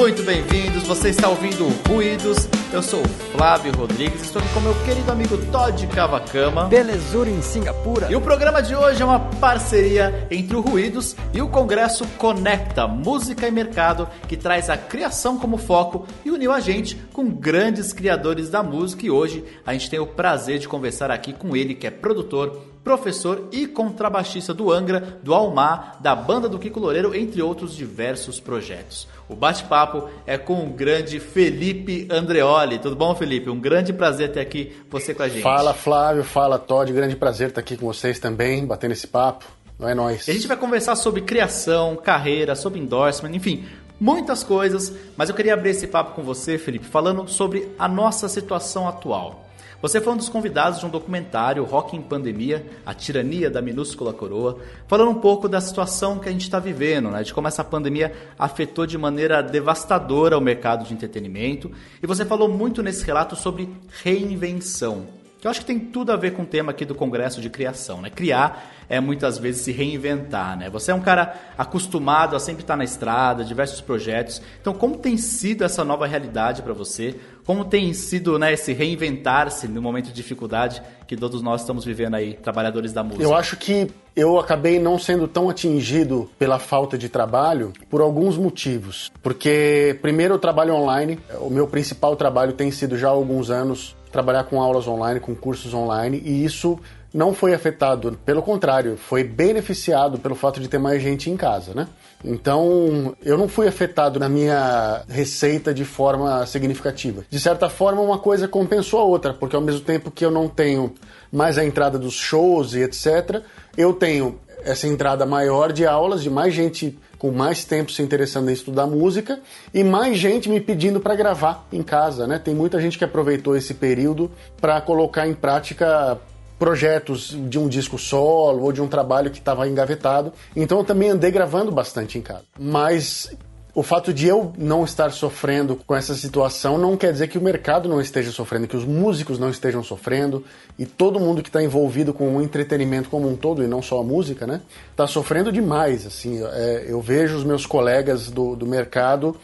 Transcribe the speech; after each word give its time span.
muito 0.00 0.22
bem-vindos. 0.22 0.84
Você 0.84 1.10
está 1.10 1.28
ouvindo 1.28 1.68
Ruídos. 1.86 2.48
Eu 2.72 2.82
sou 2.82 3.02
o 3.02 3.08
Flávio 3.36 3.70
Rodrigues, 3.76 4.22
estou 4.22 4.40
aqui 4.40 4.50
com 4.54 4.60
meu 4.60 4.74
querido 4.86 5.12
amigo 5.12 5.36
Todd 5.52 5.86
Cavacama. 5.88 6.64
Belezura 6.64 7.28
em 7.28 7.42
Singapura. 7.42 8.10
E 8.10 8.16
o 8.16 8.20
programa 8.20 8.62
de 8.62 8.74
hoje 8.74 9.02
é 9.02 9.04
uma 9.04 9.20
parceria 9.20 10.26
entre 10.30 10.56
o 10.56 10.62
Ruídos 10.62 11.14
e 11.34 11.42
o 11.42 11.48
Congresso 11.48 12.06
Conecta 12.16 12.88
Música 12.88 13.46
e 13.46 13.50
Mercado, 13.50 14.08
que 14.26 14.38
traz 14.38 14.70
a 14.70 14.76
criação 14.78 15.38
como 15.38 15.58
foco 15.58 16.06
e 16.24 16.30
uniu 16.30 16.50
a 16.50 16.60
gente 16.60 16.96
com 17.12 17.28
grandes 17.28 17.92
criadores 17.92 18.48
da 18.48 18.62
música. 18.62 19.04
E 19.04 19.10
hoje 19.10 19.44
a 19.66 19.74
gente 19.74 19.90
tem 19.90 20.00
o 20.00 20.06
prazer 20.06 20.58
de 20.58 20.66
conversar 20.66 21.10
aqui 21.10 21.34
com 21.34 21.54
ele, 21.54 21.74
que 21.74 21.86
é 21.86 21.90
produtor, 21.90 22.58
professor 22.90 23.48
e 23.52 23.68
contrabaixista 23.68 24.52
do 24.52 24.72
Angra, 24.72 25.20
do 25.22 25.32
Almar, 25.32 25.96
da 26.00 26.14
banda 26.16 26.48
do 26.48 26.58
Kiko 26.58 26.80
Loureiro, 26.80 27.14
entre 27.14 27.40
outros 27.40 27.76
diversos 27.76 28.40
projetos. 28.40 29.06
O 29.28 29.36
bate-papo 29.36 30.08
é 30.26 30.36
com 30.36 30.64
o 30.64 30.70
grande 30.70 31.20
Felipe 31.20 32.08
Andreoli. 32.10 32.80
Tudo 32.80 32.96
bom, 32.96 33.14
Felipe? 33.14 33.48
Um 33.48 33.60
grande 33.60 33.92
prazer 33.92 34.32
ter 34.32 34.40
aqui 34.40 34.76
você 34.90 35.14
com 35.14 35.22
a 35.22 35.28
gente. 35.28 35.42
Fala, 35.42 35.72
Flávio. 35.72 36.24
Fala, 36.24 36.58
Todd. 36.58 36.92
Grande 36.92 37.14
prazer 37.14 37.50
estar 37.50 37.60
aqui 37.60 37.76
com 37.76 37.86
vocês 37.86 38.18
também, 38.18 38.66
batendo 38.66 38.90
esse 38.90 39.06
papo. 39.06 39.44
Não 39.78 39.88
é 39.88 39.94
nóis. 39.94 40.28
A 40.28 40.32
gente 40.32 40.48
vai 40.48 40.56
conversar 40.56 40.96
sobre 40.96 41.20
criação, 41.20 41.94
carreira, 41.94 42.56
sobre 42.56 42.80
endorsement, 42.80 43.30
enfim, 43.32 43.64
muitas 44.00 44.42
coisas. 44.42 44.92
Mas 45.16 45.28
eu 45.28 45.34
queria 45.36 45.54
abrir 45.54 45.70
esse 45.70 45.86
papo 45.86 46.16
com 46.16 46.24
você, 46.24 46.58
Felipe, 46.58 46.86
falando 46.86 47.28
sobre 47.28 47.70
a 47.78 47.86
nossa 47.86 48.28
situação 48.28 48.88
atual. 48.88 49.48
Você 49.82 49.98
foi 49.98 50.12
um 50.12 50.16
dos 50.16 50.28
convidados 50.28 50.80
de 50.80 50.86
um 50.86 50.90
documentário, 50.90 51.64
Rock 51.64 51.96
em 51.96 52.02
Pandemia, 52.02 52.66
a 52.84 52.92
tirania 52.92 53.50
da 53.50 53.62
minúscula 53.62 54.12
coroa, 54.12 54.58
falando 54.86 55.10
um 55.10 55.20
pouco 55.20 55.48
da 55.48 55.58
situação 55.58 56.18
que 56.18 56.28
a 56.28 56.32
gente 56.32 56.42
está 56.42 56.58
vivendo, 56.58 57.10
né? 57.10 57.22
de 57.22 57.32
como 57.32 57.48
essa 57.48 57.64
pandemia 57.64 58.12
afetou 58.38 58.84
de 58.84 58.98
maneira 58.98 59.42
devastadora 59.42 60.36
o 60.36 60.40
mercado 60.40 60.84
de 60.84 60.92
entretenimento. 60.92 61.70
E 62.02 62.06
você 62.06 62.26
falou 62.26 62.46
muito 62.46 62.82
nesse 62.82 63.04
relato 63.06 63.34
sobre 63.34 63.70
reinvenção, 64.02 65.06
que 65.40 65.46
eu 65.46 65.50
acho 65.50 65.60
que 65.60 65.66
tem 65.66 65.78
tudo 65.78 66.12
a 66.12 66.16
ver 66.16 66.32
com 66.32 66.42
o 66.42 66.46
tema 66.46 66.70
aqui 66.70 66.84
do 66.84 66.94
Congresso 66.94 67.40
de 67.40 67.48
Criação. 67.48 68.02
Né? 68.02 68.10
Criar 68.10 68.70
é 68.90 69.00
muitas 69.00 69.38
vezes 69.38 69.62
se 69.62 69.72
reinventar. 69.72 70.58
Né? 70.58 70.68
Você 70.68 70.90
é 70.90 70.94
um 70.94 71.00
cara 71.00 71.34
acostumado 71.56 72.36
a 72.36 72.40
sempre 72.40 72.62
estar 72.62 72.76
na 72.76 72.84
estrada, 72.84 73.42
diversos 73.42 73.80
projetos. 73.80 74.42
Então, 74.60 74.74
como 74.74 74.98
tem 74.98 75.16
sido 75.16 75.64
essa 75.64 75.84
nova 75.84 76.06
realidade 76.06 76.60
para 76.60 76.74
você? 76.74 77.16
Como 77.46 77.64
tem 77.64 77.92
sido 77.94 78.38
né, 78.38 78.52
esse 78.52 78.72
reinventar-se 78.72 79.66
no 79.66 79.80
momento 79.80 80.06
de 80.06 80.12
dificuldade 80.12 80.82
que 81.06 81.16
todos 81.16 81.40
nós 81.40 81.62
estamos 81.62 81.84
vivendo 81.84 82.14
aí, 82.14 82.34
trabalhadores 82.34 82.92
da 82.92 83.02
música? 83.02 83.24
Eu 83.24 83.34
acho 83.34 83.56
que 83.56 83.90
eu 84.14 84.38
acabei 84.38 84.78
não 84.78 84.98
sendo 84.98 85.26
tão 85.26 85.48
atingido 85.48 86.30
pela 86.38 86.58
falta 86.58 86.98
de 86.98 87.08
trabalho 87.08 87.72
por 87.88 88.02
alguns 88.02 88.36
motivos. 88.36 89.10
Porque, 89.22 89.98
primeiro, 90.02 90.34
eu 90.34 90.38
trabalho 90.38 90.74
online. 90.74 91.18
O 91.40 91.48
meu 91.48 91.66
principal 91.66 92.14
trabalho 92.14 92.52
tem 92.52 92.70
sido 92.70 92.98
já 92.98 93.08
há 93.08 93.12
alguns 93.12 93.50
anos 93.50 93.96
trabalhar 94.10 94.44
com 94.44 94.60
aulas 94.60 94.86
online, 94.86 95.20
com 95.20 95.34
cursos 95.34 95.72
online, 95.74 96.20
e 96.24 96.44
isso 96.44 96.78
não 97.12 97.34
foi 97.34 97.52
afetado, 97.54 98.16
pelo 98.24 98.42
contrário, 98.42 98.96
foi 98.96 99.24
beneficiado 99.24 100.18
pelo 100.18 100.34
fato 100.34 100.60
de 100.60 100.68
ter 100.68 100.78
mais 100.78 101.02
gente 101.02 101.28
em 101.28 101.36
casa, 101.36 101.74
né? 101.74 101.88
Então, 102.24 103.16
eu 103.24 103.36
não 103.36 103.48
fui 103.48 103.66
afetado 103.66 104.20
na 104.20 104.28
minha 104.28 105.02
receita 105.08 105.72
de 105.72 105.84
forma 105.84 106.44
significativa. 106.46 107.24
De 107.28 107.40
certa 107.40 107.68
forma, 107.68 108.00
uma 108.00 108.18
coisa 108.18 108.46
compensou 108.46 109.00
a 109.00 109.04
outra, 109.04 109.32
porque 109.32 109.56
ao 109.56 109.62
mesmo 109.62 109.80
tempo 109.80 110.10
que 110.10 110.24
eu 110.24 110.30
não 110.30 110.46
tenho 110.48 110.94
mais 111.32 111.58
a 111.58 111.64
entrada 111.64 111.98
dos 111.98 112.14
shows 112.14 112.74
e 112.74 112.82
etc., 112.82 113.42
eu 113.76 113.92
tenho 113.92 114.38
essa 114.62 114.86
entrada 114.86 115.24
maior 115.24 115.72
de 115.72 115.86
aulas, 115.86 116.22
de 116.22 116.30
mais 116.30 116.52
gente 116.54 116.98
com 117.20 117.30
mais 117.30 117.66
tempo 117.66 117.92
se 117.92 118.00
interessando 118.00 118.48
em 118.48 118.54
estudar 118.54 118.86
música 118.86 119.40
e 119.74 119.84
mais 119.84 120.16
gente 120.16 120.48
me 120.48 120.58
pedindo 120.58 120.98
para 121.00 121.14
gravar 121.14 121.68
em 121.70 121.82
casa, 121.82 122.26
né? 122.26 122.38
Tem 122.38 122.54
muita 122.54 122.80
gente 122.80 122.96
que 122.96 123.04
aproveitou 123.04 123.54
esse 123.54 123.74
período 123.74 124.30
para 124.58 124.80
colocar 124.80 125.28
em 125.28 125.34
prática 125.34 126.18
projetos 126.58 127.36
de 127.48 127.58
um 127.58 127.68
disco 127.68 127.98
solo 127.98 128.62
ou 128.62 128.72
de 128.72 128.80
um 128.80 128.88
trabalho 128.88 129.30
que 129.30 129.38
estava 129.38 129.68
engavetado. 129.68 130.32
Então 130.56 130.78
eu 130.78 130.84
também 130.84 131.10
andei 131.10 131.30
gravando 131.30 131.70
bastante 131.70 132.16
em 132.16 132.22
casa. 132.22 132.44
Mas 132.58 133.30
o 133.74 133.82
fato 133.82 134.12
de 134.12 134.26
eu 134.26 134.52
não 134.58 134.84
estar 134.84 135.12
sofrendo 135.12 135.76
com 135.76 135.94
essa 135.94 136.14
situação 136.14 136.76
não 136.76 136.96
quer 136.96 137.12
dizer 137.12 137.28
que 137.28 137.38
o 137.38 137.40
mercado 137.40 137.88
não 137.88 138.00
esteja 138.00 138.32
sofrendo, 138.32 138.66
que 138.66 138.76
os 138.76 138.84
músicos 138.84 139.38
não 139.38 139.48
estejam 139.48 139.82
sofrendo 139.82 140.44
e 140.78 140.84
todo 140.84 141.20
mundo 141.20 141.42
que 141.42 141.48
está 141.48 141.62
envolvido 141.62 142.12
com 142.12 142.36
o 142.36 142.42
entretenimento 142.42 143.08
como 143.08 143.28
um 143.28 143.36
todo 143.36 143.62
e 143.62 143.68
não 143.68 143.80
só 143.80 144.00
a 144.00 144.04
música, 144.04 144.46
né, 144.46 144.60
está 144.90 145.06
sofrendo 145.06 145.52
demais. 145.52 146.04
Assim, 146.04 146.42
é, 146.42 146.86
eu 146.88 147.00
vejo 147.00 147.36
os 147.36 147.44
meus 147.44 147.64
colegas 147.64 148.30
do, 148.30 148.56
do 148.56 148.66
mercado 148.66 149.36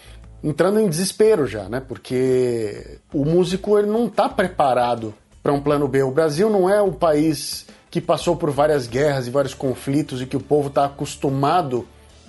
entrando 0.42 0.80
em 0.80 0.88
desespero 0.88 1.46
já, 1.46 1.68
né, 1.68 1.80
porque 1.86 2.98
o 3.12 3.24
músico 3.24 3.78
ele 3.78 3.88
não 3.88 4.06
está 4.06 4.28
preparado 4.28 5.14
para 5.40 5.52
um 5.52 5.60
plano 5.60 5.86
B. 5.86 6.02
O 6.02 6.10
Brasil 6.10 6.50
não 6.50 6.68
é 6.68 6.82
um 6.82 6.92
país 6.92 7.66
que 7.90 8.00
passou 8.00 8.36
por 8.36 8.50
várias 8.50 8.88
guerras 8.88 9.28
e 9.28 9.30
vários 9.30 9.54
conflitos 9.54 10.20
e 10.20 10.26
que 10.26 10.36
o 10.36 10.40
povo 10.40 10.68
está 10.68 10.84
acostumado 10.84 11.86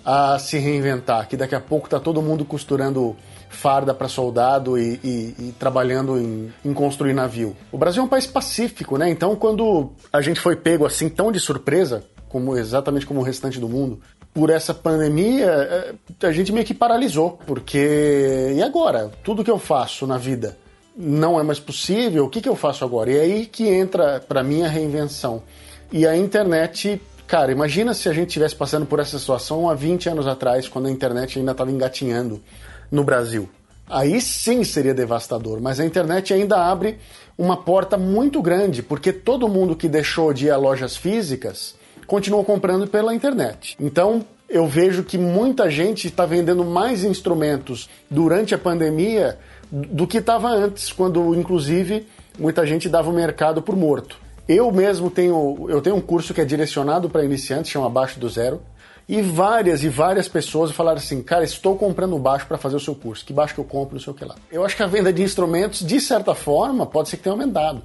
a 0.10 0.40
se 0.40 0.58
reinventar, 0.58 1.28
que 1.28 1.36
daqui 1.36 1.54
a 1.54 1.60
pouco 1.60 1.88
está 1.88 2.00
todo 2.00 2.22
mundo 2.22 2.46
costurando 2.46 3.14
farda 3.50 3.94
para 3.94 4.08
soldado 4.08 4.80
e, 4.80 4.98
e, 5.04 5.36
e 5.38 5.56
trabalhando 5.60 6.18
em, 6.18 6.54
em, 6.64 6.74
construir 6.74 7.14
navio. 7.14 7.58
O 7.74 7.78
Brasil 7.78 8.02
é 8.02 8.06
um 8.06 8.08
país 8.08 8.26
pacífico, 8.26 8.98
né? 8.98 9.10
Então, 9.10 9.36
quando 9.36 9.92
a 10.14 10.22
gente 10.22 10.40
foi 10.40 10.56
pego 10.56 10.86
assim 10.86 11.10
tão 11.10 11.30
de 11.30 11.42
surpresa, 11.42 12.06
como 12.30 12.58
exatamente 12.58 13.06
como 13.06 13.20
o 13.20 13.24
restante 13.24 13.60
do 13.60 13.68
mundo, 13.68 14.00
por 14.34 14.50
essa 14.50 14.74
pandemia, 14.74 15.46
é, 15.46 16.26
a 16.26 16.32
gente 16.32 16.54
meio 16.54 16.66
que 16.66 16.74
paralisou, 16.74 17.38
porque 17.46 18.54
e 18.56 18.64
agora? 18.64 19.12
Tudo 19.26 19.44
que 19.44 19.52
eu 19.52 19.60
faço 19.60 20.08
na 20.08 20.18
vida 20.18 20.58
não 20.96 21.38
é 21.38 21.44
mais 21.44 21.60
possível, 21.60 22.24
o 22.24 22.30
que, 22.30 22.40
que 22.40 22.48
eu 22.48 22.56
faço 22.56 22.86
agora? 22.86 23.12
E 23.12 23.18
é 23.18 23.22
aí 23.22 23.46
que 23.46 23.68
entra, 23.68 24.24
para 24.26 24.42
mim, 24.42 24.64
a 24.64 24.70
reinvenção. 24.70 25.44
E 25.92 26.08
a 26.08 26.16
internet, 26.16 27.02
cara, 27.28 27.52
imagina 27.52 27.94
se 27.94 28.08
a 28.10 28.14
gente 28.14 28.30
estivesse 28.30 28.56
passando 28.56 28.86
por 28.86 29.00
essa 29.00 29.20
situação 29.20 29.70
há 29.70 29.74
20 29.74 30.10
anos 30.10 30.26
atrás, 30.26 30.68
quando 30.68 30.88
a 30.88 30.92
internet 30.92 31.38
ainda 31.38 31.52
estava 31.52 31.70
engatinhando 31.70 32.42
no 32.90 33.04
Brasil. 33.04 33.50
Aí 33.90 34.20
sim 34.20 34.64
seria 34.64 34.94
devastador, 34.94 35.62
mas 35.62 35.80
a 35.80 35.86
internet 35.86 36.34
ainda 36.34 36.58
abre 36.58 36.98
uma 37.38 37.56
porta 37.56 37.98
muito 37.98 38.42
grande, 38.42 38.82
porque 38.82 39.14
todo 39.14 39.48
mundo 39.48 39.76
que 39.76 39.88
deixou 39.88 40.34
de 40.34 40.48
ir 40.48 40.52
a 40.52 40.58
lojas 40.58 40.98
físicas 40.98 41.76
continua 42.06 42.44
comprando 42.44 42.88
pela 42.88 43.14
internet. 43.14 43.76
Então, 43.80 44.26
eu 44.50 44.66
vejo 44.66 45.04
que 45.04 45.18
muita 45.18 45.70
gente 45.70 46.08
está 46.08 46.26
vendendo 46.26 46.64
mais 46.64 47.04
instrumentos 47.04 47.90
durante 48.10 48.56
a 48.56 48.58
pandemia 48.58 49.38
do 49.70 50.08
que 50.08 50.18
estava 50.18 50.50
antes, 50.50 50.92
quando 50.92 51.36
inclusive 51.36 52.08
muita 52.40 52.66
gente 52.66 52.88
dava 52.88 53.10
o 53.10 53.14
mercado 53.14 53.62
por 53.62 53.76
morto. 53.76 54.18
Eu 54.48 54.72
mesmo 54.72 55.10
tenho, 55.10 55.66
eu 55.68 55.82
tenho 55.82 55.96
um 55.98 56.02
curso 56.02 56.34
que 56.34 56.40
é 56.40 56.46
direcionado 56.46 57.10
para 57.10 57.24
iniciantes, 57.24 57.70
chama 57.70 57.88
Abaixo 57.88 58.18
do 58.20 58.30
Zero, 58.30 58.62
e 59.08 59.22
várias 59.22 59.84
e 59.84 59.90
várias 59.90 60.28
pessoas 60.28 60.72
falaram 60.72 60.98
assim, 60.98 61.22
cara, 61.22 61.44
estou 61.44 61.78
comprando 61.78 62.18
baixo 62.18 62.46
para 62.48 62.58
fazer 62.58 62.76
o 62.76 62.80
seu 62.80 62.96
curso, 62.96 63.26
que 63.26 63.34
baixo 63.34 63.54
que 63.54 63.60
eu 63.60 63.66
compro, 63.66 63.96
não 63.96 64.02
sei 64.02 64.12
o 64.12 64.16
que 64.16 64.24
lá. 64.24 64.36
Eu 64.52 64.66
acho 64.66 64.76
que 64.76 64.84
a 64.84 64.88
venda 64.88 65.12
de 65.12 65.22
instrumentos, 65.22 65.86
de 65.86 66.00
certa 66.00 66.34
forma, 66.34 66.86
pode 66.86 67.10
ser 67.10 67.18
que 67.18 67.24
tenha 67.24 67.34
aumentado. 67.34 67.82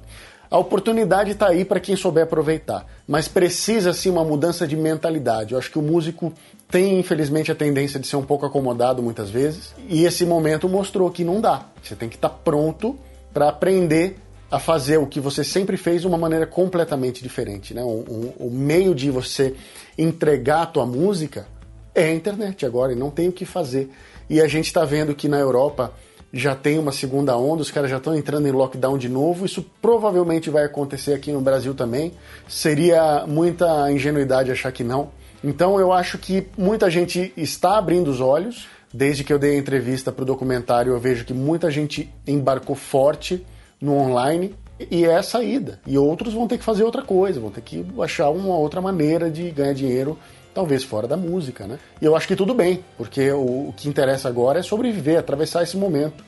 A 0.49 0.57
oportunidade 0.57 1.31
está 1.31 1.47
aí 1.47 1.65
para 1.65 1.79
quem 1.79 1.95
souber 1.95 2.25
aproveitar, 2.25 2.85
mas 3.07 3.27
precisa 3.27 3.91
sim 3.91 4.09
uma 4.09 4.23
mudança 4.23 4.67
de 4.67 4.77
mentalidade. 4.77 5.53
Eu 5.53 5.59
acho 5.59 5.71
que 5.71 5.79
o 5.79 5.81
músico 5.81 6.31
tem, 6.69 6.99
infelizmente, 6.99 7.51
a 7.51 7.55
tendência 7.55 7.99
de 7.99 8.07
ser 8.07 8.17
um 8.17 8.25
pouco 8.25 8.45
acomodado 8.45 9.01
muitas 9.01 9.29
vezes, 9.29 9.73
e 9.89 10.05
esse 10.05 10.25
momento 10.25 10.69
mostrou 10.69 11.09
que 11.09 11.23
não 11.23 11.41
dá. 11.41 11.65
Você 11.81 11.95
tem 11.95 12.07
que 12.07 12.15
estar 12.15 12.29
tá 12.29 12.35
pronto 12.35 12.97
para 13.33 13.49
aprender 13.49 14.17
a 14.53 14.59
fazer 14.59 14.97
o 14.97 15.07
que 15.07 15.19
você 15.19 15.43
sempre 15.43 15.75
fez 15.77 16.01
de 16.01 16.07
uma 16.07 16.15
maneira 16.15 16.45
completamente 16.45 17.23
diferente. 17.23 17.73
Né? 17.73 17.81
O, 17.81 17.87
o, 17.87 18.35
o 18.47 18.51
meio 18.51 18.93
de 18.93 19.09
você 19.09 19.55
entregar 19.97 20.61
a 20.61 20.65
tua 20.67 20.85
música 20.85 21.47
é 21.95 22.03
a 22.03 22.13
internet 22.13 22.63
agora, 22.63 22.93
e 22.93 22.95
não 22.95 23.09
tem 23.09 23.27
o 23.27 23.31
que 23.31 23.45
fazer. 23.45 23.89
E 24.29 24.39
a 24.39 24.47
gente 24.47 24.67
está 24.67 24.85
vendo 24.85 25.15
que 25.15 25.27
na 25.27 25.39
Europa 25.39 25.91
já 26.31 26.53
tem 26.53 26.77
uma 26.77 26.91
segunda 26.91 27.35
onda, 27.35 27.63
os 27.63 27.71
caras 27.71 27.89
já 27.89 27.97
estão 27.97 28.15
entrando 28.15 28.47
em 28.47 28.51
lockdown 28.51 28.95
de 28.95 29.09
novo. 29.09 29.43
Isso 29.43 29.65
provavelmente 29.81 30.51
vai 30.51 30.65
acontecer 30.65 31.15
aqui 31.15 31.31
no 31.31 31.41
Brasil 31.41 31.73
também. 31.73 32.11
Seria 32.47 33.25
muita 33.25 33.91
ingenuidade 33.91 34.51
achar 34.51 34.71
que 34.71 34.83
não. 34.83 35.09
Então 35.43 35.79
eu 35.79 35.91
acho 35.91 36.19
que 36.19 36.45
muita 36.55 36.91
gente 36.91 37.33
está 37.35 37.75
abrindo 37.75 38.11
os 38.11 38.21
olhos. 38.21 38.67
Desde 38.93 39.23
que 39.23 39.33
eu 39.33 39.39
dei 39.39 39.55
a 39.55 39.59
entrevista 39.59 40.11
para 40.11 40.21
o 40.21 40.25
documentário, 40.27 40.93
eu 40.93 40.99
vejo 40.99 41.25
que 41.25 41.33
muita 41.33 41.71
gente 41.71 42.07
embarcou 42.27 42.75
forte 42.75 43.43
no 43.83 43.97
online 43.97 44.55
e 44.89 45.03
é 45.03 45.17
a 45.17 45.21
saída. 45.21 45.79
E 45.85 45.97
outros 45.97 46.33
vão 46.33 46.47
ter 46.47 46.57
que 46.57 46.63
fazer 46.63 46.83
outra 46.85 47.01
coisa, 47.01 47.41
vão 47.41 47.51
ter 47.51 47.61
que 47.61 47.85
achar 47.99 48.29
uma 48.29 48.55
outra 48.55 48.79
maneira 48.79 49.29
de 49.29 49.51
ganhar 49.51 49.73
dinheiro 49.73 50.17
talvez 50.53 50.83
fora 50.83 51.05
da 51.07 51.17
música, 51.17 51.67
né? 51.67 51.77
E 52.01 52.05
eu 52.05 52.15
acho 52.15 52.27
que 52.27 52.35
tudo 52.35 52.53
bem, 52.53 52.85
porque 52.97 53.29
o, 53.31 53.69
o 53.69 53.73
que 53.75 53.89
interessa 53.89 54.29
agora 54.29 54.59
é 54.59 54.63
sobreviver, 54.63 55.19
atravessar 55.19 55.63
esse 55.63 55.75
momento. 55.75 56.23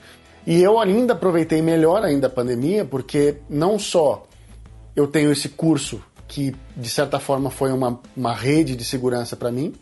E 0.46 0.62
eu 0.62 0.80
ainda 0.80 1.14
aproveitei 1.14 1.62
melhor 1.62 2.04
ainda 2.04 2.28
a 2.28 2.30
pandemia, 2.30 2.84
porque 2.84 3.38
não 3.50 3.80
só 3.80 4.26
eu 4.96 5.08
tenho 5.08 5.32
esse 5.32 5.48
curso 5.48 6.04
que 6.28 6.54
de 6.76 6.90
certa 6.90 7.20
forma 7.20 7.50
foi 7.50 7.72
uma, 7.72 8.00
uma 8.18 8.34
rede 8.34 8.76
de 8.76 8.84
segurança 8.84 9.36
para 9.36 9.52
mim, 9.52 9.74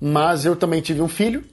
mas 0.00 0.46
eu 0.46 0.56
também 0.56 0.80
tive 0.80 1.02
um 1.02 1.08
filho 1.08 1.44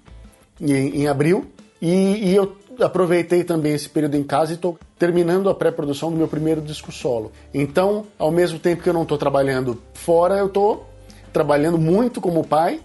em, 0.62 1.02
em 1.02 1.08
abril 1.08 1.48
E, 1.82 2.30
e 2.30 2.36
eu 2.36 2.56
aproveitei 2.80 3.44
também 3.44 3.74
esse 3.74 3.90
período 3.90 4.16
em 4.16 4.24
casa 4.24 4.52
e 4.52 4.56
estou 4.56 4.78
terminando 4.98 5.50
a 5.50 5.56
pré-produção 5.56 6.12
do 6.12 6.18
meu 6.18 6.28
primeiro 6.28 6.62
disco 6.62 6.92
solo. 6.92 7.32
Então, 7.54 8.06
ao 8.18 8.32
mesmo 8.32 8.60
tempo 8.60 8.82
que 8.82 8.90
eu 8.90 8.94
não 8.94 9.04
estou 9.04 9.18
trabalhando 9.18 9.82
fora, 9.94 10.38
eu 10.38 10.48
estou 10.48 10.88
trabalhando 11.32 11.78
muito 11.78 12.20
como 12.20 12.46
pai 12.46 12.80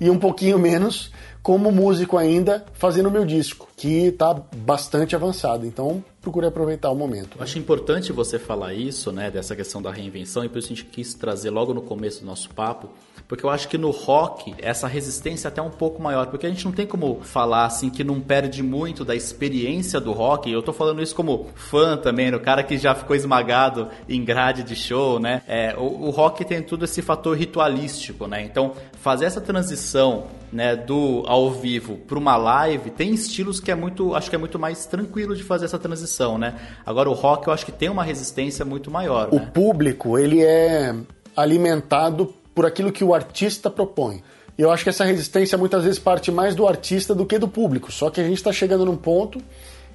e 0.00 0.10
um 0.10 0.18
pouquinho 0.18 0.58
menos 0.58 1.10
como 1.42 1.70
músico 1.70 2.16
ainda 2.16 2.64
fazendo 2.74 3.10
meu 3.10 3.24
disco, 3.24 3.68
que 3.84 4.06
está 4.06 4.32
bastante 4.32 5.14
avançado. 5.14 5.66
Então, 5.66 6.02
procure 6.22 6.46
aproveitar 6.46 6.90
o 6.90 6.94
momento. 6.94 7.36
Acho 7.38 7.58
importante 7.58 8.14
você 8.14 8.38
falar 8.38 8.72
isso, 8.72 9.12
né, 9.12 9.30
dessa 9.30 9.54
questão 9.54 9.82
da 9.82 9.92
reinvenção, 9.92 10.42
e 10.42 10.48
por 10.48 10.56
isso 10.56 10.68
a 10.68 10.74
gente 10.74 10.86
quis 10.86 11.12
trazer 11.12 11.50
logo 11.50 11.74
no 11.74 11.82
começo 11.82 12.20
do 12.20 12.26
nosso 12.26 12.48
papo, 12.48 12.88
porque 13.28 13.44
eu 13.44 13.50
acho 13.50 13.68
que 13.68 13.76
no 13.76 13.90
rock 13.90 14.54
essa 14.58 14.88
resistência 14.88 15.48
é 15.48 15.50
até 15.50 15.60
um 15.60 15.68
pouco 15.68 16.00
maior, 16.02 16.28
porque 16.28 16.46
a 16.46 16.48
gente 16.48 16.64
não 16.64 16.72
tem 16.72 16.86
como 16.86 17.20
falar 17.20 17.66
assim 17.66 17.90
que 17.90 18.02
não 18.02 18.22
perde 18.22 18.62
muito 18.62 19.04
da 19.04 19.14
experiência 19.14 20.00
do 20.00 20.12
rock. 20.12 20.50
Eu 20.50 20.62
tô 20.62 20.72
falando 20.72 21.02
isso 21.02 21.14
como 21.14 21.50
fã 21.54 21.94
também, 21.98 22.34
o 22.34 22.40
cara 22.40 22.62
que 22.62 22.78
já 22.78 22.94
ficou 22.94 23.14
esmagado 23.14 23.90
em 24.08 24.24
grade 24.24 24.62
de 24.62 24.74
show, 24.74 25.20
né? 25.20 25.42
É, 25.46 25.74
o, 25.76 26.06
o 26.06 26.10
rock 26.10 26.42
tem 26.42 26.62
tudo 26.62 26.86
esse 26.86 27.02
fator 27.02 27.36
ritualístico, 27.36 28.26
né? 28.26 28.42
Então, 28.42 28.72
fazer 28.94 29.26
essa 29.26 29.42
transição 29.42 30.24
né, 30.54 30.76
do 30.76 31.24
ao 31.26 31.50
vivo 31.50 31.96
para 31.96 32.16
uma 32.16 32.36
live, 32.36 32.90
tem 32.90 33.12
estilos 33.12 33.58
que 33.58 33.72
é 33.72 33.73
muito, 33.74 34.14
acho 34.14 34.28
que 34.30 34.36
é 34.36 34.38
muito 34.38 34.58
mais 34.58 34.86
tranquilo 34.86 35.34
de 35.36 35.42
fazer 35.42 35.64
essa 35.64 35.78
transição, 35.78 36.38
né? 36.38 36.54
Agora 36.84 37.08
o 37.08 37.12
rock 37.12 37.48
eu 37.48 37.52
acho 37.52 37.64
que 37.64 37.72
tem 37.72 37.88
uma 37.88 38.04
resistência 38.04 38.64
muito 38.64 38.90
maior. 38.90 39.28
O 39.32 39.36
né? 39.36 39.50
público 39.52 40.18
ele 40.18 40.42
é 40.42 40.94
alimentado 41.36 42.34
por 42.54 42.64
aquilo 42.64 42.92
que 42.92 43.02
o 43.02 43.14
artista 43.14 43.68
propõe. 43.68 44.22
E 44.56 44.62
eu 44.62 44.70
acho 44.70 44.84
que 44.84 44.90
essa 44.90 45.04
resistência 45.04 45.58
muitas 45.58 45.82
vezes 45.82 45.98
parte 45.98 46.30
mais 46.30 46.54
do 46.54 46.66
artista 46.66 47.14
do 47.14 47.26
que 47.26 47.38
do 47.38 47.48
público. 47.48 47.90
Só 47.90 48.08
que 48.08 48.20
a 48.20 48.24
gente 48.24 48.36
está 48.36 48.52
chegando 48.52 48.84
num 48.84 48.96
ponto 48.96 49.40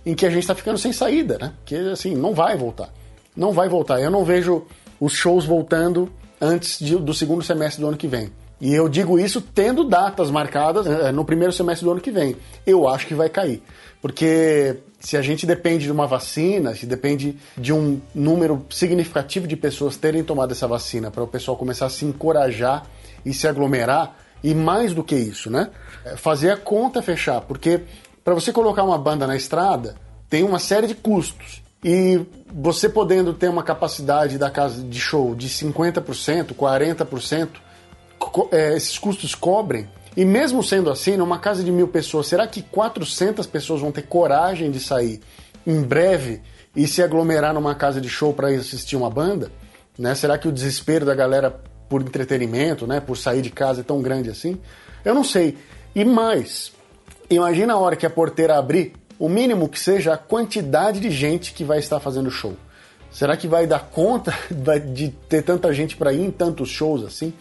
em 0.06 0.14
que 0.14 0.26
a 0.26 0.30
gente 0.30 0.42
está 0.42 0.54
ficando 0.54 0.78
sem 0.78 0.92
saída, 0.92 1.38
né? 1.38 1.54
Que 1.66 1.76
assim 1.76 2.16
não 2.16 2.34
vai 2.34 2.58
voltar, 2.58 2.90
não 3.36 3.54
vai 3.54 3.70
voltar. 3.70 4.02
Eu 4.02 4.12
não 4.12 4.26
vejo 4.26 4.66
os 5.00 5.14
shows 5.14 5.46
voltando 5.46 6.12
antes 6.42 6.80
de, 6.80 6.96
do 6.98 7.14
segundo 7.14 7.42
semestre 7.42 7.82
do 7.82 7.88
ano 7.88 7.98
que 7.98 8.08
vem. 8.08 8.30
E 8.62 8.74
eu 8.74 8.90
digo 8.90 9.18
isso 9.18 9.42
tendo 9.42 9.84
datas 9.84 10.30
marcadas 10.30 10.86
eh, 10.86 11.12
no 11.12 11.24
primeiro 11.24 11.54
semestre 11.54 11.86
do 11.86 11.92
ano 11.92 12.02
que 12.02 12.12
vem. 12.12 12.36
Eu 12.66 12.88
acho 12.88 13.08
que 13.08 13.14
vai 13.14 13.30
cair. 13.30 13.64
Porque 14.02 14.78
se 15.00 15.16
a 15.16 15.22
gente 15.22 15.46
depende 15.46 15.86
de 15.86 15.92
uma 15.92 16.06
vacina, 16.06 16.76
se 16.76 16.86
depende 16.86 17.38
de 17.58 17.72
um 17.72 18.02
número 18.14 18.66
significativo 18.70 19.48
de 19.48 19.56
pessoas 19.56 19.96
terem 19.96 20.24
tomado 20.24 20.52
essa 20.52 20.68
vacina 20.68 21.10
para 21.10 21.24
o 21.24 21.28
pessoal 21.28 21.56
começar 21.56 21.86
a 21.86 21.90
se 21.90 22.06
encorajar 22.06 22.86
e 23.26 23.34
se 23.34 23.48
aglomerar, 23.48 24.18
e 24.44 24.54
mais 24.54 24.94
do 24.94 25.04
que 25.04 25.16
isso, 25.16 25.50
né? 25.50 25.70
É 26.06 26.16
fazer 26.16 26.52
a 26.52 26.58
conta 26.58 27.02
fechar. 27.02 27.42
Porque 27.42 27.82
para 28.24 28.34
você 28.34 28.52
colocar 28.52 28.84
uma 28.84 28.98
banda 28.98 29.26
na 29.26 29.36
estrada, 29.36 29.96
tem 30.30 30.44
uma 30.44 30.60
série 30.60 30.88
de 30.88 30.96
custos. 30.96 31.62
E 31.84 32.26
você 32.54 32.90
podendo 32.90 33.34
ter 33.34 33.50
uma 33.50 33.64
capacidade 33.64 34.38
da 34.38 34.50
casa 34.50 34.82
de 34.84 35.00
show 35.00 35.34
de 35.34 35.48
50%, 35.48 36.54
40%, 36.54 37.50
é, 38.52 38.76
esses 38.76 38.98
custos 38.98 39.36
cobrem. 39.36 39.88
E 40.16 40.26
mesmo 40.26 40.64
sendo 40.64 40.90
assim, 40.90 41.16
numa 41.16 41.40
casa 41.40 41.64
de 41.64 41.72
mil 41.72 41.88
pessoas, 41.88 42.28
será 42.28 42.48
que 42.48 42.62
400 42.62 43.46
pessoas 43.48 43.82
vão 43.82 43.92
ter 43.92 44.04
coragem 44.04 44.72
de 44.72 44.80
sair 44.80 45.22
em 45.66 45.82
breve 45.82 46.42
e 46.76 46.88
se 46.88 47.02
aglomerar 47.02 47.54
numa 47.54 47.76
casa 47.76 48.02
de 48.02 48.10
show 48.10 48.34
para 48.34 48.50
assistir 48.50 48.96
uma 48.96 49.10
banda? 49.10 49.52
Né? 49.98 50.16
Será 50.16 50.38
que 50.38 50.48
o 50.48 50.52
desespero 50.52 51.06
da 51.06 51.16
galera 51.16 51.62
por 51.88 52.02
entretenimento, 52.02 52.86
né, 52.86 53.00
por 53.00 53.18
sair 53.18 53.42
de 53.42 53.50
casa 53.50 53.82
é 53.82 53.84
tão 53.84 54.02
grande 54.02 54.30
assim? 54.30 54.60
Eu 55.04 55.14
não 55.14 55.24
sei. 55.24 55.58
E 55.96 56.06
mais, 56.06 56.72
imagina 57.30 57.74
a 57.74 57.78
hora 57.78 57.96
que 57.96 58.06
a 58.06 58.10
porteira 58.10 58.58
abrir, 58.58 58.94
o 59.18 59.28
mínimo 59.28 59.68
que 59.68 59.80
seja 59.80 60.14
a 60.14 60.18
quantidade 60.18 61.00
de 61.00 61.12
gente 61.12 61.54
que 61.54 61.64
vai 61.64 61.80
estar 61.80 62.00
fazendo 62.00 62.32
show. 62.32 62.56
Será 63.12 63.36
que 63.36 63.48
vai 63.48 63.66
dar 63.66 63.90
conta 63.90 64.34
de 64.94 65.10
ter 65.28 65.42
tanta 65.42 65.74
gente 65.74 65.98
para 65.98 66.14
ir 66.14 66.22
em 66.22 66.32
tantos 66.32 66.70
shows 66.70 67.04
assim? 67.04 67.34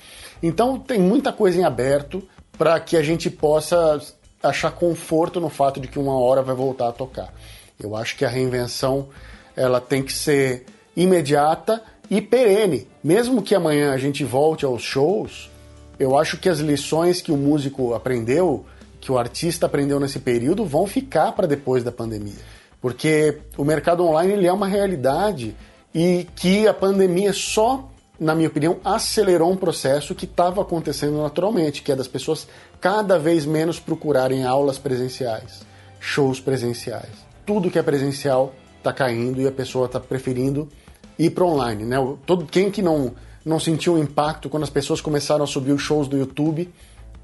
Então 0.42 0.78
tem 0.78 1.00
muita 1.00 1.32
coisa 1.32 1.58
em 1.58 1.64
aberto 1.64 2.22
para 2.56 2.78
que 2.80 2.96
a 2.96 3.02
gente 3.02 3.30
possa 3.30 4.00
achar 4.42 4.70
conforto 4.70 5.40
no 5.40 5.48
fato 5.48 5.80
de 5.80 5.88
que 5.88 5.98
uma 5.98 6.18
hora 6.18 6.42
vai 6.42 6.54
voltar 6.54 6.88
a 6.88 6.92
tocar. 6.92 7.32
Eu 7.78 7.96
acho 7.96 8.16
que 8.16 8.24
a 8.24 8.28
reinvenção 8.28 9.08
ela 9.56 9.80
tem 9.80 10.02
que 10.02 10.12
ser 10.12 10.66
imediata 10.96 11.82
e 12.10 12.20
perene. 12.20 12.86
Mesmo 13.02 13.42
que 13.42 13.54
amanhã 13.54 13.92
a 13.92 13.98
gente 13.98 14.24
volte 14.24 14.64
aos 14.64 14.82
shows, 14.82 15.50
eu 15.98 16.16
acho 16.16 16.38
que 16.38 16.48
as 16.48 16.58
lições 16.58 17.20
que 17.20 17.32
o 17.32 17.36
músico 17.36 17.94
aprendeu, 17.94 18.64
que 19.00 19.10
o 19.10 19.18
artista 19.18 19.66
aprendeu 19.66 20.00
nesse 20.00 20.18
período, 20.18 20.64
vão 20.64 20.86
ficar 20.86 21.32
para 21.32 21.46
depois 21.46 21.84
da 21.84 21.92
pandemia. 21.92 22.58
Porque 22.80 23.38
o 23.56 23.64
mercado 23.64 24.04
online 24.04 24.32
ele 24.32 24.46
é 24.46 24.52
uma 24.52 24.66
realidade 24.66 25.54
e 25.94 26.26
que 26.36 26.66
a 26.66 26.74
pandemia 26.74 27.32
só 27.32 27.88
na 28.18 28.34
minha 28.34 28.48
opinião, 28.48 28.78
acelerou 28.84 29.50
um 29.50 29.56
processo 29.56 30.14
que 30.14 30.24
estava 30.24 30.60
acontecendo 30.60 31.22
naturalmente, 31.22 31.82
que 31.82 31.92
é 31.92 31.96
das 31.96 32.08
pessoas 32.08 32.48
cada 32.80 33.18
vez 33.18 33.46
menos 33.46 33.78
procurarem 33.78 34.44
aulas 34.44 34.76
presenciais, 34.76 35.60
shows 36.00 36.40
presenciais. 36.40 37.10
Tudo 37.46 37.70
que 37.70 37.78
é 37.78 37.82
presencial 37.82 38.52
está 38.78 38.92
caindo 38.92 39.40
e 39.40 39.46
a 39.46 39.52
pessoa 39.52 39.86
está 39.86 40.00
preferindo 40.00 40.68
ir 41.18 41.30
para 41.30 41.44
online. 41.44 41.84
Né? 41.84 41.96
Todo, 42.26 42.44
quem 42.46 42.70
que 42.70 42.82
não, 42.82 43.12
não 43.44 43.60
sentiu 43.60 43.94
o 43.94 43.98
impacto 43.98 44.48
quando 44.48 44.64
as 44.64 44.70
pessoas 44.70 45.00
começaram 45.00 45.44
a 45.44 45.46
subir 45.46 45.72
os 45.72 45.82
shows 45.82 46.08
do 46.08 46.16
YouTube 46.16 46.72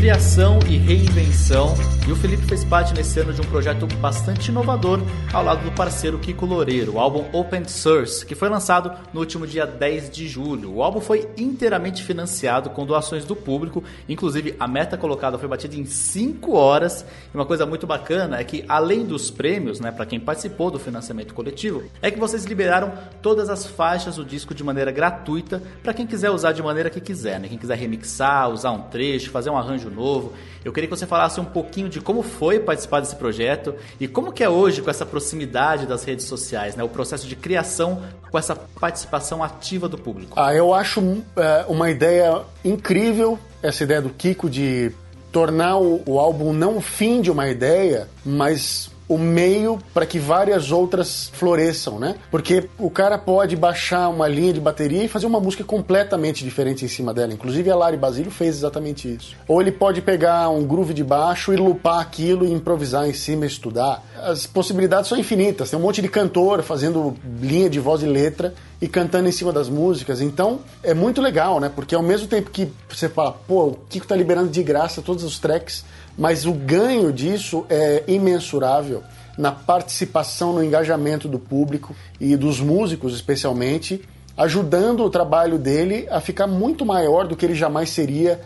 Criação 0.07 0.57
e 0.69 0.77
reinvenção 0.77 1.75
e 2.07 2.11
o 2.13 2.15
Felipe 2.15 2.43
fez 2.43 2.63
parte 2.63 2.93
nesse 2.93 3.19
ano 3.19 3.33
de 3.33 3.41
um 3.41 3.43
projeto 3.43 3.85
bastante 3.97 4.47
inovador 4.47 5.01
ao 5.33 5.43
lado 5.43 5.65
do 5.65 5.71
parceiro 5.73 6.17
Kiko 6.17 6.45
Loureiro, 6.45 6.93
o 6.93 6.99
álbum 7.01 7.25
Open 7.33 7.67
Source, 7.67 8.25
que 8.25 8.33
foi 8.33 8.47
lançado 8.47 8.89
no 9.11 9.19
último 9.19 9.45
dia 9.45 9.67
10 9.67 10.09
de 10.09 10.25
julho. 10.25 10.73
O 10.73 10.81
álbum 10.81 11.01
foi 11.01 11.27
inteiramente 11.35 12.01
financiado 12.01 12.69
com 12.69 12.85
doações 12.85 13.25
do 13.25 13.35
público, 13.35 13.83
inclusive 14.07 14.55
a 14.57 14.65
meta 14.65 14.97
colocada 14.97 15.37
foi 15.37 15.49
batida 15.49 15.75
em 15.75 15.83
5 15.83 16.55
horas. 16.55 17.05
E 17.33 17.35
uma 17.35 17.45
coisa 17.45 17.65
muito 17.65 17.85
bacana 17.85 18.39
é 18.39 18.45
que, 18.45 18.63
além 18.69 19.05
dos 19.05 19.29
prêmios, 19.29 19.81
né, 19.81 19.91
para 19.91 20.05
quem 20.05 20.21
participou 20.21 20.71
do 20.71 20.79
financiamento 20.79 21.33
coletivo, 21.33 21.83
é 22.01 22.09
que 22.09 22.17
vocês 22.17 22.45
liberaram 22.45 22.93
todas 23.21 23.49
as 23.49 23.65
faixas 23.65 24.15
do 24.15 24.23
disco 24.23 24.55
de 24.55 24.63
maneira 24.63 24.89
gratuita 24.89 25.61
para 25.83 25.93
quem 25.93 26.07
quiser 26.07 26.31
usar 26.31 26.53
de 26.53 26.63
maneira 26.63 26.89
que 26.89 27.01
quiser, 27.01 27.41
né? 27.41 27.49
Quem 27.49 27.57
quiser 27.57 27.77
remixar, 27.77 28.49
usar 28.49 28.71
um 28.71 28.83
trecho, 28.83 29.31
fazer 29.31 29.49
um 29.49 29.57
arranjo 29.57 29.96
novo. 29.97 30.33
Eu 30.63 30.71
queria 30.71 30.87
que 30.87 30.95
você 30.95 31.05
falasse 31.05 31.39
um 31.39 31.45
pouquinho 31.45 31.89
de 31.89 31.99
como 31.99 32.21
foi 32.23 32.59
participar 32.59 33.01
desse 33.01 33.15
projeto 33.15 33.75
e 33.99 34.07
como 34.07 34.31
que 34.31 34.43
é 34.43 34.49
hoje 34.49 34.81
com 34.81 34.89
essa 34.89 35.05
proximidade 35.05 35.85
das 35.85 36.03
redes 36.03 36.25
sociais, 36.25 36.75
né? 36.75 36.83
O 36.83 36.89
processo 36.89 37.27
de 37.27 37.35
criação 37.35 38.01
com 38.31 38.37
essa 38.37 38.55
participação 38.55 39.43
ativa 39.43 39.89
do 39.89 39.97
público. 39.97 40.39
Ah, 40.39 40.53
eu 40.53 40.73
acho 40.73 41.23
é, 41.35 41.65
uma 41.67 41.89
ideia 41.89 42.41
incrível 42.63 43.39
essa 43.61 43.83
ideia 43.83 44.01
do 44.01 44.09
Kiko 44.09 44.49
de 44.49 44.91
tornar 45.31 45.77
o, 45.77 46.01
o 46.05 46.19
álbum 46.19 46.53
não 46.53 46.77
o 46.77 46.81
fim 46.81 47.21
de 47.21 47.29
uma 47.29 47.47
ideia, 47.47 48.07
mas 48.25 48.89
o 49.07 49.17
meio 49.17 49.79
para 49.93 50.05
que 50.05 50.19
várias 50.19 50.71
outras 50.71 51.29
floresçam, 51.33 51.99
né? 51.99 52.15
Porque 52.29 52.69
o 52.77 52.89
cara 52.89 53.17
pode 53.17 53.55
baixar 53.55 54.09
uma 54.09 54.27
linha 54.27 54.53
de 54.53 54.59
bateria 54.59 55.03
e 55.03 55.07
fazer 55.07 55.25
uma 55.25 55.39
música 55.39 55.63
completamente 55.63 56.43
diferente 56.43 56.83
em 56.83 56.87
cima 56.87 57.13
dela. 57.13 57.33
Inclusive 57.33 57.69
a 57.71 57.75
Lari 57.75 57.97
Basílio 57.97 58.31
fez 58.31 58.57
exatamente 58.57 59.13
isso. 59.13 59.35
Ou 59.47 59.61
ele 59.61 59.71
pode 59.71 60.01
pegar 60.01 60.49
um 60.49 60.65
groove 60.65 60.93
de 60.93 61.03
baixo 61.03 61.53
e 61.53 61.55
lupar 61.55 61.99
aquilo 61.99 62.45
e 62.45 62.51
improvisar 62.51 63.07
em 63.07 63.13
cima 63.13 63.45
estudar. 63.45 64.03
As 64.21 64.45
possibilidades 64.45 65.07
são 65.07 65.17
infinitas. 65.17 65.69
Tem 65.69 65.79
um 65.79 65.81
monte 65.81 66.01
de 66.01 66.09
cantor 66.09 66.61
fazendo 66.61 67.15
linha 67.41 67.69
de 67.69 67.79
voz 67.79 68.03
e 68.03 68.05
letra 68.05 68.53
e 68.81 68.87
cantando 68.87 69.27
em 69.27 69.31
cima 69.31 69.51
das 69.51 69.69
músicas. 69.69 70.21
Então 70.21 70.59
é 70.83 70.93
muito 70.93 71.21
legal, 71.21 71.59
né? 71.59 71.71
Porque 71.73 71.95
ao 71.95 72.03
mesmo 72.03 72.27
tempo 72.27 72.51
que 72.51 72.71
você 72.89 73.09
fala, 73.09 73.31
pô, 73.47 73.67
o 73.67 73.79
Kiko 73.89 74.05
tá 74.05 74.15
liberando 74.15 74.49
de 74.49 74.61
graça 74.61 75.01
todos 75.01 75.23
os 75.23 75.39
tracks 75.39 75.83
mas 76.17 76.45
o 76.45 76.53
ganho 76.53 77.13
disso 77.13 77.65
é 77.69 78.03
imensurável 78.07 79.03
na 79.37 79.51
participação, 79.51 80.51
no 80.53 80.63
engajamento 80.63 81.27
do 81.27 81.37
público 81.37 81.95
e 82.19 82.35
dos 82.35 82.59
músicos, 82.59 83.13
especialmente, 83.13 84.01
ajudando 84.35 85.03
o 85.03 85.09
trabalho 85.09 85.59
dele 85.59 86.07
a 86.09 86.19
ficar 86.19 86.47
muito 86.47 86.85
maior 86.85 87.27
do 87.27 87.35
que 87.35 87.45
ele 87.45 87.53
jamais 87.53 87.89
seria 87.91 88.41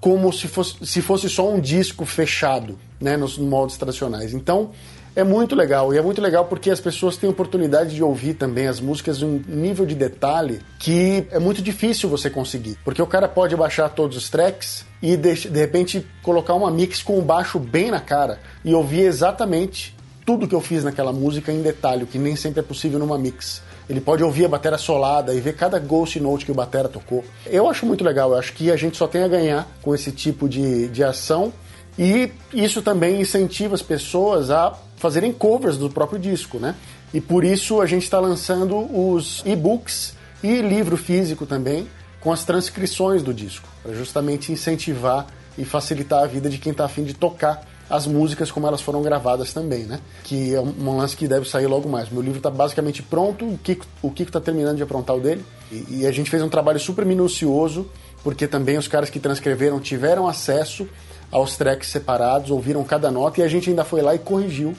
como 0.00 0.32
se 0.32 0.46
fosse, 0.46 0.86
se 0.86 1.02
fosse 1.02 1.28
só 1.28 1.50
um 1.50 1.58
disco 1.58 2.04
fechado, 2.04 2.78
né, 3.00 3.16
nos 3.16 3.36
moldes 3.38 3.76
tradicionais. 3.76 4.32
Então, 4.32 4.70
é 5.16 5.24
muito 5.24 5.56
legal. 5.56 5.92
E 5.94 5.98
é 5.98 6.02
muito 6.02 6.20
legal 6.20 6.44
porque 6.44 6.70
as 6.70 6.78
pessoas 6.78 7.16
têm 7.16 7.28
oportunidade 7.28 7.94
de 7.94 8.02
ouvir 8.02 8.34
também 8.34 8.68
as 8.68 8.78
músicas 8.78 9.22
um 9.22 9.40
nível 9.48 9.86
de 9.86 9.94
detalhe 9.94 10.60
que 10.78 11.26
é 11.30 11.38
muito 11.38 11.62
difícil 11.62 12.08
você 12.08 12.28
conseguir. 12.28 12.78
Porque 12.84 13.00
o 13.00 13.06
cara 13.06 13.26
pode 13.26 13.56
baixar 13.56 13.88
todos 13.88 14.16
os 14.16 14.28
tracks 14.28 14.84
e 15.02 15.16
de, 15.16 15.48
de 15.48 15.58
repente 15.58 16.06
colocar 16.22 16.52
uma 16.52 16.70
mix 16.70 17.02
com 17.02 17.18
o 17.18 17.22
baixo 17.22 17.58
bem 17.58 17.90
na 17.90 17.98
cara 17.98 18.38
e 18.62 18.74
ouvir 18.74 19.00
exatamente 19.00 19.96
tudo 20.26 20.46
que 20.46 20.54
eu 20.54 20.60
fiz 20.60 20.84
naquela 20.84 21.12
música 21.12 21.50
em 21.50 21.62
detalhe, 21.62 22.02
o 22.04 22.06
que 22.06 22.18
nem 22.18 22.36
sempre 22.36 22.60
é 22.60 22.62
possível 22.62 22.98
numa 22.98 23.16
mix. 23.16 23.62
Ele 23.88 24.00
pode 24.00 24.22
ouvir 24.22 24.44
a 24.44 24.48
bateria 24.48 24.76
solada 24.76 25.32
e 25.32 25.40
ver 25.40 25.54
cada 25.54 25.78
ghost 25.78 26.18
note 26.18 26.44
que 26.44 26.50
o 26.50 26.54
batera 26.54 26.88
tocou. 26.88 27.24
Eu 27.46 27.70
acho 27.70 27.86
muito 27.86 28.02
legal, 28.02 28.32
eu 28.32 28.38
acho 28.38 28.52
que 28.52 28.70
a 28.70 28.76
gente 28.76 28.96
só 28.96 29.06
tem 29.06 29.22
a 29.22 29.28
ganhar 29.28 29.68
com 29.80 29.94
esse 29.94 30.10
tipo 30.10 30.48
de, 30.48 30.88
de 30.88 31.04
ação 31.04 31.52
e 31.96 32.30
isso 32.52 32.82
também 32.82 33.20
incentiva 33.20 33.76
as 33.76 33.82
pessoas 33.82 34.50
a 34.50 34.76
fazerem 34.96 35.32
covers 35.32 35.76
do 35.76 35.88
próprio 35.90 36.18
disco, 36.18 36.58
né? 36.58 36.74
E 37.12 37.20
por 37.20 37.44
isso 37.44 37.80
a 37.80 37.86
gente 37.86 38.02
está 38.02 38.18
lançando 38.18 38.76
os 38.76 39.42
e-books 39.44 40.14
e 40.42 40.60
livro 40.60 40.96
físico 40.96 41.46
também 41.46 41.86
com 42.20 42.32
as 42.32 42.44
transcrições 42.44 43.22
do 43.22 43.32
disco, 43.32 43.68
para 43.82 43.94
justamente 43.94 44.50
incentivar 44.50 45.26
e 45.56 45.64
facilitar 45.64 46.24
a 46.24 46.26
vida 46.26 46.50
de 46.50 46.58
quem 46.58 46.72
está 46.72 46.84
afim 46.84 47.04
de 47.04 47.14
tocar 47.14 47.64
as 47.88 48.06
músicas 48.06 48.50
como 48.50 48.66
elas 48.66 48.80
foram 48.80 49.00
gravadas 49.00 49.52
também, 49.52 49.84
né? 49.84 50.00
Que 50.24 50.54
é 50.54 50.60
um 50.60 50.96
lance 50.96 51.16
que 51.16 51.28
deve 51.28 51.48
sair 51.48 51.66
logo 51.66 51.88
mais. 51.88 52.10
Meu 52.10 52.20
livro 52.20 52.38
está 52.38 52.50
basicamente 52.50 53.02
pronto, 53.02 53.46
o 53.46 53.58
Kiko 53.58 53.86
o 54.02 54.12
está 54.18 54.40
terminando 54.40 54.76
de 54.76 54.82
aprontar 54.82 55.16
o 55.16 55.20
dele, 55.20 55.44
e, 55.70 56.00
e 56.00 56.06
a 56.06 56.10
gente 56.10 56.28
fez 56.28 56.42
um 56.42 56.48
trabalho 56.48 56.80
super 56.80 57.06
minucioso, 57.06 57.86
porque 58.24 58.48
também 58.48 58.76
os 58.76 58.88
caras 58.88 59.08
que 59.08 59.20
transcreveram 59.20 59.78
tiveram 59.78 60.26
acesso 60.26 60.88
aos 61.30 61.56
tracks 61.56 61.88
separados, 61.88 62.50
ouviram 62.50 62.82
cada 62.84 63.10
nota 63.10 63.40
e 63.40 63.44
a 63.44 63.48
gente 63.48 63.70
ainda 63.70 63.84
foi 63.84 64.02
lá 64.02 64.14
e 64.14 64.18
corrigiu. 64.18 64.74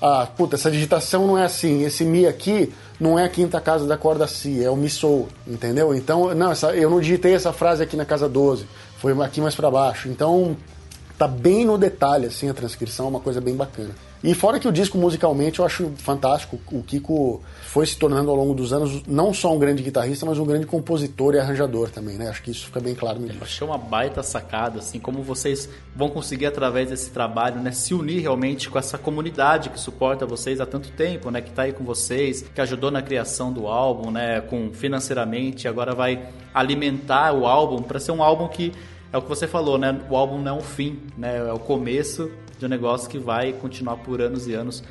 Ah, 0.00 0.26
puta, 0.36 0.56
essa 0.56 0.70
digitação 0.70 1.26
não 1.26 1.38
é 1.38 1.44
assim, 1.44 1.82
esse 1.82 2.04
Mi 2.04 2.26
aqui 2.26 2.72
não 3.00 3.18
é 3.18 3.24
a 3.24 3.28
quinta 3.28 3.60
casa 3.60 3.86
da 3.86 3.96
corda 3.96 4.26
Si, 4.26 4.62
é 4.62 4.70
o 4.70 4.76
Mi 4.76 4.90
Sol, 4.90 5.28
entendeu? 5.46 5.94
Então, 5.94 6.34
não, 6.34 6.52
essa, 6.52 6.74
eu 6.74 6.90
não 6.90 7.00
digitei 7.00 7.34
essa 7.34 7.52
frase 7.52 7.82
aqui 7.82 7.96
na 7.96 8.04
casa 8.04 8.28
12, 8.28 8.66
foi 8.98 9.12
aqui 9.22 9.40
mais 9.40 9.54
para 9.54 9.70
baixo. 9.70 10.08
Então, 10.08 10.56
tá 11.18 11.26
bem 11.26 11.64
no 11.64 11.78
detalhe, 11.78 12.26
assim, 12.26 12.48
a 12.48 12.54
transcrição, 12.54 13.06
é 13.06 13.08
uma 13.08 13.20
coisa 13.20 13.40
bem 13.40 13.54
bacana. 13.54 13.94
E 14.24 14.34
fora 14.34 14.58
que 14.58 14.66
o 14.66 14.72
disco 14.72 14.98
musicalmente 14.98 15.60
eu 15.60 15.64
acho 15.64 15.92
fantástico, 15.98 16.58
o 16.72 16.82
Kiko 16.82 17.42
foi 17.62 17.86
se 17.86 17.96
tornando 17.96 18.30
ao 18.30 18.36
longo 18.36 18.54
dos 18.54 18.72
anos 18.72 19.02
não 19.06 19.32
só 19.32 19.54
um 19.54 19.58
grande 19.58 19.82
guitarrista, 19.82 20.24
mas 20.24 20.38
um 20.38 20.44
grande 20.44 20.66
compositor 20.66 21.34
e 21.34 21.38
arranjador 21.38 21.90
também, 21.90 22.16
né? 22.16 22.28
Acho 22.28 22.42
que 22.42 22.50
isso 22.50 22.66
fica 22.66 22.80
bem 22.80 22.94
claro 22.94 23.18
no 23.18 23.26
disco. 23.26 23.44
Achei 23.44 23.66
uma 23.66 23.78
baita 23.78 24.22
sacada, 24.22 24.78
assim, 24.78 24.98
como 24.98 25.22
vocês 25.22 25.68
vão 25.94 26.08
conseguir 26.08 26.46
através 26.46 26.88
desse 26.88 27.10
trabalho, 27.10 27.60
né, 27.60 27.72
se 27.72 27.94
unir 27.94 28.20
realmente 28.20 28.68
com 28.68 28.78
essa 28.78 28.98
comunidade 28.98 29.70
que 29.70 29.78
suporta 29.78 30.26
vocês 30.26 30.60
há 30.60 30.66
tanto 30.66 30.90
tempo, 30.90 31.30
né, 31.30 31.40
que 31.40 31.50
tá 31.50 31.62
aí 31.62 31.72
com 31.72 31.84
vocês, 31.84 32.42
que 32.54 32.60
ajudou 32.60 32.90
na 32.90 33.02
criação 33.02 33.52
do 33.52 33.66
álbum, 33.66 34.10
né, 34.10 34.40
com 34.40 34.70
financeiramente, 34.72 35.68
agora 35.68 35.94
vai 35.94 36.28
alimentar 36.54 37.32
o 37.32 37.46
álbum 37.46 37.82
para 37.82 38.00
ser 38.00 38.12
um 38.12 38.22
álbum 38.22 38.48
que 38.48 38.72
é 39.12 39.18
o 39.18 39.22
que 39.22 39.28
você 39.28 39.46
falou, 39.46 39.78
né? 39.78 40.00
O 40.10 40.16
álbum 40.16 40.38
não 40.38 40.56
é 40.56 40.58
um 40.58 40.62
fim, 40.62 41.00
né? 41.16 41.38
É 41.38 41.52
o 41.52 41.58
começo 41.58 42.30
de 42.58 42.66
um 42.66 42.68
negócio 42.68 43.08
que 43.08 43.18
vai 43.18 43.52
continuar 43.52 43.96
por 43.98 44.20
anos 44.20 44.46
e 44.46 44.54
anos. 44.54 44.82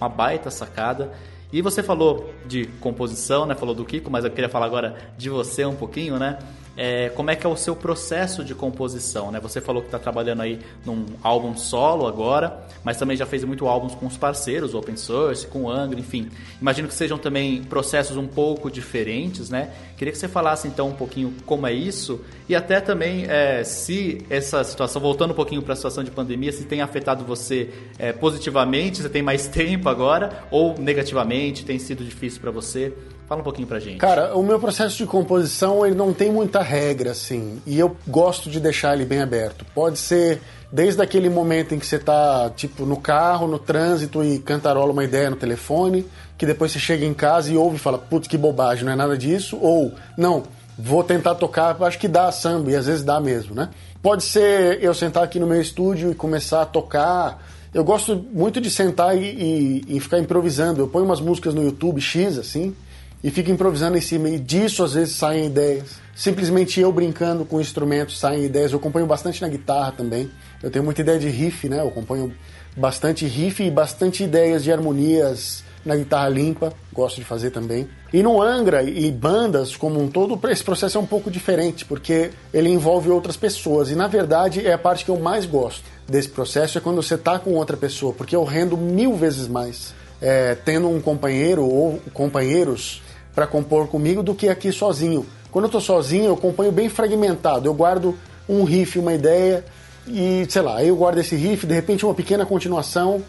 Uma 0.00 0.08
baita 0.08 0.50
sacada. 0.50 1.12
E 1.52 1.60
você 1.60 1.82
falou 1.82 2.32
de 2.46 2.66
composição, 2.80 3.44
né? 3.44 3.54
Falou 3.54 3.74
do 3.74 3.84
Kiko, 3.84 4.10
mas 4.10 4.24
eu 4.24 4.30
queria 4.30 4.48
falar 4.48 4.66
agora 4.66 4.96
de 5.18 5.28
você 5.28 5.64
um 5.64 5.74
pouquinho, 5.74 6.18
né? 6.18 6.38
É, 6.82 7.10
como 7.10 7.30
é 7.30 7.36
que 7.36 7.44
é 7.44 7.48
o 7.48 7.56
seu 7.56 7.76
processo 7.76 8.42
de 8.42 8.54
composição, 8.54 9.30
né? 9.30 9.38
Você 9.38 9.60
falou 9.60 9.82
que 9.82 9.88
está 9.88 9.98
trabalhando 9.98 10.40
aí 10.40 10.58
num 10.82 11.04
álbum 11.22 11.54
solo 11.54 12.06
agora, 12.06 12.58
mas 12.82 12.96
também 12.96 13.18
já 13.18 13.26
fez 13.26 13.44
muito 13.44 13.68
álbuns 13.68 13.94
com 13.94 14.06
os 14.06 14.16
parceiros, 14.16 14.74
open 14.74 14.96
source, 14.96 15.46
com 15.46 15.68
Angra, 15.68 16.00
enfim. 16.00 16.30
Imagino 16.58 16.88
que 16.88 16.94
sejam 16.94 17.18
também 17.18 17.62
processos 17.64 18.16
um 18.16 18.26
pouco 18.26 18.70
diferentes, 18.70 19.50
né? 19.50 19.68
Queria 19.98 20.10
que 20.10 20.16
você 20.16 20.26
falasse 20.26 20.68
então 20.68 20.88
um 20.88 20.94
pouquinho 20.94 21.34
como 21.44 21.66
é 21.66 21.72
isso 21.74 22.24
e 22.48 22.56
até 22.56 22.80
também 22.80 23.26
é, 23.28 23.62
se 23.62 24.24
essa 24.30 24.64
situação, 24.64 25.02
voltando 25.02 25.32
um 25.32 25.36
pouquinho 25.36 25.60
para 25.60 25.74
a 25.74 25.76
situação 25.76 26.02
de 26.02 26.10
pandemia, 26.10 26.50
se 26.50 26.64
tem 26.64 26.80
afetado 26.80 27.26
você 27.26 27.68
é, 27.98 28.10
positivamente, 28.10 29.02
você 29.02 29.10
tem 29.10 29.20
mais 29.20 29.46
tempo 29.52 29.86
agora, 29.86 30.44
ou 30.50 30.78
negativamente, 30.78 31.62
tem 31.62 31.78
sido 31.78 32.02
difícil 32.02 32.40
para 32.40 32.50
você. 32.50 32.94
Fala 33.30 33.42
um 33.42 33.44
pouquinho 33.44 33.68
pra 33.68 33.78
gente. 33.78 33.98
Cara, 33.98 34.36
o 34.36 34.42
meu 34.42 34.58
processo 34.58 34.96
de 34.96 35.06
composição, 35.06 35.86
ele 35.86 35.94
não 35.94 36.12
tem 36.12 36.32
muita 36.32 36.60
regra, 36.62 37.12
assim, 37.12 37.62
e 37.64 37.78
eu 37.78 37.96
gosto 38.08 38.50
de 38.50 38.58
deixar 38.58 38.92
ele 38.92 39.04
bem 39.04 39.20
aberto. 39.20 39.64
Pode 39.72 40.00
ser 40.00 40.40
desde 40.72 41.00
aquele 41.00 41.30
momento 41.30 41.72
em 41.72 41.78
que 41.78 41.86
você 41.86 41.96
tá, 41.96 42.50
tipo, 42.56 42.84
no 42.84 42.96
carro, 42.96 43.46
no 43.46 43.56
trânsito 43.56 44.24
e 44.24 44.40
cantarola 44.40 44.90
uma 44.90 45.04
ideia 45.04 45.30
no 45.30 45.36
telefone, 45.36 46.04
que 46.36 46.44
depois 46.44 46.72
você 46.72 46.80
chega 46.80 47.06
em 47.06 47.14
casa 47.14 47.52
e 47.52 47.56
ouve 47.56 47.76
e 47.76 47.78
fala, 47.78 47.98
putz, 47.98 48.26
que 48.26 48.36
bobagem, 48.36 48.84
não 48.84 48.90
é 48.90 48.96
nada 48.96 49.16
disso, 49.16 49.56
ou, 49.62 49.94
não, 50.18 50.42
vou 50.76 51.04
tentar 51.04 51.36
tocar, 51.36 51.80
acho 51.84 52.00
que 52.00 52.08
dá 52.08 52.32
samba, 52.32 52.72
e 52.72 52.74
às 52.74 52.86
vezes 52.86 53.04
dá 53.04 53.20
mesmo, 53.20 53.54
né? 53.54 53.68
Pode 54.02 54.24
ser 54.24 54.82
eu 54.82 54.92
sentar 54.92 55.22
aqui 55.22 55.38
no 55.38 55.46
meu 55.46 55.60
estúdio 55.60 56.10
e 56.10 56.16
começar 56.16 56.62
a 56.62 56.66
tocar. 56.66 57.40
Eu 57.72 57.84
gosto 57.84 58.16
muito 58.32 58.60
de 58.60 58.68
sentar 58.68 59.16
e, 59.16 59.84
e, 59.86 59.96
e 59.96 60.00
ficar 60.00 60.18
improvisando. 60.18 60.80
Eu 60.80 60.88
ponho 60.88 61.04
umas 61.04 61.20
músicas 61.20 61.54
no 61.54 61.62
YouTube 61.62 62.00
X, 62.00 62.36
assim, 62.36 62.74
e 63.22 63.30
fico 63.30 63.50
improvisando 63.50 63.96
em 63.96 64.00
cima. 64.00 64.28
E 64.28 64.38
disso 64.38 64.82
às 64.82 64.94
vezes 64.94 65.14
saem 65.14 65.46
ideias. 65.46 66.00
Simplesmente 66.14 66.80
eu 66.80 66.92
brincando 66.92 67.44
com 67.44 67.60
instrumentos 67.60 68.18
saem 68.18 68.44
ideias. 68.44 68.72
Eu 68.72 68.80
componho 68.80 69.06
bastante 69.06 69.40
na 69.42 69.48
guitarra 69.48 69.92
também. 69.92 70.30
Eu 70.62 70.70
tenho 70.70 70.84
muita 70.84 71.00
ideia 71.00 71.18
de 71.18 71.28
riff, 71.28 71.68
né? 71.68 71.80
Eu 71.80 71.90
componho 71.90 72.32
bastante 72.76 73.26
riff 73.26 73.62
e 73.62 73.70
bastante 73.70 74.24
ideias 74.24 74.64
de 74.64 74.72
harmonias 74.72 75.64
na 75.84 75.96
guitarra 75.96 76.28
limpa, 76.28 76.74
gosto 76.92 77.16
de 77.16 77.24
fazer 77.24 77.50
também. 77.50 77.88
E 78.12 78.22
no 78.22 78.42
Angra 78.42 78.82
e 78.82 79.10
bandas 79.10 79.76
como 79.76 79.98
um 79.98 80.08
todo, 80.08 80.38
esse 80.50 80.62
processo 80.62 80.98
é 80.98 81.00
um 81.00 81.06
pouco 81.06 81.30
diferente, 81.30 81.86
porque 81.86 82.30
ele 82.52 82.68
envolve 82.68 83.08
outras 83.08 83.36
pessoas. 83.36 83.90
E 83.90 83.94
na 83.94 84.06
verdade 84.06 84.66
é 84.66 84.74
a 84.74 84.78
parte 84.78 85.06
que 85.06 85.10
eu 85.10 85.18
mais 85.18 85.46
gosto 85.46 85.84
desse 86.06 86.28
processo, 86.28 86.76
é 86.76 86.80
quando 86.80 87.02
você 87.02 87.16
tá 87.16 87.38
com 87.38 87.54
outra 87.54 87.76
pessoa, 87.76 88.12
porque 88.12 88.36
eu 88.36 88.44
rendo 88.44 88.76
mil 88.76 89.14
vezes 89.14 89.48
mais 89.48 89.94
é, 90.20 90.54
tendo 90.54 90.88
um 90.88 91.00
companheiro 91.00 91.64
ou 91.64 92.00
companheiros 92.12 93.00
para 93.34 93.46
compor 93.46 93.88
comigo 93.88 94.22
do 94.22 94.34
que 94.34 94.48
aqui 94.48 94.72
sozinho. 94.72 95.26
Quando 95.50 95.64
eu 95.64 95.68
estou 95.68 95.80
sozinho, 95.80 96.26
eu 96.26 96.36
componho 96.36 96.70
bem 96.70 96.88
fragmentado. 96.88 97.68
Eu 97.68 97.74
guardo 97.74 98.16
um 98.48 98.64
riff, 98.64 98.98
uma 98.98 99.14
ideia 99.14 99.64
e, 100.06 100.46
sei 100.48 100.62
lá, 100.62 100.82
eu 100.82 100.96
guardo 100.96 101.18
esse 101.18 101.36
riff, 101.36 101.66
de 101.66 101.74
repente 101.74 102.04
uma 102.04 102.14
pequena 102.14 102.44
continuação, 102.44 103.22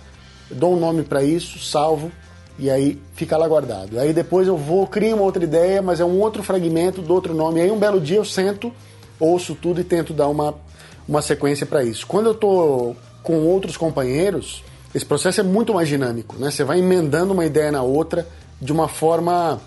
dou 0.49 0.73
um 0.75 0.79
nome 0.79 1.03
para 1.03 1.23
isso, 1.23 1.59
salvo 1.59 2.11
e 2.57 2.69
aí 2.69 3.01
fica 3.15 3.37
lá 3.37 3.47
guardado. 3.47 3.99
Aí 3.99 4.13
depois 4.13 4.47
eu 4.47 4.57
vou, 4.57 4.85
crio 4.85 5.15
uma 5.15 5.23
outra 5.23 5.43
ideia, 5.43 5.81
mas 5.81 5.99
é 5.99 6.05
um 6.05 6.19
outro 6.19 6.43
fragmento 6.43 7.01
do 7.01 7.13
outro 7.13 7.33
nome. 7.33 7.61
Aí 7.61 7.71
um 7.71 7.79
belo 7.79 7.99
dia 7.99 8.17
eu 8.17 8.25
sento, 8.25 8.71
ouço 9.19 9.55
tudo 9.55 9.81
e 9.81 9.83
tento 9.83 10.13
dar 10.13 10.27
uma, 10.27 10.55
uma 11.07 11.21
sequência 11.21 11.65
para 11.65 11.83
isso. 11.83 12.05
Quando 12.05 12.27
eu 12.27 12.33
estou 12.33 12.95
com 13.23 13.39
outros 13.45 13.77
companheiros, 13.77 14.63
esse 14.93 15.05
processo 15.05 15.39
é 15.39 15.43
muito 15.43 15.73
mais 15.73 15.87
dinâmico, 15.87 16.35
né? 16.37 16.51
Você 16.51 16.63
vai 16.63 16.79
emendando 16.79 17.33
uma 17.33 17.45
ideia 17.45 17.71
na 17.71 17.81
outra 17.81 18.27
de 18.61 18.71
uma 18.71 18.87
forma 18.87 19.59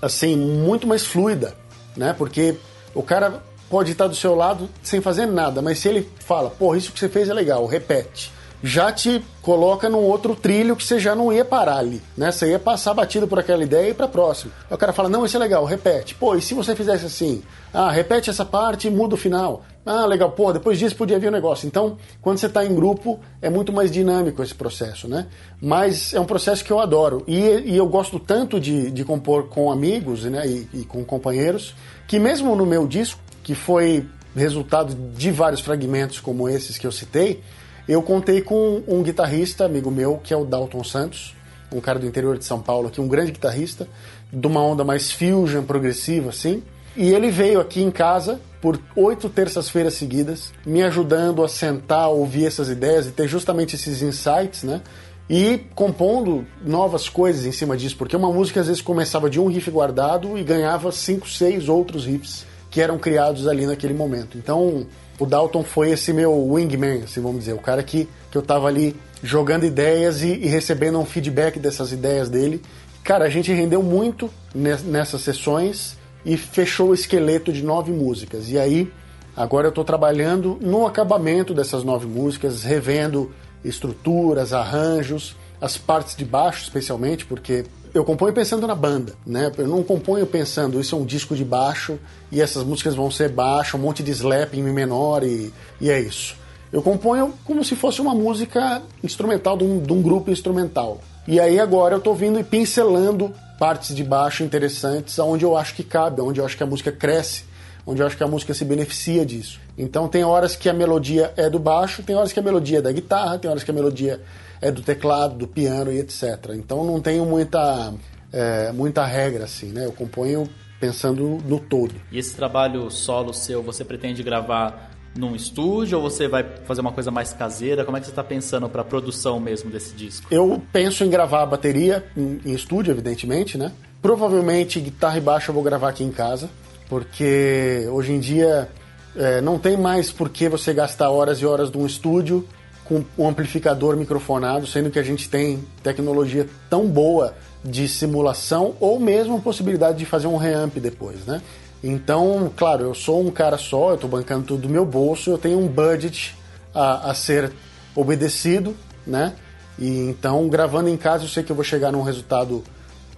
assim, 0.00 0.36
muito 0.36 0.86
mais 0.86 1.06
fluida, 1.06 1.54
né? 1.96 2.14
Porque 2.16 2.56
o 2.94 3.02
cara 3.02 3.42
pode 3.68 3.92
estar 3.92 4.08
do 4.08 4.16
seu 4.16 4.34
lado 4.34 4.68
sem 4.82 5.00
fazer 5.00 5.26
nada, 5.26 5.62
mas 5.62 5.78
se 5.78 5.88
ele 5.88 6.10
fala, 6.26 6.50
pô, 6.50 6.74
isso 6.74 6.92
que 6.92 6.98
você 6.98 7.08
fez 7.08 7.28
é 7.28 7.34
legal, 7.34 7.66
repete. 7.66 8.32
já 8.62 8.92
te 8.92 9.24
coloca 9.40 9.88
num 9.88 9.98
outro 9.98 10.34
trilho 10.36 10.76
que 10.76 10.84
você 10.84 10.98
já 10.98 11.14
não 11.14 11.32
ia 11.32 11.44
parar 11.44 11.78
ali, 11.78 12.02
né? 12.16 12.30
Você 12.30 12.50
ia 12.50 12.58
passar 12.58 12.92
batido 12.92 13.26
por 13.26 13.38
aquela 13.38 13.62
ideia 13.62 13.88
e 13.88 13.90
ir 13.90 13.94
pra 13.94 14.06
próxima. 14.06 14.52
Aí 14.68 14.74
o 14.74 14.78
cara 14.78 14.92
fala, 14.92 15.08
não, 15.08 15.24
isso 15.24 15.36
é 15.36 15.40
legal, 15.40 15.64
repete. 15.64 16.14
Pô, 16.14 16.34
e 16.34 16.42
se 16.42 16.52
você 16.54 16.76
fizesse 16.76 17.06
assim? 17.06 17.42
Ah, 17.72 17.90
repete 17.90 18.28
essa 18.28 18.44
parte 18.44 18.86
e 18.86 18.90
muda 18.90 19.14
o 19.14 19.18
final. 19.18 19.62
Ah, 19.84 20.04
legal, 20.04 20.30
pô, 20.32 20.52
depois 20.52 20.78
disso 20.78 20.94
podia 20.94 21.18
vir 21.18 21.28
um 21.28 21.32
negócio. 21.32 21.66
Então, 21.66 21.96
quando 22.20 22.38
você 22.38 22.46
está 22.46 22.64
em 22.64 22.74
grupo, 22.74 23.18
é 23.40 23.48
muito 23.48 23.72
mais 23.72 23.90
dinâmico 23.90 24.42
esse 24.42 24.54
processo, 24.54 25.08
né? 25.08 25.26
Mas 25.60 26.12
é 26.12 26.20
um 26.20 26.26
processo 26.26 26.62
que 26.64 26.70
eu 26.70 26.78
adoro. 26.78 27.24
E, 27.26 27.38
e 27.38 27.76
eu 27.76 27.86
gosto 27.86 28.18
tanto 28.18 28.60
de, 28.60 28.90
de 28.90 29.04
compor 29.04 29.48
com 29.48 29.72
amigos 29.72 30.24
né, 30.24 30.46
e, 30.46 30.68
e 30.80 30.84
com 30.84 31.02
companheiros, 31.04 31.74
que 32.06 32.18
mesmo 32.18 32.54
no 32.54 32.66
meu 32.66 32.86
disco, 32.86 33.20
que 33.42 33.54
foi 33.54 34.06
resultado 34.36 34.94
de 34.94 35.30
vários 35.30 35.60
fragmentos 35.60 36.20
como 36.20 36.48
esses 36.48 36.76
que 36.78 36.86
eu 36.86 36.92
citei, 36.92 37.42
eu 37.88 38.02
contei 38.02 38.40
com 38.42 38.82
um 38.86 39.02
guitarrista, 39.02 39.64
amigo 39.64 39.90
meu, 39.90 40.18
que 40.18 40.32
é 40.32 40.36
o 40.36 40.44
Dalton 40.44 40.84
Santos, 40.84 41.34
um 41.72 41.80
cara 41.80 41.98
do 41.98 42.06
interior 42.06 42.36
de 42.36 42.44
São 42.44 42.60
Paulo, 42.60 42.88
aqui, 42.88 43.00
um 43.00 43.08
grande 43.08 43.32
guitarrista, 43.32 43.88
de 44.32 44.46
uma 44.46 44.62
onda 44.62 44.84
mais 44.84 45.10
fusion, 45.10 45.64
progressiva, 45.64 46.30
assim. 46.30 46.62
E 46.96 47.12
ele 47.12 47.30
veio 47.30 47.60
aqui 47.60 47.82
em 47.82 47.90
casa 47.90 48.40
por 48.60 48.78
oito 48.94 49.28
terças-feiras 49.28 49.94
seguidas, 49.94 50.52
me 50.66 50.82
ajudando 50.82 51.42
a 51.42 51.48
sentar, 51.48 52.08
ouvir 52.08 52.46
essas 52.46 52.68
ideias 52.68 53.06
e 53.06 53.10
ter 53.10 53.26
justamente 53.26 53.74
esses 53.74 54.02
insights, 54.02 54.62
né? 54.62 54.82
E 55.28 55.60
compondo 55.74 56.44
novas 56.64 57.08
coisas 57.08 57.46
em 57.46 57.52
cima 57.52 57.76
disso, 57.76 57.96
porque 57.96 58.16
uma 58.16 58.32
música 58.32 58.60
às 58.60 58.66
vezes 58.66 58.82
começava 58.82 59.30
de 59.30 59.38
um 59.38 59.46
riff 59.46 59.70
guardado 59.70 60.36
e 60.36 60.42
ganhava 60.42 60.90
cinco, 60.90 61.28
seis 61.28 61.68
outros 61.68 62.04
riffs 62.04 62.44
que 62.68 62.80
eram 62.80 62.98
criados 62.98 63.46
ali 63.46 63.64
naquele 63.64 63.94
momento. 63.94 64.36
Então, 64.36 64.86
o 65.18 65.26
Dalton 65.26 65.62
foi 65.62 65.90
esse 65.90 66.12
meu 66.12 66.52
wingman, 66.52 67.02
assim, 67.04 67.20
vamos 67.20 67.40
dizer, 67.40 67.52
o 67.52 67.58
cara 67.58 67.82
que, 67.82 68.08
que 68.30 68.36
eu 68.36 68.42
tava 68.42 68.66
ali 68.66 68.96
jogando 69.22 69.64
ideias 69.64 70.22
e, 70.22 70.28
e 70.28 70.46
recebendo 70.46 70.98
um 70.98 71.04
feedback 71.04 71.58
dessas 71.58 71.92
ideias 71.92 72.28
dele. 72.28 72.60
Cara, 73.04 73.24
a 73.24 73.28
gente 73.28 73.52
rendeu 73.52 73.82
muito 73.82 74.30
nessas 74.54 75.22
sessões 75.22 75.99
e 76.24 76.36
fechou 76.36 76.90
o 76.90 76.94
esqueleto 76.94 77.52
de 77.52 77.62
nove 77.62 77.92
músicas. 77.92 78.50
E 78.50 78.58
aí, 78.58 78.92
agora 79.36 79.66
eu 79.66 79.70
estou 79.70 79.84
trabalhando 79.84 80.58
no 80.60 80.86
acabamento 80.86 81.54
dessas 81.54 81.84
nove 81.84 82.06
músicas, 82.06 82.62
revendo 82.62 83.30
estruturas, 83.64 84.52
arranjos, 84.52 85.36
as 85.60 85.76
partes 85.76 86.16
de 86.16 86.24
baixo 86.24 86.62
especialmente, 86.62 87.26
porque 87.26 87.64
eu 87.92 88.04
componho 88.04 88.32
pensando 88.32 88.66
na 88.66 88.74
banda, 88.74 89.14
né? 89.26 89.50
Eu 89.58 89.66
não 89.66 89.82
componho 89.82 90.26
pensando, 90.26 90.80
isso 90.80 90.94
é 90.94 90.98
um 90.98 91.04
disco 91.04 91.34
de 91.34 91.44
baixo 91.44 91.98
e 92.30 92.40
essas 92.40 92.64
músicas 92.64 92.94
vão 92.94 93.10
ser 93.10 93.28
baixo, 93.30 93.76
um 93.76 93.80
monte 93.80 94.02
de 94.02 94.10
slap 94.12 94.54
em 94.54 94.62
mi 94.62 94.72
menor 94.72 95.22
e, 95.24 95.52
e 95.80 95.90
é 95.90 96.00
isso. 96.00 96.36
Eu 96.72 96.82
componho 96.82 97.34
como 97.44 97.64
se 97.64 97.74
fosse 97.74 98.00
uma 98.00 98.14
música 98.14 98.80
instrumental 99.02 99.56
de 99.56 99.64
um, 99.64 99.80
de 99.80 99.92
um 99.92 100.00
grupo 100.00 100.30
instrumental. 100.30 101.00
E 101.26 101.40
aí 101.40 101.58
agora 101.58 101.94
eu 101.94 101.98
estou 101.98 102.14
vindo 102.14 102.38
e 102.38 102.44
pincelando 102.44 103.32
partes 103.60 103.94
de 103.94 104.02
baixo 104.02 104.42
interessantes, 104.42 105.18
onde 105.18 105.44
eu 105.44 105.54
acho 105.54 105.74
que 105.74 105.84
cabe, 105.84 106.22
onde 106.22 106.40
eu 106.40 106.46
acho 106.46 106.56
que 106.56 106.62
a 106.62 106.66
música 106.66 106.90
cresce, 106.90 107.44
onde 107.86 108.00
eu 108.00 108.06
acho 108.06 108.16
que 108.16 108.24
a 108.24 108.26
música 108.26 108.54
se 108.54 108.64
beneficia 108.64 109.26
disso. 109.26 109.60
Então 109.76 110.08
tem 110.08 110.24
horas 110.24 110.56
que 110.56 110.66
a 110.66 110.72
melodia 110.72 111.34
é 111.36 111.50
do 111.50 111.58
baixo, 111.58 112.02
tem 112.02 112.16
horas 112.16 112.32
que 112.32 112.40
a 112.40 112.42
melodia 112.42 112.78
é 112.78 112.82
da 112.82 112.90
guitarra, 112.90 113.38
tem 113.38 113.50
horas 113.50 113.62
que 113.62 113.70
a 113.70 113.74
melodia 113.74 114.18
é 114.62 114.70
do 114.70 114.80
teclado, 114.80 115.34
do 115.34 115.46
piano 115.46 115.92
e 115.92 115.98
etc. 115.98 116.52
Então 116.54 116.86
não 116.86 117.02
tenho 117.02 117.26
muita, 117.26 117.92
é, 118.32 118.72
muita 118.72 119.04
regra 119.04 119.44
assim, 119.44 119.66
né? 119.72 119.84
Eu 119.84 119.92
componho 119.92 120.48
pensando 120.80 121.38
no 121.46 121.60
todo. 121.60 121.94
E 122.10 122.18
esse 122.18 122.34
trabalho 122.34 122.90
solo 122.90 123.34
seu, 123.34 123.62
você 123.62 123.84
pretende 123.84 124.22
gravar 124.22 124.89
num 125.16 125.34
estúdio 125.34 125.98
ou 125.98 126.08
você 126.08 126.28
vai 126.28 126.44
fazer 126.64 126.80
uma 126.80 126.92
coisa 126.92 127.10
mais 127.10 127.32
caseira? 127.32 127.84
Como 127.84 127.96
é 127.96 128.00
que 128.00 128.06
você 128.06 128.12
está 128.12 128.22
pensando 128.22 128.68
para 128.68 128.82
a 128.82 128.84
produção 128.84 129.40
mesmo 129.40 129.70
desse 129.70 129.94
disco? 129.94 130.26
Eu 130.30 130.62
penso 130.72 131.04
em 131.04 131.10
gravar 131.10 131.42
a 131.42 131.46
bateria 131.46 132.04
em, 132.16 132.40
em, 132.44 132.54
estúdio, 132.54 132.92
evidentemente, 132.92 133.58
né? 133.58 133.72
Provavelmente 134.00 134.80
guitarra 134.80 135.18
e 135.18 135.20
baixo 135.20 135.50
eu 135.50 135.54
vou 135.54 135.62
gravar 135.62 135.88
aqui 135.88 136.04
em 136.04 136.12
casa, 136.12 136.48
porque 136.88 137.86
hoje 137.90 138.12
em 138.12 138.20
dia 138.20 138.68
é, 139.16 139.40
não 139.40 139.58
tem 139.58 139.76
mais 139.76 140.12
por 140.12 140.28
que 140.28 140.48
você 140.48 140.72
gastar 140.72 141.10
horas 141.10 141.38
e 141.38 141.46
horas 141.46 141.70
de 141.70 141.76
um 141.76 141.86
estúdio 141.86 142.46
com 142.84 143.04
um 143.16 143.28
amplificador 143.28 143.96
microfonado, 143.96 144.66
sendo 144.66 144.90
que 144.90 144.98
a 144.98 145.02
gente 145.02 145.28
tem 145.28 145.64
tecnologia 145.82 146.48
tão 146.68 146.86
boa 146.86 147.34
de 147.64 147.86
simulação 147.86 148.74
ou 148.80 148.98
mesmo 148.98 149.40
possibilidade 149.40 149.98
de 149.98 150.06
fazer 150.06 150.26
um 150.26 150.36
reamp 150.36 150.74
depois, 150.76 151.24
né? 151.26 151.40
Então, 151.82 152.52
claro, 152.56 152.84
eu 152.84 152.94
sou 152.94 153.26
um 153.26 153.30
cara 153.30 153.56
só, 153.56 153.90
eu 153.90 153.94
estou 153.94 154.10
bancando 154.10 154.44
tudo 154.44 154.62
do 154.62 154.68
meu 154.68 154.84
bolso, 154.84 155.30
eu 155.30 155.38
tenho 155.38 155.58
um 155.58 155.66
budget 155.66 156.36
a, 156.74 157.10
a 157.10 157.14
ser 157.14 157.52
obedecido, 157.94 158.76
né? 159.06 159.34
E 159.78 159.88
então, 159.88 160.46
gravando 160.48 160.90
em 160.90 160.96
casa, 160.96 161.24
eu 161.24 161.28
sei 161.28 161.42
que 161.42 161.50
eu 161.50 161.56
vou 161.56 161.64
chegar 161.64 161.90
num 161.90 162.02
resultado 162.02 162.62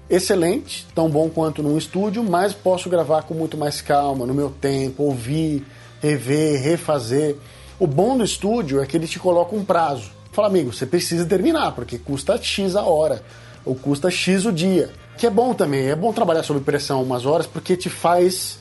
excelente, 0.08 0.86
tão 0.94 1.08
bom 1.08 1.28
quanto 1.28 1.62
num 1.62 1.76
estúdio, 1.76 2.22
mas 2.22 2.52
posso 2.52 2.88
gravar 2.88 3.22
com 3.22 3.34
muito 3.34 3.56
mais 3.56 3.80
calma, 3.80 4.26
no 4.26 4.34
meu 4.34 4.50
tempo, 4.50 5.02
ouvir, 5.02 5.66
rever, 6.00 6.60
refazer. 6.62 7.36
O 7.80 7.86
bom 7.86 8.16
do 8.16 8.22
estúdio 8.22 8.80
é 8.80 8.86
que 8.86 8.96
ele 8.96 9.08
te 9.08 9.18
coloca 9.18 9.56
um 9.56 9.64
prazo. 9.64 10.10
Fala, 10.30 10.48
amigo, 10.48 10.72
você 10.72 10.86
precisa 10.86 11.26
terminar, 11.26 11.72
porque 11.72 11.98
custa 11.98 12.40
X 12.40 12.76
a 12.76 12.82
hora, 12.82 13.22
ou 13.64 13.74
custa 13.74 14.10
X 14.10 14.46
o 14.46 14.52
dia. 14.52 14.90
Que 15.16 15.26
é 15.26 15.30
bom 15.30 15.52
também, 15.52 15.88
é 15.88 15.96
bom 15.96 16.12
trabalhar 16.12 16.42
sob 16.42 16.60
pressão 16.60 17.02
umas 17.02 17.26
horas, 17.26 17.46
porque 17.46 17.76
te 17.76 17.90
faz 17.90 18.58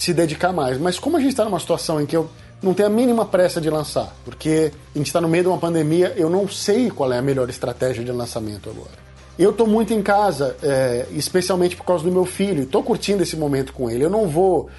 se 0.00 0.14
dedicar 0.14 0.50
mais. 0.50 0.78
Mas 0.78 0.98
como 0.98 1.18
a 1.18 1.20
gente 1.20 1.30
está 1.30 1.44
numa 1.44 1.60
situação 1.60 2.00
em 2.00 2.06
que 2.06 2.16
eu 2.16 2.30
não 2.62 2.72
tenho 2.72 2.88
a 2.88 2.90
mínima 2.90 3.26
pressa 3.26 3.60
de 3.60 3.68
lançar, 3.68 4.16
porque 4.24 4.72
a 4.94 4.98
gente 4.98 5.08
está 5.08 5.20
no 5.20 5.28
meio 5.28 5.44
de 5.44 5.48
uma 5.50 5.58
pandemia, 5.58 6.14
eu 6.16 6.30
não 6.30 6.48
sei 6.48 6.90
qual 6.90 7.12
é 7.12 7.18
a 7.18 7.22
melhor 7.22 7.50
estratégia 7.50 8.02
de 8.02 8.10
lançamento 8.10 8.70
agora. 8.70 9.10
Eu 9.38 9.50
estou 9.50 9.66
muito 9.66 9.92
em 9.92 10.02
casa, 10.02 10.56
é, 10.62 11.06
especialmente 11.12 11.76
por 11.76 11.84
causa 11.84 12.02
do 12.02 12.10
meu 12.10 12.24
filho, 12.24 12.62
estou 12.62 12.82
curtindo 12.82 13.22
esse 13.22 13.36
momento 13.36 13.74
com 13.74 13.90
ele. 13.90 14.02
Eu 14.02 14.08
não 14.08 14.26
vou, 14.26 14.70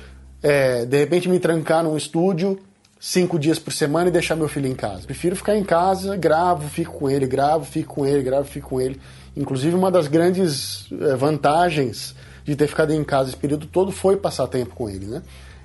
é, 0.41 0.85
de 0.85 0.97
repente, 0.97 1.29
me 1.29 1.39
trancar 1.39 1.83
num 1.83 1.95
estúdio 1.95 2.59
cinco 2.99 3.37
dias 3.37 3.59
por 3.59 3.73
semana 3.73 4.09
e 4.09 4.11
deixar 4.11 4.35
meu 4.35 4.47
filho 4.47 4.67
em 4.67 4.75
casa. 4.75 5.05
Prefiro 5.05 5.35
ficar 5.35 5.55
em 5.55 5.63
casa, 5.63 6.15
gravo, 6.15 6.67
fico 6.67 6.93
com 6.93 7.09
ele, 7.09 7.27
gravo, 7.27 7.63
fico 7.63 7.93
com 7.93 8.07
ele, 8.07 8.23
gravo, 8.23 8.45
fico 8.45 8.69
com 8.69 8.81
ele. 8.81 8.99
Inclusive, 9.37 9.75
uma 9.75 9.91
das 9.91 10.07
grandes 10.07 10.87
eh, 10.91 11.15
vantagens 11.15 12.15
de 12.43 12.55
ter 12.55 12.67
ficado 12.67 12.93
em 12.93 13.03
casa 13.03 13.29
esse 13.29 13.37
período 13.37 13.67
todo 13.67 13.91
foi 13.91 14.17
passar 14.17 14.47
tempo 14.47 14.75
com 14.75 14.89
ele, 14.89 15.05
né? 15.05 15.21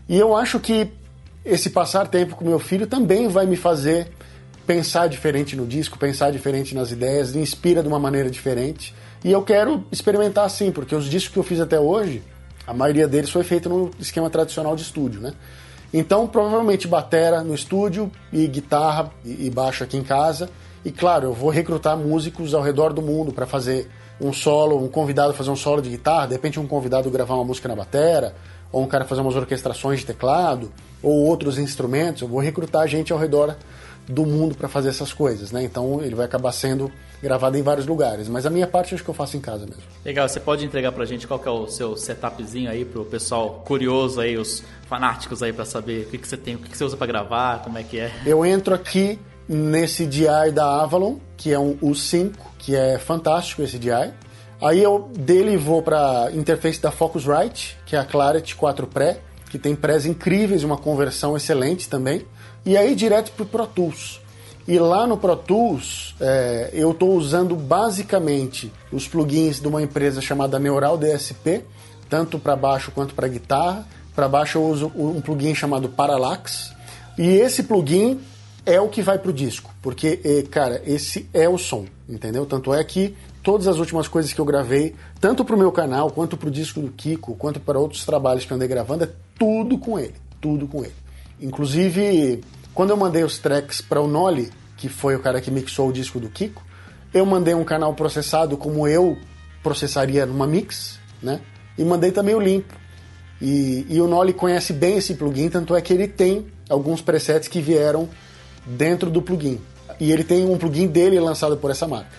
E 0.09 0.19
eu 0.19 0.37
acho 0.37 0.61
que 0.61 0.91
esse 1.45 1.71
passar 1.71 2.09
tempo 2.09 2.37
com 2.37 2.45
meu 2.45 2.59
filho 2.59 2.87
também 2.87 3.29
vai 3.29 3.47
me 3.47 3.57
fazer 3.57 4.09
pensar 4.67 5.09
diferente 5.09 5.55
no 5.55 5.65
disco, 5.65 5.99
pensar 5.99 6.33
diferente 6.33 6.75
nas 6.75 6.91
ideias, 6.91 7.33
me 7.33 7.43
inspira 7.43 7.83
de 7.83 7.89
uma 7.89 7.99
maneira 7.99 8.29
diferente. 8.29 8.95
E 9.25 9.31
eu 9.31 9.43
quero 9.43 9.85
experimentar 9.91 10.45
assim, 10.45 10.73
porque 10.73 10.95
os 10.95 11.07
discos 11.09 11.33
que 11.33 11.39
eu 11.39 11.45
fiz 11.45 11.61
até 11.61 11.79
hoje, 11.79 12.23
a 12.67 12.75
maioria 12.75 13.07
deles 13.07 13.31
foi 13.31 13.45
feito 13.45 13.69
no 13.69 13.91
esquema 13.99 14.29
tradicional 14.29 14.75
de 14.75 14.83
estúdio, 14.83 15.21
né? 15.21 15.33
Então, 15.95 16.27
provavelmente 16.27 16.89
batera 16.89 17.43
no 17.43 17.55
estúdio 17.55 18.11
e 18.33 18.47
guitarra 18.49 19.11
e 19.25 19.49
baixo 19.49 19.85
aqui 19.85 19.97
em 19.97 20.03
casa. 20.03 20.51
E 20.85 20.91
claro, 20.91 21.29
eu 21.29 21.33
vou 21.33 21.49
recrutar 21.49 21.97
músicos 21.97 22.55
ao 22.55 22.63
redor 22.63 22.93
do 22.93 23.01
mundo 23.01 23.33
para 23.33 23.47
fazer 23.47 23.89
um 24.21 24.33
solo, 24.33 24.83
um 24.83 24.89
convidado 24.89 25.35
fazer 25.35 25.51
um 25.51 25.57
solo 25.57 25.83
de 25.83 25.91
guitarra, 25.91 26.27
de 26.27 26.33
repente 26.33 26.59
um 26.59 26.67
convidado 26.67 27.11
gravar 27.11 27.35
uma 27.35 27.45
música 27.45 27.69
na 27.69 27.77
batera, 27.77 28.35
ou 28.73 28.83
um 28.83 28.87
cara 28.87 29.05
fazer 29.05 29.21
umas 29.21 29.37
orquestrações 29.37 30.01
de 30.01 30.07
teclado, 30.07 30.73
ou 31.03 31.25
outros 31.25 31.59
instrumentos. 31.59 32.23
Eu 32.23 32.29
vou 32.29 32.41
recrutar 32.41 32.87
gente 32.89 33.13
ao 33.13 33.19
redor 33.19 33.57
do 34.09 34.25
mundo 34.25 34.55
para 34.55 34.69
fazer 34.69 34.89
essas 34.89 35.13
coisas, 35.13 35.51
né? 35.51 35.63
Então 35.65 36.01
ele 36.03 36.15
vai 36.15 36.25
acabar 36.27 36.53
sendo 36.53 36.91
gravado 37.23 37.57
em 37.59 37.63
vários 37.63 37.87
lugares, 37.87 38.29
mas 38.29 38.47
a 38.47 38.51
minha 38.51 38.67
parte 38.67 38.95
acho 38.95 39.03
que 39.03 39.11
eu 39.11 39.15
faço 39.15 39.37
em 39.37 39.41
casa 39.41 39.67
mesmo. 39.67 39.83
Legal, 40.05 40.29
você 40.29 40.39
pode 40.39 40.65
entregar 40.65 40.93
pra 40.93 41.05
gente 41.05 41.27
qual 41.27 41.41
que 41.41 41.49
é 41.49 41.51
o 41.51 41.67
seu 41.67 41.97
setupzinho 41.97 42.71
aí 42.71 42.85
pro 42.85 43.05
pessoal 43.05 43.63
curioso 43.65 44.21
aí, 44.21 44.37
os 44.37 44.63
fanáticos 44.89 45.43
aí 45.43 45.53
para 45.53 45.65
saber 45.65 46.07
o 46.07 46.11
que, 46.11 46.19
que 46.19 46.29
você 46.29 46.37
tem, 46.37 46.55
o 46.55 46.59
que, 46.59 46.71
que 46.71 46.77
você 46.77 46.85
usa 46.85 46.97
para 46.97 47.07
gravar, 47.07 47.63
como 47.63 47.79
é 47.79 47.83
que 47.83 47.99
é? 47.99 48.13
Eu 48.25 48.45
entro 48.45 48.75
aqui 48.75 49.19
nesse 49.49 50.07
DI 50.07 50.51
da 50.53 50.83
Avalon, 50.83 51.17
que 51.37 51.53
é 51.53 51.59
um 51.59 51.77
U5, 51.77 52.33
que 52.59 52.75
é 52.75 52.99
fantástico 52.99 53.63
esse 53.63 53.79
DI. 53.79 54.13
Aí 54.61 54.83
eu 54.83 55.11
dele 55.17 55.57
vou 55.57 55.83
para 55.83 56.31
interface 56.33 56.81
da 56.81 56.91
Focusrite, 56.91 57.77
que 57.85 57.95
é 57.95 57.99
a 57.99 58.05
Clarity 58.05 58.57
4 58.57 58.87
Pré, 58.87 59.21
que 59.51 59.59
tem 59.59 59.77
prés 59.77 60.07
incríveis, 60.07 60.65
uma 60.65 60.77
conversão 60.77 61.37
excelente 61.37 61.89
também. 61.89 62.25
E 62.65 62.77
aí 62.77 62.95
direto 62.95 63.33
para 63.33 63.43
o 63.45 63.47
Pro 63.47 63.67
Tools. 63.67 64.21
E 64.67 64.79
lá 64.79 65.07
no 65.07 65.17
Pro 65.17 65.37
Tools 65.37 66.17
é, 66.21 66.71
eu 66.73 66.91
estou 66.91 67.15
usando 67.15 67.55
basicamente 67.55 68.73
os 68.91 69.07
plugins 69.07 69.61
de 69.61 69.69
uma 69.69 69.81
empresa 69.83 70.21
chamada 70.21 70.59
Neural 70.59 70.99
DSP, 70.99 71.65
tanto 72.09 72.39
para 72.39 72.57
baixo 72.57 72.91
quanto 72.91 73.15
para 73.15 73.29
guitarra. 73.29 73.87
Para 74.15 74.29
baixo 74.29 74.59
eu 74.59 74.65
uso 74.65 74.91
um 74.97 75.21
plugin 75.21 75.55
chamado 75.55 75.89
Parallax. 75.89 76.73
E 77.17 77.29
esse 77.29 77.63
plugin 77.63 78.19
é 78.67 78.81
o 78.81 78.89
que 78.89 79.01
vai 79.01 79.19
pro 79.19 79.33
disco, 79.33 79.73
porque, 79.81 80.21
é, 80.25 80.43
cara, 80.43 80.83
esse 80.85 81.29
é 81.33 81.49
o 81.49 81.57
som, 81.57 81.87
entendeu? 82.09 82.45
Tanto 82.45 82.75
é 82.75 82.83
que 82.83 83.17
todas 83.43 83.69
as 83.69 83.79
últimas 83.79 84.09
coisas 84.09 84.33
que 84.33 84.41
eu 84.41 84.45
gravei, 84.45 84.95
tanto 85.21 85.45
pro 85.45 85.57
meu 85.57 85.71
canal, 85.71 86.11
quanto 86.11 86.37
pro 86.37 86.51
disco 86.51 86.81
do 86.81 86.91
Kiko, 86.91 87.37
quanto 87.37 87.61
para 87.61 87.79
outros 87.79 88.05
trabalhos 88.05 88.45
que 88.45 88.53
eu 88.53 88.57
andei 88.57 88.67
gravando, 88.67 89.05
é 89.05 89.09
tudo 89.39 89.79
com 89.79 89.99
ele, 89.99 90.15
tudo 90.41 90.67
com 90.67 90.85
ele. 90.85 90.95
Inclusive, 91.41 92.43
quando 92.75 92.91
eu 92.91 92.97
mandei 92.97 93.23
os 93.23 93.39
tracks 93.39 93.81
para 93.81 94.01
o 94.01 94.09
Noli, 94.09 94.51
que 94.77 94.89
foi 94.89 95.17
o 95.17 95.21
cara 95.21 95.41
que 95.41 95.51
mixou 95.51 95.89
o 95.89 95.93
disco 95.93 96.21
do 96.21 96.29
Kiko. 96.29 96.63
Eu 97.13 97.25
mandei 97.25 97.55
um 97.55 97.65
canal 97.65 97.95
processado 97.95 98.57
como 98.57 98.87
eu 98.87 99.17
processaria 99.63 100.27
numa 100.27 100.47
mix, 100.47 100.99
né? 101.23 101.41
E 101.79 101.85
mandei 101.85 102.13
também 102.13 102.35
o 102.35 102.41
limpo. 102.41 102.75
E, 103.41 103.87
e 103.89 104.01
o 104.01 104.07
Nolly 104.07 104.33
conhece 104.33 104.73
bem 104.73 104.97
esse 104.97 105.15
plugin, 105.15 105.49
tanto 105.49 105.75
é 105.75 105.81
que 105.81 105.93
ele 105.93 106.09
tem 106.09 106.47
alguns 106.69 107.01
presets 107.01 107.49
que 107.49 107.61
vieram 107.61 108.09
dentro 108.67 109.11
do 109.11 109.23
plugin. 109.23 109.61
E 109.99 110.13
ele 110.13 110.25
tem 110.25 110.45
um 110.45 110.59
plugin 110.59 110.87
dele 110.87 111.19
lançado 111.21 111.57
por 111.57 111.71
essa 111.71 111.87
marca. 111.87 112.11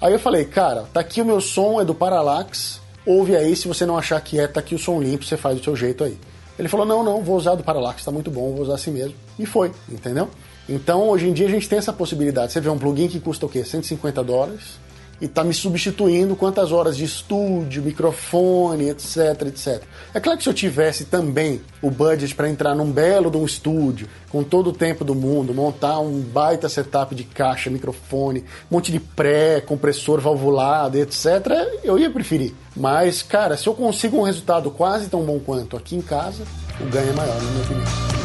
Aí 0.00 0.12
eu 0.12 0.18
falei, 0.18 0.44
cara, 0.44 0.86
tá 0.92 1.00
aqui 1.00 1.20
o 1.20 1.24
meu 1.24 1.40
som, 1.40 1.80
é 1.80 1.84
do 1.84 1.94
Parallax, 1.94 2.80
ouve 3.04 3.34
aí, 3.34 3.56
se 3.56 3.66
você 3.66 3.84
não 3.84 3.98
achar 3.98 4.20
que 4.20 4.38
é, 4.38 4.46
tá 4.46 4.60
aqui 4.60 4.74
o 4.74 4.78
som 4.78 5.00
limpo, 5.00 5.24
você 5.24 5.36
faz 5.36 5.58
do 5.58 5.64
seu 5.64 5.74
jeito 5.74 6.04
aí. 6.04 6.16
Ele 6.58 6.68
falou, 6.68 6.86
não, 6.86 7.02
não, 7.02 7.22
vou 7.22 7.36
usar 7.36 7.54
do 7.54 7.64
Parallax, 7.64 8.04
tá 8.04 8.10
muito 8.10 8.30
bom, 8.30 8.52
vou 8.52 8.62
usar 8.62 8.74
assim 8.74 8.92
mesmo. 8.92 9.14
E 9.38 9.44
foi, 9.44 9.72
entendeu? 9.88 10.28
Então, 10.68 11.08
hoje 11.08 11.28
em 11.28 11.32
dia 11.32 11.46
a 11.46 11.50
gente 11.50 11.68
tem 11.68 11.78
essa 11.78 11.92
possibilidade. 11.92 12.52
Você 12.52 12.60
vê 12.60 12.68
um 12.68 12.78
plugin 12.78 13.08
que 13.08 13.18
custa 13.18 13.46
o 13.46 13.48
quê? 13.48 13.64
150 13.64 14.22
dólares 14.22 14.78
e 15.20 15.24
está 15.24 15.42
me 15.42 15.52
substituindo 15.52 16.36
quantas 16.36 16.72
horas 16.72 16.96
de 16.96 17.04
estúdio, 17.04 17.82
microfone, 17.82 18.88
etc, 18.88 19.42
etc. 19.46 19.82
É 20.14 20.20
claro 20.20 20.38
que 20.38 20.44
se 20.44 20.50
eu 20.50 20.54
tivesse 20.54 21.04
também 21.06 21.60
o 21.82 21.90
budget 21.90 22.34
para 22.34 22.48
entrar 22.48 22.74
num 22.74 22.90
belo 22.90 23.30
de 23.30 23.36
um 23.36 23.44
estúdio, 23.44 24.08
com 24.30 24.42
todo 24.44 24.70
o 24.70 24.72
tempo 24.72 25.04
do 25.04 25.14
mundo, 25.14 25.54
montar 25.54 25.98
um 26.00 26.20
baita 26.20 26.68
setup 26.68 27.14
de 27.14 27.24
caixa, 27.24 27.70
microfone, 27.70 28.40
um 28.70 28.76
monte 28.76 28.92
de 28.92 29.00
pré, 29.00 29.60
compressor 29.60 30.20
valvulado, 30.20 30.98
etc, 30.98 31.26
eu 31.82 31.98
ia 31.98 32.10
preferir. 32.10 32.54
Mas, 32.76 33.22
cara, 33.22 33.56
se 33.56 33.66
eu 33.66 33.74
consigo 33.74 34.18
um 34.18 34.22
resultado 34.22 34.70
quase 34.70 35.08
tão 35.08 35.22
bom 35.22 35.38
quanto 35.38 35.76
aqui 35.76 35.96
em 35.96 36.02
casa, 36.02 36.44
o 36.80 36.84
ganho 36.86 37.10
é 37.10 37.12
maior, 37.12 37.42
na 37.42 37.50
minha 37.50 37.64
opinião. 37.64 38.17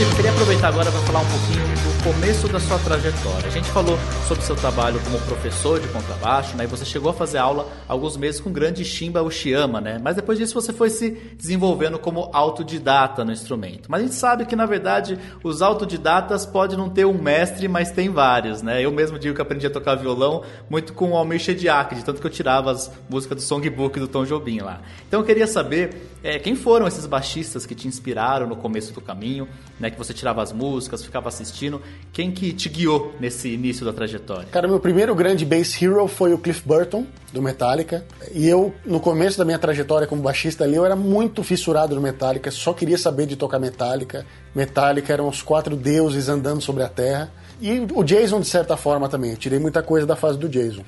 Felipe, 0.00 0.16
queria 0.16 0.30
aproveitar 0.30 0.68
agora 0.68 0.90
para 0.90 1.00
falar 1.00 1.20
um 1.20 1.26
pouquinho 1.26 1.66
do 1.66 2.04
começo 2.04 2.48
da 2.48 2.58
sua 2.58 2.78
trajetória. 2.78 3.46
A 3.46 3.50
gente 3.50 3.68
falou 3.68 3.98
sobre 4.26 4.42
seu 4.42 4.56
trabalho 4.56 4.98
como 5.00 5.20
professor 5.26 5.78
de 5.78 5.86
contrabaixo, 5.88 6.56
né? 6.56 6.64
E 6.64 6.66
você 6.66 6.86
chegou 6.86 7.10
a 7.10 7.12
fazer 7.12 7.36
aula 7.36 7.68
alguns 7.86 8.16
meses 8.16 8.40
com 8.40 8.48
o 8.48 8.52
grande 8.52 8.82
Shimba 8.82 9.22
Ushiyama, 9.22 9.78
né? 9.78 10.00
Mas 10.02 10.16
depois 10.16 10.38
disso 10.38 10.54
você 10.54 10.72
foi 10.72 10.88
se 10.88 11.10
desenvolvendo 11.36 11.98
como 11.98 12.30
autodidata 12.32 13.26
no 13.26 13.30
instrumento. 13.30 13.90
Mas 13.90 14.00
a 14.00 14.04
gente 14.04 14.14
sabe 14.14 14.46
que 14.46 14.56
na 14.56 14.64
verdade 14.64 15.18
os 15.44 15.60
autodidatas 15.60 16.46
podem 16.46 16.78
não 16.78 16.88
ter 16.88 17.04
um 17.04 17.20
mestre, 17.20 17.68
mas 17.68 17.90
tem 17.90 18.08
vários, 18.08 18.62
né? 18.62 18.82
Eu 18.82 18.90
mesmo 18.90 19.18
digo 19.18 19.34
que 19.34 19.42
aprendi 19.42 19.66
a 19.66 19.70
tocar 19.70 19.96
violão 19.96 20.42
muito 20.70 20.94
com 20.94 21.10
o 21.10 21.16
Almir 21.16 21.40
Shediak, 21.40 21.94
de 21.94 22.02
tanto 22.02 22.22
que 22.22 22.26
eu 22.26 22.30
tirava 22.30 22.70
as 22.70 22.90
músicas 23.06 23.36
do 23.36 23.42
songbook 23.42 24.00
do 24.00 24.08
Tom 24.08 24.24
Jobim 24.24 24.60
lá. 24.60 24.80
Então 25.06 25.20
eu 25.20 25.26
queria 25.26 25.46
saber 25.46 26.08
é, 26.22 26.38
quem 26.38 26.56
foram 26.56 26.86
esses 26.86 27.04
baixistas 27.04 27.66
que 27.66 27.74
te 27.74 27.86
inspiraram 27.86 28.46
no 28.46 28.56
começo 28.56 28.94
do 28.94 29.00
caminho, 29.02 29.46
né? 29.78 29.89
Que 29.90 29.98
você 29.98 30.14
tirava 30.14 30.42
as 30.42 30.52
músicas, 30.52 31.04
ficava 31.04 31.28
assistindo. 31.28 31.80
Quem 32.12 32.30
que 32.30 32.52
te 32.52 32.68
guiou 32.68 33.12
nesse 33.20 33.48
início 33.48 33.84
da 33.84 33.92
trajetória? 33.92 34.46
Cara, 34.50 34.68
meu 34.68 34.80
primeiro 34.80 35.14
grande 35.14 35.44
bass 35.44 35.80
hero 35.80 36.06
foi 36.06 36.32
o 36.32 36.38
Cliff 36.38 36.62
Burton, 36.66 37.06
do 37.32 37.42
Metallica. 37.42 38.04
E 38.32 38.46
eu, 38.48 38.74
no 38.84 39.00
começo 39.00 39.38
da 39.38 39.44
minha 39.44 39.58
trajetória 39.58 40.06
como 40.06 40.22
baixista 40.22 40.64
ali, 40.64 40.76
eu 40.76 40.84
era 40.84 40.96
muito 40.96 41.42
fissurado 41.42 41.94
no 41.94 42.00
Metallica, 42.00 42.50
só 42.50 42.72
queria 42.72 42.98
saber 42.98 43.26
de 43.26 43.36
tocar 43.36 43.58
Metallica. 43.58 44.26
Metallica 44.54 45.12
eram 45.12 45.28
os 45.28 45.42
quatro 45.42 45.76
deuses 45.76 46.28
andando 46.28 46.60
sobre 46.60 46.82
a 46.82 46.88
terra. 46.88 47.30
E 47.60 47.86
o 47.94 48.02
Jason, 48.02 48.40
de 48.40 48.48
certa 48.48 48.76
forma, 48.76 49.08
também. 49.08 49.32
Eu 49.32 49.36
tirei 49.36 49.58
muita 49.58 49.82
coisa 49.82 50.06
da 50.06 50.16
fase 50.16 50.38
do 50.38 50.48
Jason. 50.48 50.82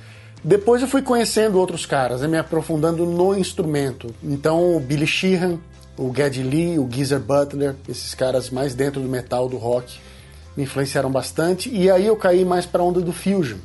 Depois 0.45 0.83
eu 0.83 0.89
fui 0.89 1.03
conhecendo 1.03 1.59
outros 1.59 1.87
caras, 1.87 2.23
né, 2.23 2.27
me 2.27 2.37
aprofundando 2.37 3.07
no 3.07 3.37
instrumento. 3.37 4.13
Então, 4.25 4.77
o 4.77 4.81
Billy 4.81 5.07
Sheehan, 5.07 5.59
o 6.03 6.13
Geddy 6.15 6.43
Lee, 6.43 6.79
o 6.79 6.89
Geezer 6.91 7.21
Butler, 7.21 7.77
esses 7.89 8.15
caras 8.15 8.51
mais 8.51 8.75
dentro 8.75 9.01
do 9.01 9.09
metal, 9.09 9.49
do 9.49 9.57
rock, 9.57 10.01
me 10.57 10.65
influenciaram 10.65 11.11
bastante. 11.11 11.71
E 11.73 11.89
aí 11.91 12.07
eu 12.07 12.17
caí 12.17 12.45
mais 12.45 12.67
para 12.67 12.83
a 12.83 12.85
onda 12.85 13.01
do 13.01 13.13
fusion. 13.13 13.59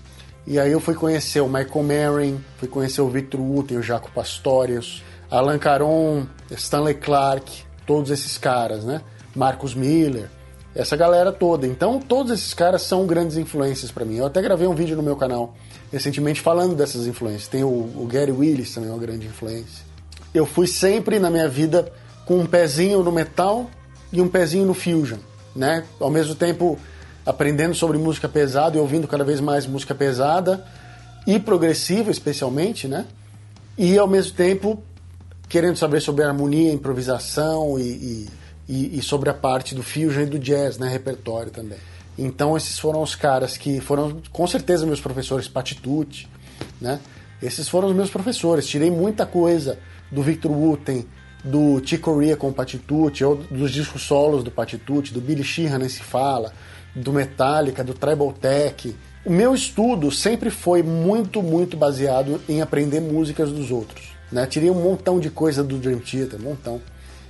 E 0.45 0.59
aí 0.59 0.71
eu 0.71 0.79
fui 0.79 0.93
conhecer 0.93 1.41
o 1.41 1.47
Michael 1.47 1.83
Marin, 1.83 2.39
fui 2.57 2.67
conhecer 2.67 3.01
o 3.01 3.09
Victor 3.09 3.41
Wooten, 3.41 3.77
o 3.77 3.81
Jaco 3.81 4.11
Pastorius, 4.11 5.03
Alan 5.29 5.57
Caron, 5.57 6.25
Stanley 6.51 6.93
Clark, 6.93 7.63
todos 7.85 8.11
esses 8.11 8.37
caras, 8.37 8.85
né? 8.85 9.01
Marcus 9.35 9.73
Miller, 9.73 10.29
essa 10.73 10.95
galera 10.95 11.31
toda. 11.31 11.65
Então, 11.65 11.99
todos 11.99 12.31
esses 12.31 12.53
caras 12.53 12.83
são 12.83 13.05
grandes 13.05 13.35
influências 13.35 13.91
para 13.91 14.05
mim. 14.05 14.17
Eu 14.17 14.27
até 14.27 14.41
gravei 14.41 14.67
um 14.67 14.75
vídeo 14.75 14.95
no 14.95 15.03
meu 15.03 15.15
canal 15.15 15.53
recentemente 15.91 16.39
falando 16.39 16.75
dessas 16.75 17.07
influências. 17.07 17.47
Tem 17.47 17.63
o, 17.63 17.67
o 17.67 18.07
Gary 18.09 18.31
Willis 18.31 18.73
também, 18.73 18.89
uma 18.89 18.99
grande 18.99 19.25
influência. 19.25 19.85
Eu 20.33 20.45
fui 20.45 20.67
sempre 20.67 21.19
na 21.19 21.29
minha 21.29 21.49
vida 21.49 21.91
com 22.27 22.39
um 22.39 22.45
pezinho 22.45 23.01
no 23.01 23.11
metal 23.11 23.71
e 24.11 24.21
um 24.21 24.27
pezinho 24.27 24.65
no 24.65 24.73
fusion, 24.73 25.17
né? 25.55 25.85
Ao 25.97 26.11
mesmo 26.11 26.35
tempo 26.35 26.77
aprendendo 27.25 27.73
sobre 27.73 27.97
música 27.97 28.27
pesada 28.27 28.77
e 28.77 28.79
ouvindo 28.79 29.07
cada 29.07 29.23
vez 29.23 29.39
mais 29.39 29.65
música 29.65 29.95
pesada 29.95 30.63
e 31.25 31.39
progressiva, 31.39 32.11
especialmente, 32.11 32.85
né? 32.85 33.05
E 33.77 33.97
ao 33.97 34.07
mesmo 34.07 34.35
tempo 34.35 34.83
querendo 35.47 35.77
saber 35.77 36.01
sobre 36.01 36.25
harmonia, 36.25 36.73
improvisação 36.73 37.79
e, 37.79 38.27
e, 38.67 38.97
e 38.97 39.01
sobre 39.01 39.29
a 39.29 39.33
parte 39.33 39.73
do 39.73 39.81
fusion 39.81 40.23
e 40.23 40.25
do 40.25 40.37
jazz, 40.37 40.77
né? 40.77 40.89
Repertório 40.89 41.49
também. 41.49 41.79
Então 42.17 42.57
esses 42.57 42.77
foram 42.77 43.01
os 43.01 43.15
caras 43.15 43.55
que 43.55 43.79
foram 43.79 44.21
com 44.33 44.45
certeza 44.45 44.85
meus 44.85 44.99
professores 44.99 45.47
Patitucci, 45.47 46.27
né? 46.81 46.99
Esses 47.41 47.69
foram 47.69 47.87
os 47.87 47.95
meus 47.95 48.09
professores. 48.09 48.67
Tirei 48.67 48.91
muita 48.91 49.25
coisa 49.25 49.79
do 50.11 50.21
Victor 50.21 50.51
Wooten, 50.51 51.05
do 51.47 51.81
Chick 51.83 52.01
Corea 52.01 52.35
com 52.35 52.49
o 52.49 52.53
Patitucci, 52.53 53.23
ou 53.23 53.35
dos 53.35 53.71
discos 53.71 54.01
solos 54.03 54.43
do 54.43 54.51
Patitucci, 54.51 55.13
do 55.13 55.21
Billy 55.21 55.43
Sheehan, 55.43 55.79
nem 55.79 55.89
se 55.89 56.01
fala, 56.01 56.53
do 56.95 57.13
Metallica, 57.13 57.83
do 57.83 57.93
Tribal 57.93 58.33
Tech. 58.33 58.95
O 59.25 59.31
meu 59.31 59.53
estudo 59.55 60.11
sempre 60.11 60.49
foi 60.49 60.83
muito, 60.83 61.41
muito 61.41 61.75
baseado 61.75 62.41
em 62.47 62.61
aprender 62.61 62.99
músicas 62.99 63.51
dos 63.51 63.71
outros. 63.71 64.11
Né? 64.31 64.45
Tirei 64.45 64.69
um 64.69 64.81
montão 64.81 65.19
de 65.19 65.29
coisa 65.29 65.63
do 65.63 65.77
Dream 65.77 65.99
Theater, 65.99 66.39
um 66.39 66.43
montão. 66.43 66.81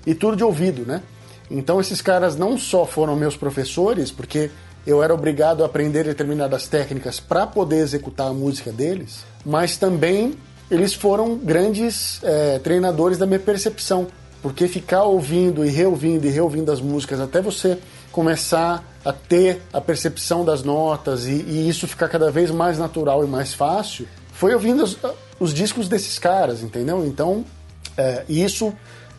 E 0.06 0.14
tudo 0.16 0.38
de 0.38 0.44
ouvido, 0.44 0.86
né? 0.86 1.02
Então 1.50 1.80
esses 1.80 2.02
caras 2.02 2.36
não 2.36 2.58
só 2.58 2.86
foram 2.86 3.16
meus 3.16 3.36
professores, 3.36 4.12
porque 4.12 4.50
eu 4.86 5.04
era 5.04 5.14
obrigado 5.14 5.64
a 5.64 5.66
aprender 5.66 6.04
determinadas 6.04 6.68
técnicas 6.68 7.20
para 7.20 7.46
poder 7.46 7.78
executar 7.78 8.28
a 8.28 8.34
música 8.34 8.72
deles, 8.72 9.26
mas 9.46 9.78
também 9.78 10.36
eles 10.70 10.94
foram 10.94 11.38
grandes 11.38 12.20
é, 12.24 12.60
treinadores 12.60 13.18
da 13.18 13.26
minha 13.26 13.40
percepção, 13.40 14.08
porque 14.42 14.68
ficar 14.68 15.04
ouvindo 15.04 15.66
e 15.66 15.70
reouvindo 15.70 16.28
e 16.28 16.30
reouvindo 16.30 16.72
as 16.72 16.82
músicas 16.82 17.20
até 17.20 17.42
você 17.42 17.78
começar 18.12 18.84
a 19.04 19.14
ter 19.14 19.62
a 19.72 19.80
percepção 19.80 20.44
das 20.44 20.64
notas 20.64 21.26
e, 21.26 21.32
e 21.32 21.70
isso 21.70 21.88
ficar 21.88 22.10
cada 22.10 22.30
vez 22.30 22.52
mais 22.52 22.78
natural 22.78 23.24
e 23.24 23.28
mais 23.28 23.54
fácil, 23.54 24.08
foi 24.34 24.54
ouvindo 24.54 24.84
os, 24.84 24.98
os 25.40 25.54
discos 25.54 25.88
desses 25.88 26.20
caras, 26.20 26.62
entendeu? 26.62 27.06
Então, 27.06 27.46
é, 27.98 28.24
isso 28.28 28.74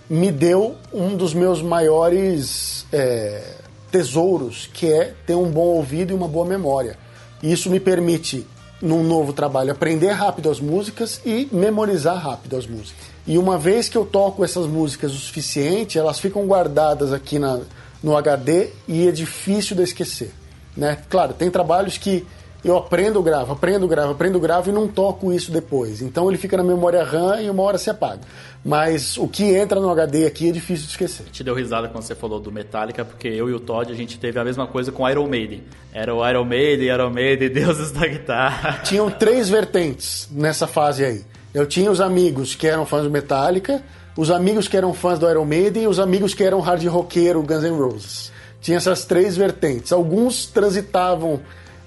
me 0.09 0.31
deu 0.31 0.77
um 0.93 1.17
dos 1.17 1.35
meus 1.35 1.63
maiores 1.63 2.87
é, 2.93 3.55
tesouros, 3.91 4.69
que 4.73 4.93
é 4.93 5.15
ter 5.27 5.35
um 5.35 5.51
bom 5.51 5.67
ouvido 5.67 6.13
e 6.13 6.15
uma 6.15 6.29
boa 6.29 6.47
memória. 6.47 6.97
Isso 7.43 7.71
me 7.71 7.79
permite 7.81 8.47
num 8.81 9.03
novo 9.03 9.33
trabalho, 9.33 9.73
aprender 9.73 10.11
rápido 10.11 10.51
as 10.51 10.61
músicas 10.61 11.21
e 11.25 11.49
memorizar 11.51 12.17
rápido 12.17 12.57
as 12.57 12.67
músicas. 12.67 13.07
E 13.27 13.37
uma 13.37 13.59
vez 13.59 13.89
que 13.89 13.99
eu 13.99 14.07
toco 14.07 14.45
essas 14.45 14.67
músicas 14.67 15.13
o 15.13 15.17
suficiente, 15.17 15.99
elas 15.99 16.19
ficam 16.19 16.47
guardadas 16.47 17.13
aqui 17.13 17.39
na, 17.39 17.61
no 18.03 18.17
HD 18.17 18.71
e 18.87 19.09
é 19.09 19.11
difícil 19.11 19.77
de 19.77 19.83
esquecer. 19.83 20.33
Né? 20.77 20.97
Claro, 21.11 21.35
tem 21.35 21.51
trabalhos 21.51 21.99
que 21.99 22.25
eu 22.65 22.77
aprendo, 22.77 23.23
gravo, 23.23 23.53
aprendo, 23.53 23.87
gravo, 23.87 24.13
aprendo, 24.13 24.41
gravo 24.41 24.69
e 24.69 24.73
não 24.73 24.89
toco 24.89 25.33
isso 25.33 25.53
depois. 25.53 26.03
Então 26.03 26.29
ele 26.29 26.37
fica 26.37 26.57
na 26.57 26.65
memória 26.65 27.05
RAM 27.05 27.41
e 27.41 27.49
uma 27.49 27.63
hora 27.63 27.79
se 27.79 27.89
apaga. 27.89 28.21
Mas 28.65 29.17
o 29.17 29.29
que 29.29 29.45
entra 29.55 29.81
no 29.81 29.89
HD 29.91 30.27
aqui 30.27 30.49
é 30.49 30.53
difícil 30.53 30.87
de 30.87 30.91
esquecer. 30.91 31.27
Te 31.27 31.45
deu 31.45 31.55
risada 31.55 31.89
quando 31.89 32.03
você 32.03 32.17
falou 32.17 32.41
do 32.41 32.51
Metallica, 32.51 33.05
porque 33.05 33.29
eu 33.29 33.49
e 33.49 33.53
o 33.55 33.61
Todd 33.61 33.93
a 33.93 33.95
gente 33.95 34.19
teve 34.19 34.39
a 34.41 34.45
mesma 34.45 34.67
coisa 34.67 34.91
com 34.91 35.09
Iron 35.09 35.29
Maiden. 35.29 35.63
Era 35.93 36.13
o 36.13 36.29
Iron 36.29 36.45
Maiden, 36.45 36.89
Iron 36.89 37.11
Maiden, 37.11 37.49
deuses 37.51 37.93
da 37.93 38.07
guitarra. 38.07 38.81
Tinham 38.83 39.09
três 39.09 39.49
vertentes 39.49 40.29
nessa 40.33 40.67
fase 40.67 41.05
aí. 41.05 41.25
Eu 41.55 41.65
tinha 41.65 41.91
os 41.91 42.01
amigos 42.01 42.57
que 42.57 42.67
eram 42.67 42.85
fãs 42.85 43.05
do 43.05 43.11
Metallica, 43.11 43.83
os 44.17 44.33
amigos 44.33 44.67
que 44.67 44.77
eram 44.77 44.93
fãs 44.93 45.19
do 45.19 45.31
Iron 45.31 45.45
Maiden 45.45 45.85
e 45.85 45.87
os 45.87 46.01
amigos 46.01 46.35
que 46.35 46.43
eram 46.43 46.61
hard 46.61 46.85
roqueiro 46.87 47.41
Guns 47.41 47.63
N' 47.63 47.79
Roses. 47.79 48.33
Tinha 48.61 48.77
essas 48.77 49.05
três 49.05 49.37
vertentes. 49.37 49.93
Alguns 49.93 50.47
transitavam 50.47 51.41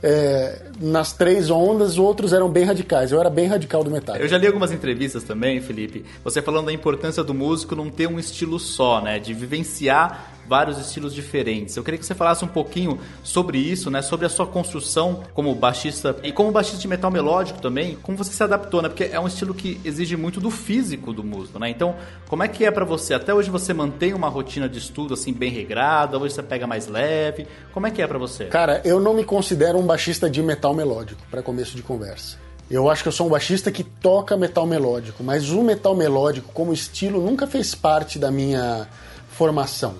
é, 0.03 0.61
nas 0.79 1.13
três 1.13 1.49
ondas, 1.49 1.97
outros 1.97 2.33
eram 2.33 2.49
bem 2.49 2.63
radicais. 2.63 3.11
Eu 3.11 3.19
era 3.19 3.29
bem 3.29 3.47
radical 3.47 3.83
do 3.83 3.91
metal. 3.91 4.15
Eu 4.15 4.27
já 4.27 4.37
li 4.37 4.47
algumas 4.47 4.71
entrevistas 4.71 5.23
também, 5.23 5.61
Felipe, 5.61 6.05
você 6.23 6.41
falando 6.41 6.67
da 6.67 6.73
importância 6.73 7.23
do 7.23 7.33
músico 7.33 7.75
não 7.75 7.89
ter 7.89 8.07
um 8.07 8.19
estilo 8.19 8.59
só, 8.59 9.01
né? 9.01 9.19
De 9.19 9.33
vivenciar 9.33 10.40
vários 10.47 10.77
estilos 10.77 11.13
diferentes. 11.13 11.75
Eu 11.75 11.83
queria 11.83 11.97
que 11.97 12.05
você 12.05 12.15
falasse 12.15 12.43
um 12.43 12.47
pouquinho 12.47 12.99
sobre 13.23 13.57
isso, 13.57 13.89
né? 13.89 14.01
Sobre 14.01 14.25
a 14.25 14.29
sua 14.29 14.45
construção 14.45 15.23
como 15.33 15.53
baixista 15.55 16.15
e 16.23 16.31
como 16.31 16.51
baixista 16.51 16.79
de 16.79 16.87
metal 16.87 17.09
melódico 17.09 17.61
também, 17.61 17.97
como 18.01 18.17
você 18.17 18.31
se 18.31 18.43
adaptou, 18.43 18.81
né? 18.81 18.89
Porque 18.89 19.05
é 19.05 19.19
um 19.19 19.27
estilo 19.27 19.53
que 19.53 19.79
exige 19.83 20.17
muito 20.17 20.39
do 20.39 20.51
físico 20.51 21.13
do 21.13 21.23
músico, 21.23 21.59
né? 21.59 21.69
Então, 21.69 21.95
como 22.27 22.43
é 22.43 22.47
que 22.47 22.65
é 22.65 22.71
para 22.71 22.85
você? 22.85 23.13
Até 23.13 23.33
hoje 23.33 23.49
você 23.49 23.73
mantém 23.73 24.13
uma 24.13 24.29
rotina 24.29 24.67
de 24.67 24.77
estudo 24.77 25.13
assim 25.13 25.33
bem 25.33 25.51
regrada, 25.51 26.17
hoje 26.17 26.35
você 26.35 26.43
pega 26.43 26.67
mais 26.67 26.87
leve. 26.87 27.47
Como 27.73 27.87
é 27.87 27.91
que 27.91 28.01
é 28.01 28.07
para 28.07 28.17
você? 28.17 28.45
Cara, 28.45 28.81
eu 28.83 28.99
não 28.99 29.13
me 29.13 29.23
considero 29.23 29.77
um 29.77 29.85
baixista 29.85 30.29
de 30.29 30.41
metal 30.41 30.73
melódico, 30.73 31.21
para 31.29 31.41
começo 31.41 31.75
de 31.75 31.81
conversa. 31.81 32.37
Eu 32.69 32.89
acho 32.89 33.03
que 33.03 33.09
eu 33.09 33.11
sou 33.11 33.27
um 33.27 33.29
baixista 33.29 33.69
que 33.69 33.83
toca 33.83 34.37
metal 34.37 34.65
melódico, 34.65 35.21
mas 35.21 35.49
o 35.49 35.61
metal 35.61 35.93
melódico 35.93 36.53
como 36.53 36.71
estilo 36.71 37.21
nunca 37.21 37.45
fez 37.45 37.75
parte 37.75 38.17
da 38.17 38.31
minha 38.31 38.87
formação. 39.29 39.95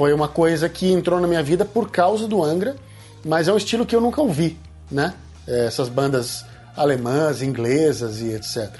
Foi 0.00 0.14
uma 0.14 0.28
coisa 0.28 0.66
que 0.66 0.90
entrou 0.90 1.20
na 1.20 1.28
minha 1.28 1.42
vida 1.42 1.62
por 1.62 1.90
causa 1.90 2.26
do 2.26 2.42
Angra, 2.42 2.74
mas 3.22 3.48
é 3.48 3.52
um 3.52 3.58
estilo 3.58 3.84
que 3.84 3.94
eu 3.94 4.00
nunca 4.00 4.22
ouvi, 4.22 4.56
né? 4.90 5.12
É, 5.46 5.66
essas 5.66 5.90
bandas 5.90 6.42
alemãs, 6.74 7.42
inglesas 7.42 8.22
e 8.22 8.32
etc. 8.32 8.70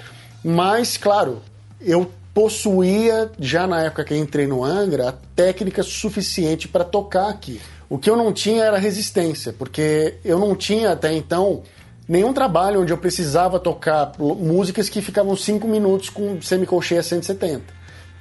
Mas, 0.43 0.97
claro, 0.97 1.43
eu 1.79 2.11
possuía, 2.33 3.29
já 3.37 3.67
na 3.67 3.81
época 3.81 4.03
que 4.03 4.15
entrei 4.15 4.47
no 4.47 4.63
Angra, 4.63 5.09
a 5.09 5.13
técnica 5.35 5.83
suficiente 5.83 6.67
para 6.67 6.83
tocar 6.83 7.29
aqui. 7.29 7.61
O 7.87 7.99
que 7.99 8.09
eu 8.09 8.17
não 8.17 8.33
tinha 8.33 8.63
era 8.63 8.79
resistência, 8.79 9.53
porque 9.53 10.15
eu 10.25 10.39
não 10.39 10.55
tinha 10.55 10.91
até 10.91 11.13
então 11.13 11.61
nenhum 12.09 12.33
trabalho 12.33 12.81
onde 12.81 12.91
eu 12.91 12.97
precisava 12.97 13.59
tocar 13.59 14.13
músicas 14.17 14.89
que 14.89 15.03
ficavam 15.03 15.35
5 15.35 15.67
minutos 15.67 16.09
com 16.09 16.41
semicolcheia 16.41 17.03
170, 17.03 17.61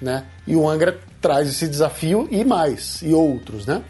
né? 0.02 0.26
E 0.46 0.54
o 0.54 0.68
Angra 0.68 1.00
traz 1.20 1.48
esse 1.48 1.68
desafio 1.68 2.28
e 2.30 2.44
mais, 2.44 3.00
e 3.02 3.12
outros, 3.12 3.66
né? 3.66 3.82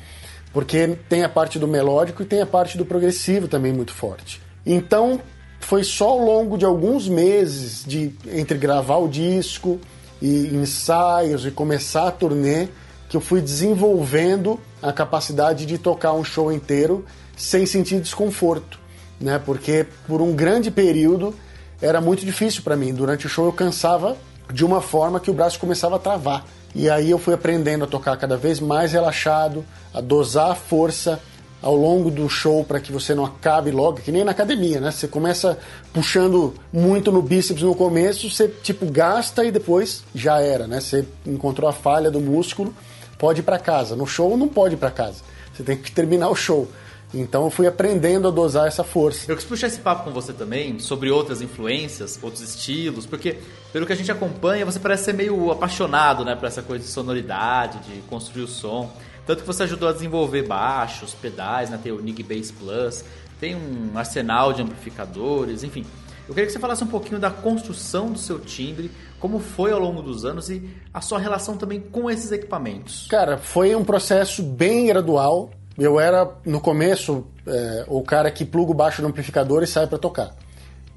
Porque 0.52 0.98
tem 1.08 1.22
a 1.22 1.28
parte 1.28 1.58
do 1.58 1.68
melódico 1.68 2.22
e 2.22 2.26
tem 2.26 2.40
a 2.40 2.46
parte 2.46 2.76
do 2.76 2.84
progressivo 2.84 3.46
também 3.46 3.72
muito 3.72 3.92
forte. 3.92 4.40
Então, 4.66 5.20
foi 5.60 5.84
só 5.84 6.08
ao 6.08 6.18
longo 6.18 6.58
de 6.58 6.64
alguns 6.64 7.08
meses 7.08 7.84
de 7.86 8.12
entre 8.32 8.58
gravar 8.58 8.96
o 8.96 9.08
disco 9.08 9.80
e 10.20 10.48
ensaios 10.54 11.46
e 11.46 11.50
começar 11.50 12.08
a 12.08 12.10
turnê 12.10 12.68
que 13.08 13.16
eu 13.16 13.20
fui 13.20 13.40
desenvolvendo 13.40 14.58
a 14.82 14.92
capacidade 14.92 15.66
de 15.66 15.78
tocar 15.78 16.12
um 16.12 16.24
show 16.24 16.52
inteiro 16.52 17.04
sem 17.36 17.64
sentir 17.64 18.00
desconforto 18.00 18.80
né? 19.20 19.40
Porque 19.44 19.86
por 20.06 20.22
um 20.22 20.32
grande 20.32 20.70
período 20.70 21.34
era 21.80 22.00
muito 22.00 22.24
difícil 22.24 22.62
para 22.62 22.76
mim. 22.76 22.94
Durante 22.94 23.26
o 23.26 23.28
show 23.28 23.44
eu 23.44 23.52
cansava 23.52 24.16
de 24.52 24.64
uma 24.64 24.80
forma 24.80 25.20
que 25.20 25.30
o 25.30 25.34
braço 25.34 25.58
começava 25.58 25.96
a 25.96 25.98
travar. 25.98 26.44
E 26.74 26.88
aí 26.88 27.10
eu 27.10 27.18
fui 27.18 27.34
aprendendo 27.34 27.84
a 27.84 27.86
tocar 27.86 28.16
cada 28.16 28.36
vez 28.36 28.60
mais 28.60 28.92
relaxado, 28.92 29.64
a 29.92 30.00
dosar 30.00 30.52
a 30.52 30.54
força 30.54 31.20
ao 31.62 31.74
longo 31.76 32.10
do 32.10 32.28
show 32.28 32.64
para 32.64 32.80
que 32.80 32.90
você 32.90 33.14
não 33.14 33.24
acabe 33.24 33.70
logo, 33.70 34.00
que 34.00 34.10
nem 34.10 34.24
na 34.24 34.30
academia, 34.30 34.80
né? 34.80 34.90
Você 34.90 35.06
começa 35.06 35.58
puxando 35.92 36.54
muito 36.72 37.12
no 37.12 37.20
bíceps 37.20 37.62
no 37.62 37.74
começo, 37.74 38.30
você 38.30 38.48
tipo 38.48 38.86
gasta 38.86 39.44
e 39.44 39.50
depois 39.50 40.02
já 40.14 40.40
era, 40.40 40.66
né? 40.66 40.80
Você 40.80 41.04
encontrou 41.26 41.68
a 41.68 41.72
falha 41.72 42.10
do 42.10 42.20
músculo, 42.20 42.74
pode 43.18 43.40
ir 43.40 43.42
para 43.42 43.58
casa. 43.58 43.94
No 43.94 44.06
show 44.06 44.36
não 44.36 44.48
pode 44.48 44.74
ir 44.74 44.78
para 44.78 44.90
casa. 44.90 45.22
Você 45.52 45.62
tem 45.62 45.76
que 45.76 45.92
terminar 45.92 46.30
o 46.30 46.34
show. 46.34 46.68
Então 47.12 47.44
eu 47.44 47.50
fui 47.50 47.66
aprendendo 47.66 48.28
a 48.28 48.30
dosar 48.30 48.68
essa 48.68 48.84
força. 48.84 49.30
Eu 49.30 49.36
quis 49.36 49.44
puxar 49.44 49.66
esse 49.66 49.80
papo 49.80 50.04
com 50.04 50.10
você 50.12 50.32
também 50.32 50.78
sobre 50.78 51.10
outras 51.10 51.42
influências, 51.42 52.18
outros 52.22 52.42
estilos, 52.42 53.04
porque 53.04 53.38
pelo 53.72 53.84
que 53.84 53.92
a 53.92 53.96
gente 53.96 54.10
acompanha, 54.10 54.64
você 54.64 54.78
parece 54.78 55.04
ser 55.04 55.14
meio 55.14 55.50
apaixonado, 55.50 56.24
né, 56.24 56.36
por 56.36 56.46
essa 56.46 56.62
coisa 56.62 56.84
de 56.84 56.90
sonoridade, 56.90 57.78
de 57.80 58.00
construir 58.02 58.44
o 58.44 58.48
som. 58.48 58.90
Tanto 59.26 59.40
que 59.40 59.46
você 59.46 59.64
ajudou 59.64 59.88
a 59.88 59.92
desenvolver 59.92 60.42
baixos, 60.42 61.14
pedais, 61.14 61.70
né, 61.70 61.78
tem 61.82 61.92
o 61.92 62.00
Nig 62.00 62.22
Bass 62.22 62.50
Plus, 62.50 63.04
tem 63.40 63.56
um 63.56 63.96
arsenal 63.96 64.52
de 64.52 64.62
amplificadores, 64.62 65.64
enfim. 65.64 65.84
Eu 66.28 66.34
queria 66.34 66.46
que 66.46 66.52
você 66.52 66.60
falasse 66.60 66.84
um 66.84 66.86
pouquinho 66.86 67.18
da 67.18 67.30
construção 67.30 68.12
do 68.12 68.18
seu 68.18 68.38
timbre, 68.38 68.88
como 69.18 69.40
foi 69.40 69.72
ao 69.72 69.80
longo 69.80 70.00
dos 70.00 70.24
anos 70.24 70.48
e 70.48 70.62
a 70.94 71.00
sua 71.00 71.18
relação 71.18 71.56
também 71.56 71.80
com 71.80 72.08
esses 72.08 72.30
equipamentos. 72.30 73.08
Cara, 73.08 73.36
foi 73.36 73.74
um 73.74 73.82
processo 73.82 74.40
bem 74.40 74.86
gradual 74.86 75.50
eu 75.80 75.98
era, 75.98 76.30
no 76.44 76.60
começo, 76.60 77.24
é, 77.46 77.84
o 77.88 78.02
cara 78.02 78.30
que 78.30 78.44
pluga 78.44 78.72
o 78.72 78.74
baixo 78.74 79.00
no 79.00 79.08
amplificador 79.08 79.62
e 79.62 79.66
sai 79.66 79.86
para 79.86 79.98
tocar. 79.98 80.34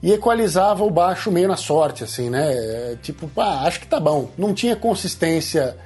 E 0.01 0.11
equalizava 0.11 0.83
o 0.83 0.89
baixo 0.89 1.31
meio 1.31 1.47
na 1.47 1.55
sorte, 1.55 2.03
assim, 2.03 2.29
né? 2.29 2.51
É, 2.53 2.97
tipo, 3.01 3.29
ah, 3.37 3.61
acho 3.65 3.79
que 3.79 3.87
tá 3.87 3.97
bom. 3.99 4.29
Não 4.37 4.53
tinha 4.53 4.75
consistência 4.75 5.77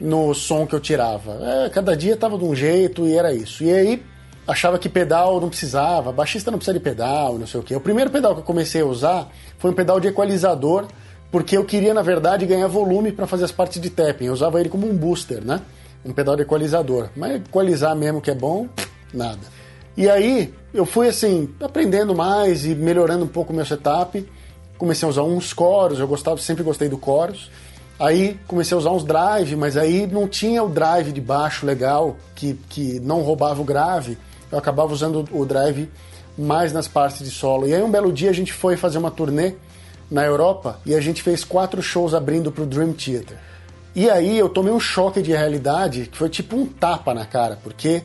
no 0.00 0.32
som 0.32 0.66
que 0.66 0.74
eu 0.74 0.80
tirava. 0.80 1.38
É, 1.42 1.68
cada 1.68 1.94
dia 1.94 2.16
tava 2.16 2.38
de 2.38 2.44
um 2.44 2.54
jeito 2.54 3.06
e 3.06 3.14
era 3.14 3.34
isso. 3.34 3.62
E 3.62 3.70
aí 3.70 4.02
achava 4.46 4.78
que 4.78 4.88
pedal 4.88 5.38
não 5.38 5.50
precisava, 5.50 6.10
baixista 6.10 6.50
não 6.50 6.56
precisa 6.56 6.78
de 6.78 6.82
pedal, 6.82 7.38
não 7.38 7.46
sei 7.46 7.60
o 7.60 7.62
quê. 7.62 7.76
O 7.76 7.80
primeiro 7.80 8.08
pedal 8.08 8.32
que 8.32 8.40
eu 8.40 8.44
comecei 8.44 8.80
a 8.80 8.86
usar 8.86 9.28
foi 9.58 9.70
um 9.70 9.74
pedal 9.74 10.00
de 10.00 10.08
equalizador, 10.08 10.86
porque 11.30 11.54
eu 11.54 11.64
queria, 11.66 11.92
na 11.92 12.00
verdade, 12.00 12.46
ganhar 12.46 12.66
volume 12.66 13.12
para 13.12 13.26
fazer 13.26 13.44
as 13.44 13.52
partes 13.52 13.78
de 13.78 13.90
tapping. 13.90 14.24
Eu 14.24 14.32
usava 14.32 14.58
ele 14.58 14.70
como 14.70 14.88
um 14.88 14.96
booster, 14.96 15.44
né? 15.44 15.60
Um 16.04 16.12
pedal 16.12 16.36
de 16.36 16.42
equalizador. 16.42 17.08
Mas 17.16 17.36
equalizar 17.36 17.94
mesmo 17.94 18.20
que 18.20 18.30
é 18.30 18.34
bom, 18.34 18.68
nada. 19.12 19.40
E 19.96 20.08
aí 20.08 20.54
eu 20.72 20.86
fui 20.86 21.08
assim, 21.08 21.48
aprendendo 21.60 22.14
mais 22.14 22.64
e 22.64 22.74
melhorando 22.74 23.24
um 23.24 23.28
pouco 23.28 23.52
o 23.52 23.56
meu 23.56 23.66
setup. 23.66 24.26
Comecei 24.76 25.06
a 25.06 25.10
usar 25.10 25.22
uns 25.22 25.52
coros, 25.52 25.98
eu 25.98 26.06
gostava, 26.06 26.38
sempre 26.38 26.62
gostei 26.62 26.88
do 26.88 26.98
coros. 26.98 27.50
Aí 27.98 28.38
comecei 28.46 28.76
a 28.76 28.78
usar 28.78 28.90
uns 28.90 29.02
drive, 29.02 29.56
mas 29.56 29.76
aí 29.76 30.06
não 30.06 30.28
tinha 30.28 30.62
o 30.62 30.68
drive 30.68 31.10
de 31.10 31.20
baixo 31.20 31.66
legal, 31.66 32.16
que, 32.36 32.54
que 32.68 33.00
não 33.00 33.22
roubava 33.22 33.60
o 33.60 33.64
grave. 33.64 34.16
Eu 34.52 34.58
acabava 34.58 34.92
usando 34.92 35.28
o 35.32 35.44
drive 35.44 35.90
mais 36.38 36.72
nas 36.72 36.86
partes 36.86 37.18
de 37.18 37.30
solo. 37.30 37.66
E 37.66 37.74
aí 37.74 37.82
um 37.82 37.90
belo 37.90 38.12
dia 38.12 38.30
a 38.30 38.32
gente 38.32 38.52
foi 38.52 38.76
fazer 38.76 38.98
uma 38.98 39.10
turnê 39.10 39.54
na 40.08 40.24
Europa 40.24 40.78
e 40.86 40.94
a 40.94 41.00
gente 41.00 41.22
fez 41.22 41.44
quatro 41.44 41.82
shows 41.82 42.14
abrindo 42.14 42.52
para 42.52 42.62
o 42.62 42.66
Dream 42.66 42.92
Theater. 42.92 43.36
E 43.98 44.08
aí 44.08 44.38
eu 44.38 44.48
tomei 44.48 44.72
um 44.72 44.78
choque 44.78 45.20
de 45.20 45.32
realidade 45.32 46.06
que 46.06 46.16
foi 46.16 46.28
tipo 46.28 46.54
um 46.54 46.64
tapa 46.64 47.12
na 47.12 47.26
cara, 47.26 47.58
porque 47.60 48.04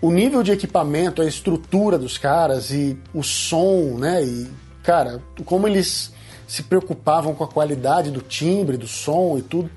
o 0.00 0.10
nível 0.10 0.42
de 0.42 0.50
equipamento, 0.50 1.20
a 1.20 1.26
estrutura 1.26 1.98
dos 1.98 2.16
caras 2.16 2.70
e 2.70 2.98
o 3.12 3.22
som, 3.22 3.98
né? 3.98 4.24
E, 4.24 4.50
cara, 4.82 5.22
como 5.44 5.68
eles 5.68 6.10
se 6.48 6.62
preocupavam 6.62 7.34
com 7.34 7.44
a 7.44 7.48
qualidade 7.48 8.10
do 8.10 8.22
timbre, 8.22 8.78
do 8.78 8.88
som 8.88 9.36
e 9.36 9.42
tudo. 9.42 9.70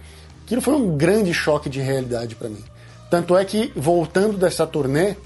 Aquilo 0.45 0.61
foi 0.61 0.75
um 0.75 0.95
grande 0.95 1.33
choque 1.33 1.69
de 1.69 1.81
realidade 1.81 2.35
para 2.35 2.47
mim. 2.47 2.63
Tanto 3.09 3.35
é 3.35 3.43
que, 3.43 3.73
voltando 3.75 4.37
dessa 4.37 4.65
turnê, 4.65 5.17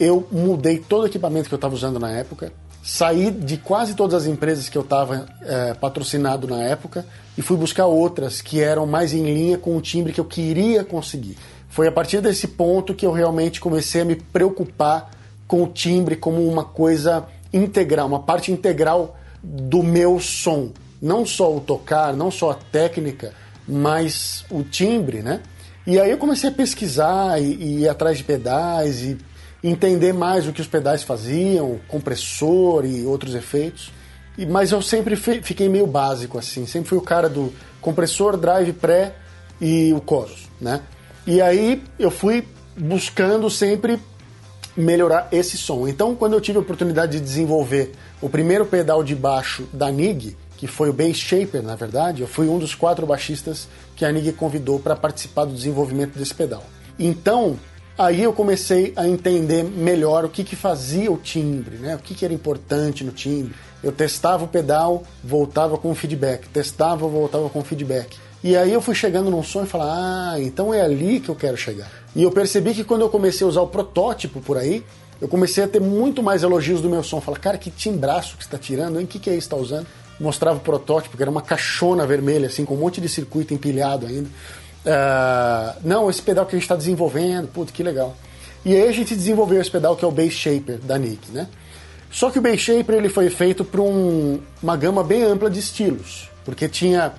eu 0.00 0.26
mudei 0.32 0.78
todo 0.78 1.04
o 1.04 1.06
equipamento 1.06 1.48
que 1.48 1.54
eu 1.54 1.58
estava 1.58 1.76
usando 1.76 2.00
na 2.00 2.10
época, 2.10 2.52
saí 2.82 3.30
de 3.30 3.56
quase 3.56 3.94
todas 3.94 4.22
as 4.22 4.26
empresas 4.26 4.68
que 4.68 4.78
eu 4.78 4.82
estava 4.82 5.26
é, 5.42 5.74
patrocinado 5.74 6.46
na 6.46 6.62
época 6.62 7.04
e 7.36 7.42
fui 7.42 7.56
buscar 7.56 7.86
outras 7.86 8.40
que 8.40 8.60
eram 8.60 8.86
mais 8.86 9.12
em 9.12 9.24
linha 9.24 9.58
com 9.58 9.76
o 9.76 9.80
timbre 9.80 10.12
que 10.12 10.20
eu 10.20 10.24
queria 10.24 10.84
conseguir. 10.84 11.36
Foi 11.68 11.86
a 11.86 11.92
partir 11.92 12.20
desse 12.20 12.48
ponto 12.48 12.94
que 12.94 13.04
eu 13.04 13.12
realmente 13.12 13.60
comecei 13.60 14.00
a 14.00 14.04
me 14.04 14.16
preocupar 14.16 15.10
com 15.46 15.62
o 15.62 15.68
timbre 15.68 16.16
como 16.16 16.46
uma 16.46 16.64
coisa 16.64 17.26
integral, 17.52 18.06
uma 18.06 18.20
parte 18.20 18.50
integral 18.52 19.16
do 19.42 19.82
meu 19.82 20.18
som. 20.18 20.70
Não 21.00 21.24
só 21.24 21.54
o 21.54 21.60
tocar, 21.60 22.12
não 22.14 22.30
só 22.30 22.50
a 22.50 22.54
técnica, 22.54 23.32
mas 23.66 24.44
o 24.50 24.62
timbre, 24.62 25.22
né? 25.22 25.40
E 25.86 25.98
aí 25.98 26.10
eu 26.10 26.18
comecei 26.18 26.50
a 26.50 26.52
pesquisar 26.52 27.40
e, 27.40 27.54
e 27.54 27.80
ir 27.80 27.88
atrás 27.88 28.18
de 28.18 28.24
pedais 28.24 29.02
e 29.02 29.18
entender 29.62 30.12
mais 30.12 30.46
o 30.46 30.52
que 30.52 30.60
os 30.60 30.66
pedais 30.66 31.02
faziam, 31.02 31.80
compressor 31.88 32.84
e 32.84 33.04
outros 33.04 33.34
efeitos. 33.34 33.90
E, 34.36 34.46
mas 34.46 34.70
eu 34.70 34.80
sempre 34.80 35.16
fiquei 35.16 35.68
meio 35.68 35.86
básico 35.86 36.38
assim, 36.38 36.66
sempre 36.66 36.88
fui 36.88 36.98
o 36.98 37.02
cara 37.02 37.28
do 37.28 37.52
compressor, 37.80 38.36
drive 38.36 38.72
pré 38.72 39.14
e 39.60 39.92
o 39.92 40.02
chorus, 40.08 40.48
né? 40.60 40.82
E 41.26 41.42
aí 41.42 41.82
eu 41.98 42.10
fui 42.10 42.46
buscando 42.76 43.50
sempre 43.50 43.98
melhorar 44.76 45.28
esse 45.32 45.58
som. 45.58 45.88
Então, 45.88 46.14
quando 46.14 46.34
eu 46.34 46.40
tive 46.40 46.58
a 46.58 46.60
oportunidade 46.60 47.18
de 47.18 47.24
desenvolver 47.24 47.92
o 48.22 48.28
primeiro 48.28 48.64
pedal 48.64 49.02
de 49.02 49.14
baixo 49.14 49.68
da 49.72 49.90
NIG, 49.90 50.36
que 50.56 50.68
foi 50.68 50.88
o 50.88 50.92
Bass 50.92 51.16
Shaper, 51.16 51.62
na 51.62 51.74
verdade, 51.74 52.22
eu 52.22 52.28
fui 52.28 52.48
um 52.48 52.58
dos 52.58 52.74
quatro 52.74 53.04
baixistas 53.04 53.68
que 53.96 54.04
a 54.04 54.12
NIG 54.12 54.32
convidou 54.32 54.78
para 54.78 54.94
participar 54.94 55.44
do 55.44 55.52
desenvolvimento 55.52 56.16
desse 56.16 56.34
pedal. 56.34 56.64
Então, 56.98 57.58
Aí 57.98 58.22
eu 58.22 58.32
comecei 58.32 58.92
a 58.94 59.08
entender 59.08 59.64
melhor 59.64 60.24
o 60.24 60.28
que, 60.28 60.44
que 60.44 60.54
fazia 60.54 61.10
o 61.10 61.16
timbre, 61.16 61.78
né? 61.78 61.96
o 61.96 61.98
que, 61.98 62.14
que 62.14 62.24
era 62.24 62.32
importante 62.32 63.02
no 63.02 63.10
timbre. 63.10 63.52
Eu 63.82 63.90
testava 63.90 64.44
o 64.44 64.48
pedal, 64.48 65.02
voltava 65.22 65.76
com 65.76 65.92
feedback, 65.96 66.48
testava, 66.48 67.08
voltava 67.08 67.50
com 67.50 67.64
feedback. 67.64 68.16
E 68.42 68.56
aí 68.56 68.72
eu 68.72 68.80
fui 68.80 68.94
chegando 68.94 69.32
num 69.32 69.42
som 69.42 69.64
e 69.64 69.66
falar, 69.66 70.32
ah, 70.32 70.40
então 70.40 70.72
é 70.72 70.80
ali 70.80 71.18
que 71.18 71.28
eu 71.28 71.34
quero 71.34 71.56
chegar. 71.56 71.90
E 72.14 72.22
eu 72.22 72.30
percebi 72.30 72.72
que 72.72 72.84
quando 72.84 73.00
eu 73.00 73.08
comecei 73.08 73.44
a 73.44 73.48
usar 73.48 73.62
o 73.62 73.66
protótipo 73.66 74.40
por 74.40 74.56
aí, 74.56 74.84
eu 75.20 75.26
comecei 75.26 75.64
a 75.64 75.68
ter 75.68 75.80
muito 75.80 76.22
mais 76.22 76.44
elogios 76.44 76.80
do 76.80 76.88
meu 76.88 77.02
som. 77.02 77.20
Falar, 77.20 77.40
cara, 77.40 77.58
que 77.58 77.68
timbraço 77.68 78.36
que 78.36 78.44
você 78.44 78.48
está 78.48 78.58
tirando, 78.58 79.00
hein? 79.00 79.06
O 79.06 79.08
que, 79.08 79.18
que 79.18 79.28
é 79.28 79.32
isso 79.32 79.48
que 79.48 79.54
está 79.54 79.56
usando? 79.56 79.88
Mostrava 80.20 80.58
o 80.58 80.60
protótipo, 80.60 81.16
que 81.16 81.22
era 81.22 81.30
uma 81.30 81.42
caixona 81.42 82.06
vermelha, 82.06 82.46
assim, 82.46 82.64
com 82.64 82.74
um 82.74 82.78
monte 82.78 83.00
de 83.00 83.08
circuito 83.08 83.52
empilhado 83.52 84.06
ainda. 84.06 84.28
Uh, 84.88 85.76
não, 85.84 86.08
esse 86.08 86.22
pedal 86.22 86.46
que 86.46 86.56
a 86.56 86.58
gente 86.58 86.64
está 86.64 86.74
desenvolvendo, 86.74 87.48
puto, 87.48 87.72
que 87.72 87.82
legal. 87.82 88.16
E 88.64 88.74
aí 88.74 88.88
a 88.88 88.92
gente 88.92 89.14
desenvolveu 89.14 89.60
esse 89.60 89.70
pedal 89.70 89.94
que 89.94 90.04
é 90.04 90.08
o 90.08 90.10
Bass 90.10 90.32
Shaper 90.32 90.78
da 90.78 90.96
Nick, 90.96 91.30
né? 91.30 91.46
Só 92.10 92.30
que 92.30 92.38
o 92.38 92.42
Bass 92.42 92.60
Shaper 92.60 92.96
ele 92.96 93.10
foi 93.10 93.28
feito 93.28 93.64
para 93.64 93.82
um, 93.82 94.40
uma 94.62 94.76
gama 94.76 95.04
bem 95.04 95.22
ampla 95.24 95.50
de 95.50 95.58
estilos, 95.58 96.30
porque 96.42 96.68
tinha 96.68 97.12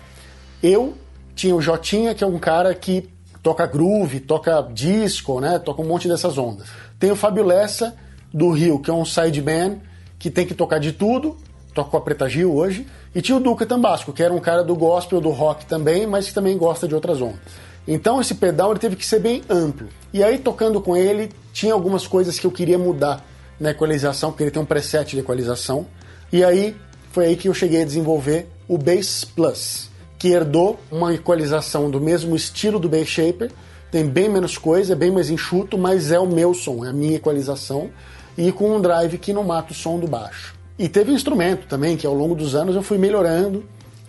eu, 0.63 0.95
tinha 1.36 1.55
o 1.55 1.62
Jotinha, 1.62 2.15
que 2.15 2.23
é 2.23 2.27
um 2.27 2.39
cara 2.39 2.73
que 2.73 3.08
toca 3.43 3.67
groove, 3.67 4.19
toca 4.19 4.67
disco, 4.73 5.39
né? 5.39 5.60
Toca 5.60 5.82
um 5.82 5.86
monte 5.86 6.08
dessas 6.08 6.38
ondas. 6.38 6.67
Tem 6.97 7.12
o 7.12 7.15
Fábio 7.15 7.45
Lessa, 7.45 7.95
do 8.34 8.51
Rio, 8.51 8.79
que 8.79 8.89
é 8.89 8.93
um 8.93 9.05
sideman, 9.05 9.79
que 10.17 10.29
tem 10.29 10.45
que 10.45 10.53
tocar 10.53 10.79
de 10.79 10.91
tudo, 10.91 11.38
toca 11.73 11.91
com 11.91 11.97
a 11.97 12.01
Preta 12.01 12.27
Gil 12.27 12.53
hoje. 12.53 12.86
E 13.13 13.22
tinha 13.22 13.38
o 13.38 13.39
Duca 13.39 13.65
Tambasco, 13.65 14.13
que 14.13 14.22
era 14.22 14.34
um 14.34 14.39
cara 14.39 14.63
do 14.63 14.76
gospel, 14.76 15.19
do 15.19 15.30
rock 15.30 15.65
também, 15.65 16.06
mas 16.06 16.28
que 16.28 16.34
também 16.34 16.58
gosta 16.58 16.88
de 16.88 16.93
outras 16.93 17.22
ondas. 17.22 17.39
Então 17.88 18.22
esse 18.22 18.36
pedal 18.36 18.72
ele 18.72 18.80
teve 18.80 18.95
que 18.95 19.06
ser 19.06 19.19
bem 19.19 19.41
amplo. 19.50 19.88
E 20.13 20.24
aí, 20.24 20.38
tocando 20.38 20.80
com 20.80 20.95
ele, 20.95 21.32
tinha 21.52 21.74
algumas 21.74 22.06
coisas 22.06 22.39
que 22.39 22.45
eu 22.45 22.52
queria 22.52 22.78
mudar 22.78 23.26
na 23.60 23.72
equalização, 23.72 24.32
porque 24.32 24.43
ele 24.43 24.52
tem 24.52 24.62
um 24.62 24.65
preset 24.65 25.12
de 25.12 25.19
equalização. 25.19 25.88
E 26.32 26.43
aí, 26.43 26.76
foi 27.12 27.26
aí 27.26 27.36
que 27.36 27.50
eu 27.50 27.54
cheguei 27.54 27.82
a 27.82 27.86
desenvolver 27.86 28.48
o 28.67 28.78
Bass 28.78 29.26
Plus 29.26 29.89
que 30.19 30.28
herdou 30.28 30.78
uma 30.91 31.13
equalização 31.13 31.89
do 31.89 32.02
mesmo 32.02 32.36
estilo 32.36 32.78
do 32.78 32.89
Bass 32.89 33.08
Shaper, 33.08 33.50
tem 33.89 34.06
bem 34.06 34.28
menos 34.28 34.58
coisa, 34.58 34.91
é 34.91 34.95
bem 34.95 35.10
mais 35.10 35.30
enxuto, 35.30 35.78
mas 35.78 36.12
é 36.12 36.19
o 36.19 36.28
meu 36.28 36.54
som, 36.54 36.86
é 36.86 36.89
a 36.89 36.93
minha 36.93 37.15
equalização, 37.15 37.89
e 38.38 38.52
com 38.52 38.76
um 38.76 38.82
drive 38.82 39.17
que 39.17 39.32
não 39.32 39.43
mata 39.43 39.72
o 39.72 39.76
som 39.76 39.98
do 39.98 40.08
baixo. 40.08 40.59
E 40.80 40.88
teve 40.88 41.12
um 41.12 41.13
instrumento 41.13 41.68
também, 41.68 41.98
que 41.98 42.08
ao 42.08 42.13
longo 42.13 42.34
dos 42.34 42.56
anos 42.56 42.74
eu 42.74 42.82
fui 42.82 42.98
melhorando 42.98 43.65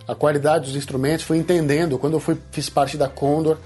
a 0.07 0.15
qualidade 0.15 0.67
dos 0.67 0.75
instrumentos, 0.77 1.25
fui 1.25 1.37
entendendo. 1.37 1.99
Quando 1.99 2.13
eu 2.13 2.19
fui, 2.21 2.37
fiz 2.49 2.69
parte 2.69 2.95
da 2.95 3.09
Condor, 3.09 3.57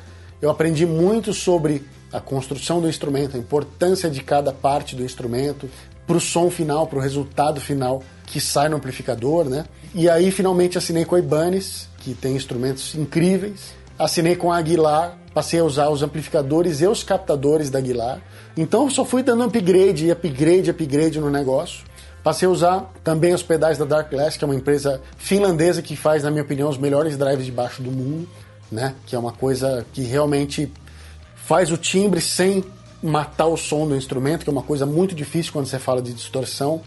eu 0.42 0.50
aprendi 0.50 0.88
muito 0.88 1.32
sobre 1.32 1.86
a 2.12 2.20
construção 2.20 2.82
do 2.82 2.90
instrumento, 2.90 3.38
a 3.38 3.40
importância 3.40 4.10
de 4.10 4.24
cada 4.24 4.52
parte 4.52 4.96
do 4.96 5.04
instrumento 5.04 5.70
para 6.08 6.18
o 6.18 6.20
som 6.20 6.50
final, 6.50 6.88
para 6.88 6.98
o 6.98 7.02
resultado 7.02 7.62
final 7.62 8.02
que 8.26 8.42
sai 8.42 8.70
no 8.70 8.78
amplificador, 8.78 9.46
né? 9.46 9.66
E 9.94 10.10
aí 10.10 10.32
finalmente 10.32 10.76
assinei 10.76 11.06
com 11.06 11.14
a 11.14 11.20
Ibanez, 11.20 11.88
que 12.00 12.16
tem 12.16 12.36
instrumentos 12.36 12.96
incríveis. 12.96 13.74
Assinei 14.00 14.36
com 14.36 14.52
a 14.52 14.58
Aguilar, 14.58 15.16
passei 15.32 15.60
a 15.60 15.64
usar 15.64 15.90
os 15.90 16.02
amplificadores 16.02 16.82
e 16.82 16.88
os 16.88 17.04
captadores 17.04 17.70
da 17.70 17.78
Aguilar. 17.78 18.20
Então 18.58 18.86
eu 18.86 18.90
só 18.90 19.06
fui 19.06 19.22
dando 19.22 19.44
upgrade, 19.44 20.10
upgrade, 20.10 20.72
upgrade 20.72 21.20
no 21.20 21.30
negócio. 21.30 21.86
Passei 22.26 22.48
a 22.48 22.52
usar 22.52 22.92
também 23.04 23.36
os 23.36 23.44
pedais 23.44 23.78
da 23.78 23.86
Dark 23.86 24.10
Glass, 24.10 24.36
que 24.36 24.44
é 24.44 24.48
uma 24.48 24.56
empresa 24.56 25.00
finlandesa 25.16 25.80
que 25.84 25.96
faz, 25.96 26.24
na 26.24 26.32
minha 26.32 26.42
opinião, 26.42 26.68
os 26.68 26.76
melhores 26.76 27.16
drives 27.16 27.46
de 27.46 27.52
baixo 27.52 27.84
do 27.84 27.92
mundo, 27.92 28.28
né? 28.72 28.96
Que 29.06 29.16
é 29.16 29.20
uma 29.20 29.32
coisa 29.32 29.86
que 29.94 30.02
realmente 30.02 30.74
faz 31.36 31.72
o 31.72 31.78
timbre 31.78 32.20
sem 32.20 32.64
matar 33.04 33.46
o 33.46 33.56
som 33.56 33.88
do 33.88 33.96
instrumento, 33.96 34.44
que 34.44 34.50
é 34.50 34.52
uma 34.52 34.64
coisa 34.64 34.88
muito 34.88 35.14
difícil 35.14 35.54
quando 35.54 35.68
você 35.68 35.78
fala 35.78 36.02
de 36.02 36.14
distorção. 36.14 36.82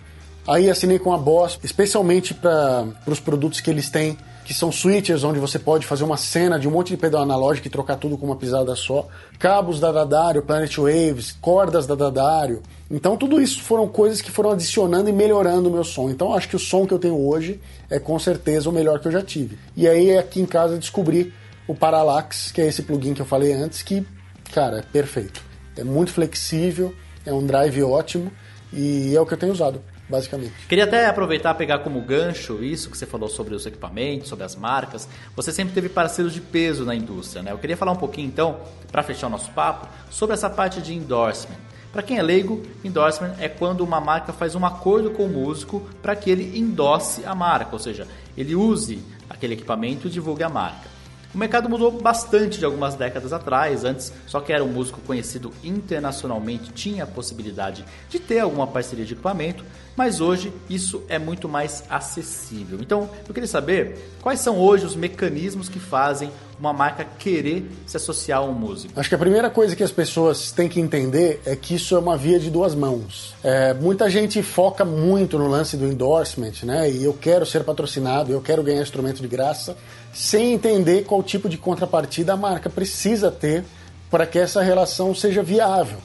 Aí 0.44 0.68
assinei 0.68 0.98
com 0.98 1.12
a 1.12 1.16
Boss, 1.16 1.56
especialmente 1.62 2.34
para 2.34 2.88
os 3.06 3.20
produtos 3.20 3.60
que 3.60 3.70
eles 3.70 3.88
têm 3.88 4.18
que 4.48 4.54
são 4.54 4.72
switches 4.72 5.24
onde 5.24 5.38
você 5.38 5.58
pode 5.58 5.86
fazer 5.86 6.04
uma 6.04 6.16
cena 6.16 6.58
de 6.58 6.66
um 6.66 6.70
monte 6.70 6.88
de 6.88 6.96
pedal 6.96 7.20
analógico 7.20 7.66
e 7.66 7.70
trocar 7.70 7.96
tudo 7.96 8.16
com 8.16 8.24
uma 8.24 8.34
pisada 8.34 8.74
só, 8.74 9.06
cabos 9.38 9.78
da 9.78 9.92
Dadário, 9.92 10.40
Planet 10.40 10.74
Waves, 10.74 11.36
cordas 11.38 11.86
da 11.86 11.94
Dadário. 11.94 12.62
Então 12.90 13.14
tudo 13.14 13.42
isso 13.42 13.62
foram 13.62 13.86
coisas 13.86 14.22
que 14.22 14.30
foram 14.30 14.52
adicionando 14.52 15.10
e 15.10 15.12
melhorando 15.12 15.68
o 15.68 15.72
meu 15.72 15.84
som. 15.84 16.08
Então 16.08 16.32
acho 16.32 16.48
que 16.48 16.56
o 16.56 16.58
som 16.58 16.86
que 16.86 16.94
eu 16.94 16.98
tenho 16.98 17.28
hoje 17.28 17.60
é 17.90 17.98
com 17.98 18.18
certeza 18.18 18.70
o 18.70 18.72
melhor 18.72 19.00
que 19.00 19.08
eu 19.08 19.12
já 19.12 19.20
tive. 19.20 19.58
E 19.76 19.86
aí 19.86 20.16
aqui 20.16 20.40
em 20.40 20.46
casa 20.46 20.78
descobri 20.78 21.30
o 21.66 21.74
Parallax, 21.74 22.50
que 22.50 22.62
é 22.62 22.66
esse 22.66 22.82
plugin 22.82 23.12
que 23.12 23.20
eu 23.20 23.26
falei 23.26 23.52
antes, 23.52 23.82
que, 23.82 24.02
cara, 24.50 24.78
é 24.78 24.82
perfeito. 24.82 25.42
É 25.76 25.84
muito 25.84 26.10
flexível, 26.10 26.94
é 27.26 27.34
um 27.34 27.44
drive 27.44 27.82
ótimo 27.82 28.32
e 28.72 29.14
é 29.14 29.20
o 29.20 29.26
que 29.26 29.34
eu 29.34 29.38
tenho 29.38 29.52
usado 29.52 29.78
basicamente. 30.08 30.52
Queria 30.68 30.84
até 30.84 31.06
aproveitar 31.06 31.54
pegar 31.54 31.80
como 31.80 32.00
gancho 32.00 32.62
isso 32.62 32.90
que 32.90 32.96
você 32.96 33.06
falou 33.06 33.28
sobre 33.28 33.54
os 33.54 33.66
equipamentos, 33.66 34.28
sobre 34.28 34.44
as 34.44 34.56
marcas. 34.56 35.08
Você 35.36 35.52
sempre 35.52 35.74
teve 35.74 35.88
parceiros 35.88 36.32
de 36.32 36.40
peso 36.40 36.84
na 36.84 36.94
indústria, 36.94 37.42
né? 37.42 37.52
Eu 37.52 37.58
queria 37.58 37.76
falar 37.76 37.92
um 37.92 37.96
pouquinho 37.96 38.26
então, 38.26 38.60
para 38.90 39.02
fechar 39.02 39.26
o 39.26 39.30
nosso 39.30 39.50
papo, 39.50 39.88
sobre 40.10 40.34
essa 40.34 40.48
parte 40.48 40.80
de 40.80 40.94
endorsement. 40.94 41.58
Para 41.92 42.02
quem 42.02 42.18
é 42.18 42.22
leigo, 42.22 42.62
endorsement 42.84 43.34
é 43.38 43.48
quando 43.48 43.80
uma 43.80 44.00
marca 44.00 44.32
faz 44.32 44.54
um 44.54 44.64
acordo 44.64 45.10
com 45.10 45.24
o 45.24 45.28
músico 45.28 45.88
para 46.02 46.14
que 46.14 46.30
ele 46.30 46.58
endosse 46.58 47.24
a 47.24 47.34
marca, 47.34 47.70
ou 47.72 47.78
seja, 47.78 48.06
ele 48.36 48.54
use 48.54 49.02
aquele 49.28 49.54
equipamento 49.54 50.06
e 50.06 50.10
divulgue 50.10 50.42
a 50.42 50.48
marca. 50.48 50.98
O 51.34 51.38
mercado 51.38 51.68
mudou 51.68 51.90
bastante 51.90 52.58
de 52.58 52.64
algumas 52.64 52.94
décadas 52.94 53.32
atrás. 53.32 53.84
Antes, 53.84 54.12
só 54.26 54.40
que 54.40 54.52
era 54.52 54.64
um 54.64 54.68
músico 54.68 55.00
conhecido 55.00 55.52
internacionalmente 55.62 56.72
tinha 56.72 57.04
a 57.04 57.06
possibilidade 57.06 57.84
de 58.08 58.18
ter 58.18 58.40
alguma 58.40 58.66
parceria 58.66 59.04
de 59.04 59.12
equipamento, 59.12 59.64
mas 59.98 60.20
hoje 60.20 60.52
isso 60.70 61.02
é 61.08 61.18
muito 61.18 61.48
mais 61.48 61.82
acessível. 61.90 62.78
Então, 62.80 63.10
eu 63.26 63.34
queria 63.34 63.48
saber 63.48 63.98
quais 64.22 64.38
são 64.38 64.56
hoje 64.56 64.86
os 64.86 64.94
mecanismos 64.94 65.68
que 65.68 65.80
fazem 65.80 66.30
uma 66.56 66.72
marca 66.72 67.04
querer 67.04 67.68
se 67.84 67.96
associar 67.96 68.38
a 68.38 68.44
um 68.44 68.52
músico. 68.52 68.92
Acho 68.98 69.08
que 69.08 69.16
a 69.16 69.18
primeira 69.18 69.50
coisa 69.50 69.74
que 69.74 69.82
as 69.82 69.90
pessoas 69.90 70.52
têm 70.52 70.68
que 70.68 70.78
entender 70.78 71.42
é 71.44 71.56
que 71.56 71.74
isso 71.74 71.96
é 71.96 71.98
uma 71.98 72.16
via 72.16 72.38
de 72.38 72.48
duas 72.48 72.76
mãos. 72.76 73.34
É, 73.42 73.74
muita 73.74 74.08
gente 74.08 74.40
foca 74.40 74.84
muito 74.84 75.36
no 75.36 75.48
lance 75.48 75.76
do 75.76 75.84
endorsement, 75.84 76.54
né? 76.62 76.88
E 76.88 77.02
eu 77.02 77.12
quero 77.12 77.44
ser 77.44 77.64
patrocinado, 77.64 78.32
eu 78.32 78.40
quero 78.40 78.62
ganhar 78.62 78.82
instrumento 78.82 79.20
de 79.20 79.26
graça 79.26 79.76
sem 80.12 80.52
entender 80.52 81.06
qual 81.06 81.24
tipo 81.24 81.48
de 81.48 81.58
contrapartida 81.58 82.34
a 82.34 82.36
marca 82.36 82.70
precisa 82.70 83.32
ter 83.32 83.64
para 84.08 84.24
que 84.26 84.38
essa 84.38 84.62
relação 84.62 85.12
seja 85.12 85.42
viável. 85.42 85.98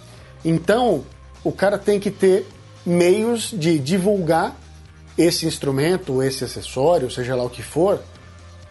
Então, 0.43 1.03
o 1.43 1.51
cara 1.51 1.77
tem 1.77 1.99
que 1.99 2.09
ter 2.09 2.47
meios 2.85 3.53
de 3.53 3.79
divulgar 3.79 4.55
esse 5.17 5.45
instrumento, 5.45 6.21
esse 6.21 6.43
acessório, 6.43 7.09
seja 7.09 7.35
lá 7.35 7.43
o 7.43 7.49
que 7.49 7.61
for, 7.61 8.01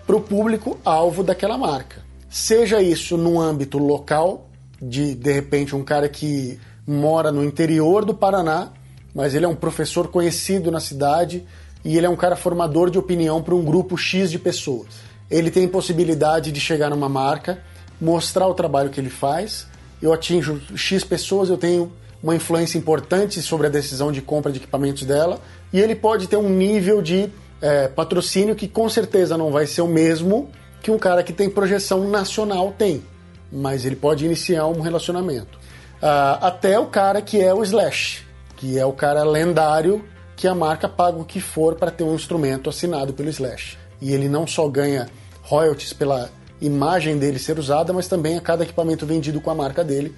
para 0.07 0.17
o 0.17 0.21
público 0.21 0.79
alvo 0.85 1.23
daquela 1.23 1.57
marca. 1.57 2.03
Seja 2.29 2.83
isso 2.83 3.17
no 3.17 3.41
âmbito 3.41 3.79
local, 3.79 4.49
de 4.81 5.15
de 5.15 5.33
repente 5.33 5.77
um 5.77 5.85
cara 5.85 6.09
que 6.09 6.59
mora 6.87 7.31
no 7.31 7.45
interior 7.45 8.05
do 8.05 8.15
Paraná, 8.15 8.73
mas 9.15 9.35
ele 9.35 9.45
é 9.45 9.49
um 9.49 9.55
professor 9.55 10.09
conhecido 10.09 10.71
na 10.71 10.81
cidade 10.81 11.47
e 11.85 11.97
ele 11.97 12.07
é 12.07 12.11
um 12.11 12.17
cara 12.17 12.35
formador 12.35 12.91
de 12.91 12.99
opinião 12.99 13.43
para 13.43 13.55
um 13.55 13.65
grupo 13.65 13.97
X 13.97 14.31
de 14.31 14.39
pessoas 14.39 15.13
ele 15.33 15.51
tem 15.51 15.67
possibilidade 15.67 16.53
de 16.53 16.61
chegar 16.61 16.91
numa 16.91 17.09
marca, 17.09 17.63
mostrar 17.99 18.47
o 18.47 18.55
trabalho 18.55 18.91
que 18.91 19.01
ele 19.01 19.09
faz. 19.09 19.67
Eu 20.01 20.13
atinjo 20.13 20.61
X 20.77 21.03
pessoas, 21.03 21.49
eu 21.49 21.57
tenho 21.57 21.91
uma 22.23 22.37
influência 22.37 22.79
importante 22.79 23.43
sobre 23.43 23.67
a 23.67 23.71
decisão 23.71 24.13
de 24.13 24.23
compra 24.23 24.53
de 24.53 24.59
equipamentos 24.59 25.05
dela, 25.05 25.41
e 25.73 25.81
ele 25.81 25.95
pode 25.95 26.29
ter 26.29 26.37
um 26.37 26.49
nível 26.49 27.03
de 27.03 27.29
é, 27.61 27.89
patrocínio 27.89 28.55
que 28.55 28.69
com 28.69 28.89
certeza 28.89 29.37
não 29.37 29.51
vai 29.51 29.67
ser 29.67 29.83
o 29.83 29.89
mesmo 29.89 30.51
que 30.83 30.91
um 30.91 30.99
cara 30.99 31.23
que 31.23 31.33
tem 31.33 31.49
projeção 31.49 32.09
nacional 32.09 32.75
tem, 32.77 33.03
mas 33.51 33.85
ele 33.85 33.97
pode 33.97 34.25
iniciar 34.25 34.67
um 34.67 34.81
relacionamento. 34.81 35.59
Uh, 36.03 36.39
até 36.41 36.77
o 36.79 36.87
cara 36.87 37.23
que 37.23 37.41
é 37.41 37.55
o 37.55 37.63
Slash, 37.63 38.27
que 38.57 38.77
é 38.77 38.85
o 38.85 38.93
cara 38.93 39.23
lendário 39.23 40.05
que 40.35 40.49
a 40.49 40.55
marca 40.55 40.89
paga 40.89 41.19
o 41.19 41.25
que 41.25 41.41
for 41.41 41.77
para 41.77 41.93
ter 41.93 42.03
um 42.03 42.15
instrumento 42.17 42.69
assinado 42.69 43.13
pelo 43.13 43.29
Slash. 43.29 43.79
E 44.01 44.13
ele 44.13 44.29
não 44.29 44.45
só 44.45 44.67
ganha 44.67 45.09
royalties 45.43 45.93
pela 45.93 46.29
imagem 46.61 47.17
dele 47.19 47.39
ser 47.39 47.57
usada, 47.57 47.93
mas 47.93 48.09
também 48.09 48.37
a 48.37 48.41
cada 48.41 48.65
equipamento 48.65 49.07
vendido 49.07 49.41
com 49.41 49.51
a 49.51 49.55
marca 49.55 49.85
dele 49.85 50.13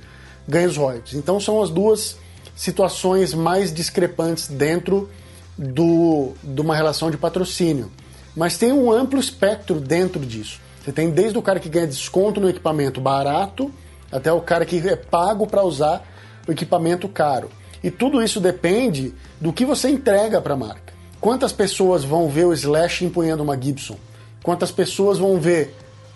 ganha 0.47 0.69
os 0.69 0.77
royalties. 0.77 1.15
Então 1.15 1.41
são 1.41 1.63
as 1.63 1.71
duas 1.71 2.17
situações 2.55 3.35
mais 3.35 3.73
discrepantes 3.73 4.49
dentro 4.49 5.09
do, 5.57 6.33
de 6.43 6.61
uma 6.61 6.75
relação 6.75 7.11
de 7.11 7.17
patrocínio. 7.17 7.91
Mas 8.37 8.59
tem 8.59 8.73
um 8.73 8.91
amplo 8.91 9.19
espectro 9.19 9.81
dentro 9.81 10.25
disso. 10.25 10.61
Você 10.83 10.93
tem 10.93 11.11
desde 11.11 11.39
o 11.39 11.43
cara 11.43 11.61
que 11.61 11.69
ganha 11.69 11.87
desconto 11.87 12.41
no 12.41 12.49
equipamento 12.49 13.01
barato 13.01 13.73
até 14.13 14.33
o 14.33 14.41
cara 14.41 14.65
que 14.65 14.77
é 14.89 14.97
pago 14.97 15.47
para 15.47 15.63
usar 15.63 16.07
o 16.47 16.53
equipamento 16.53 17.09
caro. 17.09 17.51
E 17.83 17.91
tudo 17.91 18.23
isso 18.23 18.41
depende 18.41 19.15
do 19.41 19.53
que 19.53 19.65
você 19.65 19.89
entrega 19.89 20.41
para 20.41 20.55
a 20.55 20.57
marca. 20.57 20.93
Quantas 21.21 21.53
pessoas 21.53 22.05
vão 22.05 22.29
ver 22.29 22.45
o 22.45 22.53
Slash 22.53 23.05
empunhando 23.05 23.43
uma 23.43 23.61
Gibson? 23.61 23.97
Quantas 24.43 24.71
pessoas 24.71 25.19
vão 25.19 25.41
ver 25.41 25.75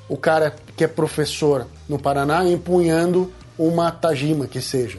o 0.09 0.17
cara 0.17 0.55
que 0.77 0.85
é 0.85 0.89
professor 0.89 1.67
no 1.89 1.99
Paraná 1.99 2.45
empunhando 2.45 3.33
uma 3.59 3.91
Tajima 3.91 4.47
que 4.47 4.61
seja? 4.61 4.99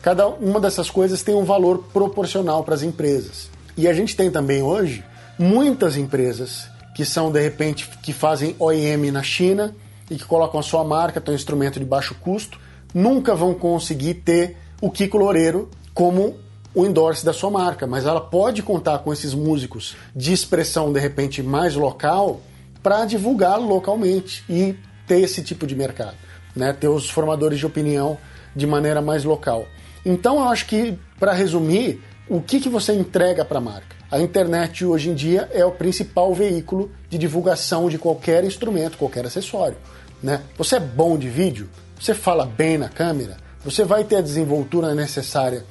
Cada 0.00 0.26
uma 0.26 0.60
dessas 0.60 0.88
coisas 0.88 1.22
tem 1.22 1.34
um 1.34 1.44
valor 1.44 1.84
proporcional 1.92 2.64
para 2.64 2.74
as 2.74 2.82
empresas. 2.82 3.50
E 3.76 3.86
a 3.86 3.92
gente 3.92 4.16
tem 4.16 4.30
também 4.30 4.62
hoje 4.62 5.04
muitas 5.38 5.96
empresas 5.96 6.68
que 6.94 7.04
são 7.04 7.30
de 7.30 7.40
repente 7.40 7.88
que 8.02 8.12
fazem 8.12 8.56
OEM 8.58 9.10
na 9.10 9.22
China 9.22 9.74
e 10.10 10.16
que 10.16 10.24
colocam 10.24 10.58
a 10.58 10.62
sua 10.62 10.82
marca, 10.82 11.20
tem 11.20 11.32
um 11.32 11.36
instrumento 11.36 11.78
de 11.78 11.84
baixo 11.84 12.14
custo, 12.14 12.58
nunca 12.92 13.34
vão 13.34 13.54
conseguir 13.54 14.14
ter 14.14 14.56
o 14.80 14.90
Kiko 14.90 15.18
Loureiro 15.18 15.68
como 15.92 16.36
o 16.74 16.86
endorse 16.86 17.24
da 17.24 17.32
sua 17.32 17.50
marca, 17.50 17.86
mas 17.86 18.06
ela 18.06 18.20
pode 18.20 18.62
contar 18.62 18.98
com 19.00 19.12
esses 19.12 19.34
músicos 19.34 19.96
de 20.14 20.32
expressão 20.32 20.92
de 20.92 21.00
repente 21.00 21.42
mais 21.42 21.74
local 21.74 22.40
para 22.82 23.04
divulgar 23.04 23.58
localmente 23.58 24.44
e 24.48 24.76
ter 25.06 25.20
esse 25.20 25.42
tipo 25.42 25.66
de 25.66 25.74
mercado. 25.74 26.16
Né? 26.58 26.72
ter 26.72 26.88
os 26.88 27.08
formadores 27.08 27.58
de 27.58 27.64
opinião 27.64 28.18
de 28.54 28.66
maneira 28.66 29.00
mais 29.00 29.24
local. 29.24 29.66
Então 30.04 30.36
eu 30.36 30.48
acho 30.48 30.66
que, 30.66 30.98
para 31.18 31.32
resumir, 31.32 32.02
o 32.28 32.40
que, 32.40 32.60
que 32.60 32.68
você 32.68 32.92
entrega 32.92 33.44
para 33.44 33.58
a 33.58 33.60
marca? 33.60 33.96
A 34.10 34.18
internet 34.20 34.84
hoje 34.84 35.10
em 35.10 35.14
dia 35.14 35.48
é 35.52 35.64
o 35.64 35.70
principal 35.70 36.34
veículo 36.34 36.90
de 37.08 37.18
divulgação 37.18 37.88
de 37.88 37.98
qualquer 37.98 38.44
instrumento, 38.44 38.98
qualquer 38.98 39.24
acessório. 39.24 39.76
Né? 40.22 40.42
Você 40.56 40.76
é 40.76 40.80
bom 40.80 41.16
de 41.16 41.28
vídeo? 41.28 41.68
Você 41.98 42.14
fala 42.14 42.44
bem 42.44 42.78
na 42.78 42.88
câmera? 42.88 43.36
Você 43.64 43.84
vai 43.84 44.04
ter 44.04 44.16
a 44.16 44.20
desenvoltura 44.20 44.94
necessária 44.94 45.64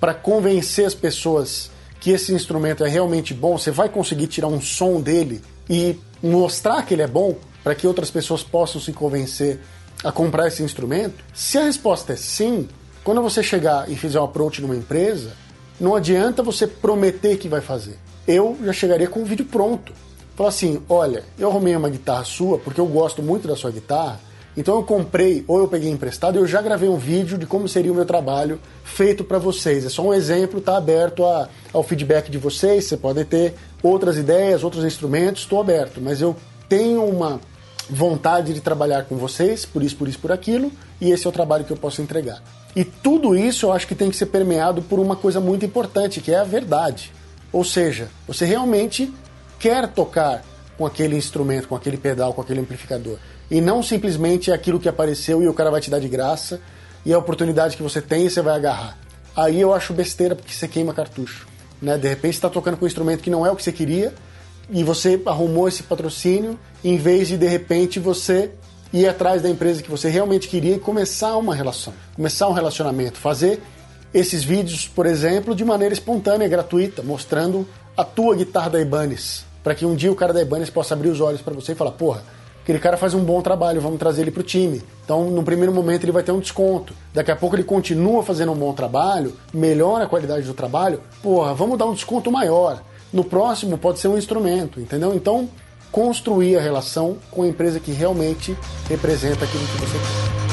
para 0.00 0.12
convencer 0.12 0.86
as 0.86 0.94
pessoas 0.94 1.70
que 2.00 2.10
esse 2.10 2.34
instrumento 2.34 2.84
é 2.84 2.88
realmente 2.88 3.32
bom? 3.32 3.56
Você 3.56 3.70
vai 3.70 3.88
conseguir 3.88 4.26
tirar 4.26 4.48
um 4.48 4.60
som 4.60 5.00
dele 5.00 5.40
e 5.70 5.96
mostrar 6.22 6.82
que 6.82 6.94
ele 6.94 7.02
é 7.02 7.06
bom 7.06 7.36
para 7.62 7.74
que 7.74 7.86
outras 7.86 8.10
pessoas 8.10 8.42
possam 8.42 8.80
se 8.80 8.92
convencer 8.92 9.60
a 10.04 10.12
comprar 10.12 10.46
esse 10.46 10.62
instrumento? 10.62 11.24
Se 11.32 11.58
a 11.58 11.64
resposta 11.64 12.12
é 12.12 12.16
sim, 12.16 12.68
quando 13.02 13.22
você 13.22 13.42
chegar 13.42 13.90
e 13.90 13.96
fizer 13.96 14.20
um 14.20 14.24
approach 14.24 14.62
numa 14.62 14.76
empresa, 14.76 15.32
não 15.80 15.96
adianta 15.96 16.42
você 16.42 16.66
prometer 16.66 17.38
que 17.38 17.48
vai 17.48 17.60
fazer. 17.60 17.98
Eu 18.26 18.56
já 18.62 18.72
chegaria 18.72 19.08
com 19.08 19.22
o 19.22 19.24
vídeo 19.24 19.44
pronto. 19.44 19.92
Falar 20.36 20.50
assim: 20.50 20.82
olha, 20.88 21.24
eu 21.38 21.48
arrumei 21.48 21.74
uma 21.74 21.88
guitarra 21.88 22.24
sua 22.24 22.58
porque 22.58 22.80
eu 22.80 22.86
gosto 22.86 23.22
muito 23.22 23.48
da 23.48 23.56
sua 23.56 23.70
guitarra. 23.70 24.20
Então 24.56 24.76
eu 24.76 24.84
comprei 24.84 25.44
ou 25.48 25.58
eu 25.58 25.66
peguei 25.66 25.90
emprestado 25.90 26.36
e 26.36 26.40
eu 26.40 26.46
já 26.46 26.62
gravei 26.62 26.88
um 26.88 26.96
vídeo 26.96 27.36
de 27.36 27.44
como 27.44 27.68
seria 27.68 27.90
o 27.90 27.94
meu 27.94 28.04
trabalho 28.04 28.60
feito 28.84 29.24
para 29.24 29.38
vocês. 29.38 29.84
É 29.84 29.88
só 29.88 30.02
um 30.02 30.14
exemplo, 30.14 30.60
está 30.60 30.76
aberto 30.76 31.24
a, 31.24 31.48
ao 31.72 31.82
feedback 31.82 32.30
de 32.30 32.38
vocês. 32.38 32.84
Você 32.84 32.96
pode 32.96 33.24
ter 33.24 33.54
outras 33.82 34.16
ideias, 34.16 34.62
outros 34.62 34.84
instrumentos, 34.84 35.42
estou 35.42 35.60
aberto. 35.60 36.00
Mas 36.00 36.20
eu 36.20 36.36
tenho 36.68 37.04
uma 37.04 37.40
vontade 37.88 38.54
de 38.54 38.60
trabalhar 38.60 39.04
com 39.04 39.16
vocês, 39.16 39.64
por 39.64 39.82
isso, 39.82 39.96
por 39.96 40.08
isso, 40.08 40.18
por 40.18 40.32
aquilo, 40.32 40.72
e 41.00 41.10
esse 41.10 41.26
é 41.26 41.28
o 41.28 41.32
trabalho 41.32 41.64
que 41.64 41.72
eu 41.72 41.76
posso 41.76 42.00
entregar. 42.00 42.42
E 42.74 42.84
tudo 42.84 43.36
isso 43.36 43.66
eu 43.66 43.72
acho 43.72 43.86
que 43.86 43.94
tem 43.94 44.10
que 44.10 44.16
ser 44.16 44.26
permeado 44.26 44.82
por 44.82 44.98
uma 44.98 45.14
coisa 45.14 45.40
muito 45.40 45.64
importante, 45.64 46.20
que 46.20 46.32
é 46.32 46.38
a 46.38 46.44
verdade. 46.44 47.12
Ou 47.52 47.62
seja, 47.62 48.08
você 48.26 48.44
realmente 48.44 49.12
quer 49.58 49.86
tocar 49.88 50.42
com 50.76 50.84
aquele 50.84 51.16
instrumento, 51.16 51.68
com 51.68 51.76
aquele 51.76 51.96
pedal, 51.96 52.34
com 52.34 52.40
aquele 52.40 52.60
amplificador. 52.60 53.16
E 53.50 53.60
não 53.60 53.82
simplesmente 53.82 54.50
é 54.50 54.54
aquilo 54.54 54.80
que 54.80 54.88
apareceu 54.88 55.42
e 55.42 55.46
o 55.46 55.54
cara 55.54 55.70
vai 55.70 55.80
te 55.80 55.90
dar 55.90 56.00
de 56.00 56.08
graça 56.08 56.60
e 57.04 57.12
a 57.12 57.18
oportunidade 57.18 57.76
que 57.76 57.82
você 57.82 58.00
tem 58.00 58.26
e 58.26 58.30
você 58.30 58.42
vai 58.42 58.56
agarrar. 58.56 58.98
Aí 59.36 59.60
eu 59.60 59.72
acho 59.72 59.92
besteira 59.92 60.34
porque 60.34 60.52
você 60.52 60.66
queima 60.66 60.92
cartucho. 60.92 61.46
Né? 61.80 61.96
De 61.98 62.08
repente 62.08 62.32
você 62.32 62.38
está 62.38 62.50
tocando 62.50 62.76
com 62.76 62.84
um 62.84 62.88
instrumento 62.88 63.22
que 63.22 63.30
não 63.30 63.46
é 63.46 63.50
o 63.50 63.56
que 63.56 63.62
você 63.62 63.72
queria 63.72 64.12
e 64.70 64.82
você 64.82 65.20
arrumou 65.26 65.68
esse 65.68 65.82
patrocínio 65.82 66.58
em 66.82 66.96
vez 66.96 67.28
de 67.28 67.36
de 67.36 67.46
repente 67.46 67.98
você 67.98 68.52
ir 68.92 69.08
atrás 69.08 69.42
da 69.42 69.50
empresa 69.50 69.82
que 69.82 69.90
você 69.90 70.08
realmente 70.08 70.48
queria 70.48 70.76
e 70.76 70.78
começar 70.78 71.36
uma 71.36 71.54
relação, 71.54 71.92
começar 72.14 72.48
um 72.48 72.52
relacionamento, 72.52 73.18
fazer 73.18 73.60
esses 74.14 74.44
vídeos, 74.44 74.86
por 74.86 75.06
exemplo, 75.06 75.54
de 75.54 75.64
maneira 75.64 75.92
espontânea, 75.92 76.46
gratuita, 76.46 77.02
mostrando 77.02 77.66
a 77.96 78.04
tua 78.04 78.36
guitarra 78.36 78.70
da 78.70 78.80
Ibanez, 78.80 79.44
para 79.64 79.74
que 79.74 79.84
um 79.84 79.96
dia 79.96 80.12
o 80.12 80.14
cara 80.14 80.32
da 80.32 80.40
Ibanez 80.40 80.70
possa 80.70 80.94
abrir 80.94 81.08
os 81.08 81.20
olhos 81.20 81.42
para 81.42 81.52
você 81.52 81.72
e 81.72 81.74
falar, 81.74 81.90
porra, 81.90 82.22
aquele 82.62 82.78
cara 82.78 82.96
faz 82.96 83.12
um 83.14 83.24
bom 83.24 83.42
trabalho, 83.42 83.80
vamos 83.80 83.98
trazer 83.98 84.22
ele 84.22 84.30
para 84.30 84.40
o 84.40 84.44
time. 84.44 84.80
Então, 85.04 85.28
no 85.28 85.42
primeiro 85.42 85.72
momento 85.72 86.04
ele 86.04 86.12
vai 86.12 86.22
ter 86.22 86.30
um 86.30 86.38
desconto. 86.38 86.94
Daqui 87.12 87.32
a 87.32 87.36
pouco 87.36 87.56
ele 87.56 87.64
continua 87.64 88.22
fazendo 88.22 88.52
um 88.52 88.56
bom 88.56 88.72
trabalho, 88.72 89.34
melhora 89.52 90.04
a 90.04 90.06
qualidade 90.06 90.46
do 90.46 90.54
trabalho, 90.54 91.00
porra, 91.20 91.52
vamos 91.52 91.76
dar 91.76 91.86
um 91.86 91.94
desconto 91.94 92.30
maior. 92.30 92.80
No 93.14 93.22
próximo 93.22 93.78
pode 93.78 94.00
ser 94.00 94.08
um 94.08 94.18
instrumento, 94.18 94.80
entendeu? 94.80 95.14
Então, 95.14 95.48
construir 95.92 96.56
a 96.56 96.60
relação 96.60 97.16
com 97.30 97.44
a 97.44 97.46
empresa 97.46 97.78
que 97.78 97.92
realmente 97.92 98.58
representa 98.88 99.44
aquilo 99.44 99.64
que 99.64 99.80
você 99.80 99.96
quer. 99.96 100.43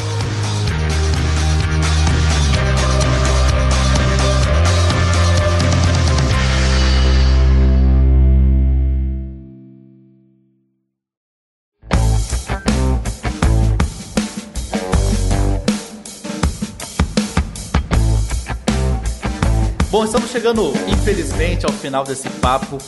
Bom, 20.02 20.06
estamos 20.06 20.32
chegando, 20.32 20.74
infelizmente, 20.88 21.64
ao 21.64 21.72
final 21.72 22.04
desse 22.04 22.28
papo 22.28 22.80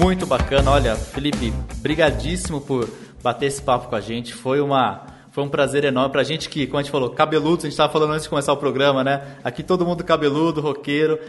muito 0.00 0.26
bacana. 0.26 0.72
Olha, 0.72 0.96
Felipe, 0.96 1.52
brigadíssimo 1.76 2.60
por 2.60 2.90
bater 3.22 3.46
esse 3.46 3.62
papo 3.62 3.88
com 3.88 3.94
a 3.94 4.00
gente. 4.00 4.34
Foi 4.34 4.60
uma 4.60 5.06
foi 5.30 5.44
um 5.44 5.48
prazer 5.48 5.84
enorme 5.84 6.10
pra 6.10 6.24
gente 6.24 6.48
que, 6.48 6.66
como 6.66 6.80
a 6.80 6.82
gente 6.82 6.90
falou, 6.90 7.10
cabeludos, 7.10 7.64
a 7.64 7.68
gente 7.68 7.74
estava 7.74 7.92
falando 7.92 8.14
antes 8.14 8.24
de 8.24 8.30
começar 8.30 8.52
o 8.52 8.56
programa, 8.56 9.04
né? 9.04 9.36
Aqui 9.44 9.62
todo 9.62 9.86
mundo 9.86 10.02
cabeludo, 10.02 10.60
roqueiro. 10.60 11.20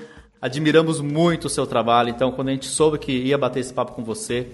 Admiramos 0.41 0.99
muito 1.01 1.45
o 1.45 1.49
seu 1.51 1.67
trabalho, 1.67 2.09
então 2.09 2.31
quando 2.31 2.47
a 2.47 2.53
gente 2.53 2.65
soube 2.65 2.97
que 2.97 3.11
ia 3.11 3.37
bater 3.37 3.59
esse 3.59 3.71
papo 3.71 3.91
com 3.91 4.03
você, 4.03 4.47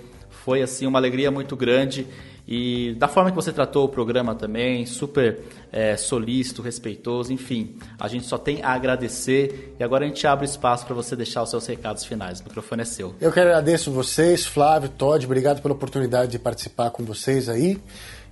foi 0.43 0.61
assim 0.61 0.85
uma 0.85 0.99
alegria 0.99 1.31
muito 1.31 1.55
grande 1.55 2.05
e 2.47 2.93
da 2.97 3.07
forma 3.07 3.29
que 3.29 3.35
você 3.35 3.53
tratou 3.53 3.85
o 3.85 3.89
programa 3.89 4.35
também, 4.35 4.85
super 4.85 5.39
é, 5.71 5.95
solícito, 5.95 6.61
respeitoso, 6.61 7.31
enfim, 7.31 7.77
a 7.97 8.07
gente 8.07 8.25
só 8.25 8.37
tem 8.37 8.61
a 8.61 8.73
agradecer 8.73 9.75
e 9.79 9.83
agora 9.83 10.03
a 10.03 10.07
gente 10.07 10.25
abre 10.27 10.45
espaço 10.45 10.85
para 10.85 10.93
você 10.93 11.15
deixar 11.15 11.41
os 11.43 11.49
seus 11.49 11.65
recados 11.65 12.03
finais. 12.03 12.41
O 12.41 12.43
microfone 12.43 12.81
é 12.81 12.85
seu. 12.85 13.15
Eu 13.21 13.31
que 13.31 13.39
agradeço 13.39 13.91
vocês, 13.91 14.45
Flávio, 14.45 14.89
Todd, 14.89 15.25
obrigado 15.25 15.61
pela 15.61 15.73
oportunidade 15.73 16.31
de 16.31 16.39
participar 16.39 16.89
com 16.89 17.03
vocês 17.03 17.47
aí. 17.47 17.79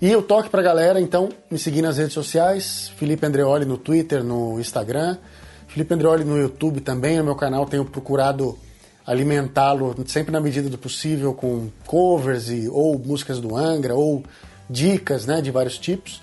E 0.02 0.12
eu 0.12 0.22
toque 0.22 0.50
para 0.50 0.60
a 0.60 0.64
galera, 0.64 1.00
então, 1.00 1.30
me 1.50 1.58
seguir 1.58 1.82
nas 1.82 1.98
redes 1.98 2.14
sociais, 2.14 2.92
Felipe 2.98 3.26
Andreoli 3.26 3.66
no 3.66 3.78
Twitter, 3.78 4.24
no 4.24 4.60
Instagram, 4.60 5.18
Felipe 5.68 5.94
Andreoli 5.94 6.26
no 6.26 6.38
YouTube 6.38 6.82
também, 6.82 7.18
no 7.18 7.24
meu 7.24 7.36
canal 7.36 7.66
tenho 7.66 7.86
procurado 7.86 8.58
alimentá-lo 9.06 9.96
sempre 10.08 10.32
na 10.32 10.40
medida 10.40 10.70
do 10.70 10.78
possível 10.78 11.34
com 11.34 11.70
covers 11.86 12.50
e, 12.50 12.68
ou 12.70 12.98
músicas 13.00 13.40
do 13.40 13.56
Angra 13.56 13.96
ou 13.96 14.24
dicas 14.70 15.26
né, 15.26 15.42
de 15.42 15.52
vários 15.52 15.78
tipos 15.78 16.22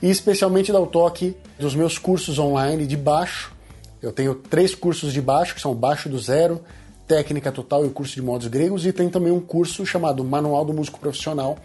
e 0.00 0.08
especialmente 0.10 0.72
dar 0.72 0.80
o 0.80 0.86
toque 0.86 1.36
dos 1.58 1.74
meus 1.74 1.98
cursos 1.98 2.38
online 2.38 2.86
de 2.86 2.96
baixo. 2.96 3.52
Eu 4.00 4.12
tenho 4.12 4.34
três 4.34 4.74
cursos 4.74 5.12
de 5.12 5.20
baixo, 5.20 5.54
que 5.54 5.60
são 5.60 5.74
baixo 5.74 6.08
do 6.08 6.18
zero, 6.18 6.60
técnica 7.06 7.50
total 7.50 7.84
e 7.84 7.88
o 7.88 7.90
curso 7.90 8.14
de 8.14 8.22
modos 8.22 8.46
gregos, 8.46 8.86
e 8.86 8.92
tem 8.92 9.08
também 9.08 9.32
um 9.32 9.40
curso 9.40 9.84
chamado 9.84 10.22
Manual 10.22 10.64
do 10.64 10.72
Músico 10.72 11.00
Profissional, 11.00 11.58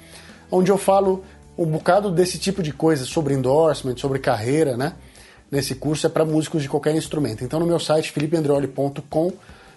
onde 0.49 0.71
eu 0.71 0.77
falo 0.77 1.23
um 1.55 1.65
bocado 1.65 2.09
desse 2.09 2.39
tipo 2.39 2.63
de 2.63 2.73
coisa 2.73 3.05
sobre 3.05 3.35
endorsement, 3.35 3.97
sobre 3.97 4.17
carreira, 4.17 4.75
né? 4.75 4.93
Nesse 5.51 5.75
curso 5.75 6.07
é 6.07 6.09
para 6.09 6.25
músicos 6.25 6.63
de 6.63 6.69
qualquer 6.69 6.95
instrumento. 6.95 7.43
Então 7.43 7.59
no 7.59 7.67
meu 7.67 7.79
site 7.79 8.11
felipeandreoli.com 8.11 9.31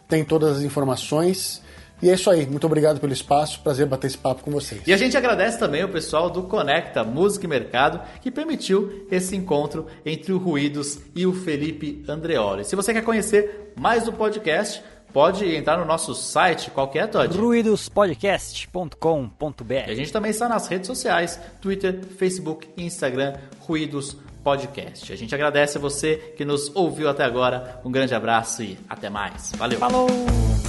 tem 0.09 0.25
todas 0.25 0.59
as 0.59 0.63
informações. 0.63 1.63
E 2.03 2.11
é 2.11 2.15
isso 2.15 2.29
aí, 2.29 2.45
muito 2.47 2.67
obrigado 2.67 3.01
pelo 3.01 3.13
espaço, 3.13 3.61
prazer 3.61 3.87
bater 3.87 4.09
esse 4.09 4.19
papo 4.19 4.43
com 4.43 4.51
vocês. 4.51 4.83
E 4.87 4.93
a 4.93 4.99
gente 4.99 5.17
agradece 5.17 5.59
também 5.59 5.83
o 5.83 5.89
pessoal 5.89 6.29
do 6.29 6.43
Conecta 6.43 7.03
Música 7.03 7.47
e 7.47 7.49
Mercado 7.49 8.03
que 8.21 8.31
permitiu 8.31 9.07
esse 9.11 9.35
encontro 9.35 9.87
entre 10.05 10.31
o 10.31 10.39
Ruídos 10.39 10.99
e 11.15 11.27
o 11.27 11.33
Felipe 11.33 12.05
Andreoli. 12.07 12.67
Se 12.67 12.77
você 12.77 12.93
quer 12.93 13.03
conhecer 13.03 13.73
mais 13.75 14.05
do 14.05 14.13
podcast, 14.13 14.85
pode 15.11 15.47
entrar 15.57 15.79
no 15.79 15.87
nosso 15.87 16.15
site, 16.15 16.71
qual 16.71 16.89
que 16.89 16.99
é, 16.99 17.07
Todd? 17.07 17.35
ruidospodcast.com.br. 17.35 19.89
A 19.89 19.95
gente 19.95 20.13
também 20.13 20.31
está 20.31 20.51
nas 20.51 20.69
redes 20.69 20.87
sociais, 20.87 21.41
Twitter, 21.63 21.99
Facebook, 22.19 22.69
Instagram, 22.77 23.37
Ruídos 23.61 24.19
Podcast. 24.47 25.13
A 25.13 25.17
gente 25.17 25.35
agradece 25.35 25.77
a 25.77 25.81
você 25.81 26.33
que 26.37 26.45
nos 26.45 26.71
ouviu 26.73 27.09
até 27.09 27.25
agora. 27.25 27.81
Um 27.85 27.91
grande 27.91 28.15
abraço 28.15 28.63
e 28.63 28.79
até 28.89 29.11
mais. 29.11 29.51
Valeu. 29.57 29.81
Falou! 29.81 30.66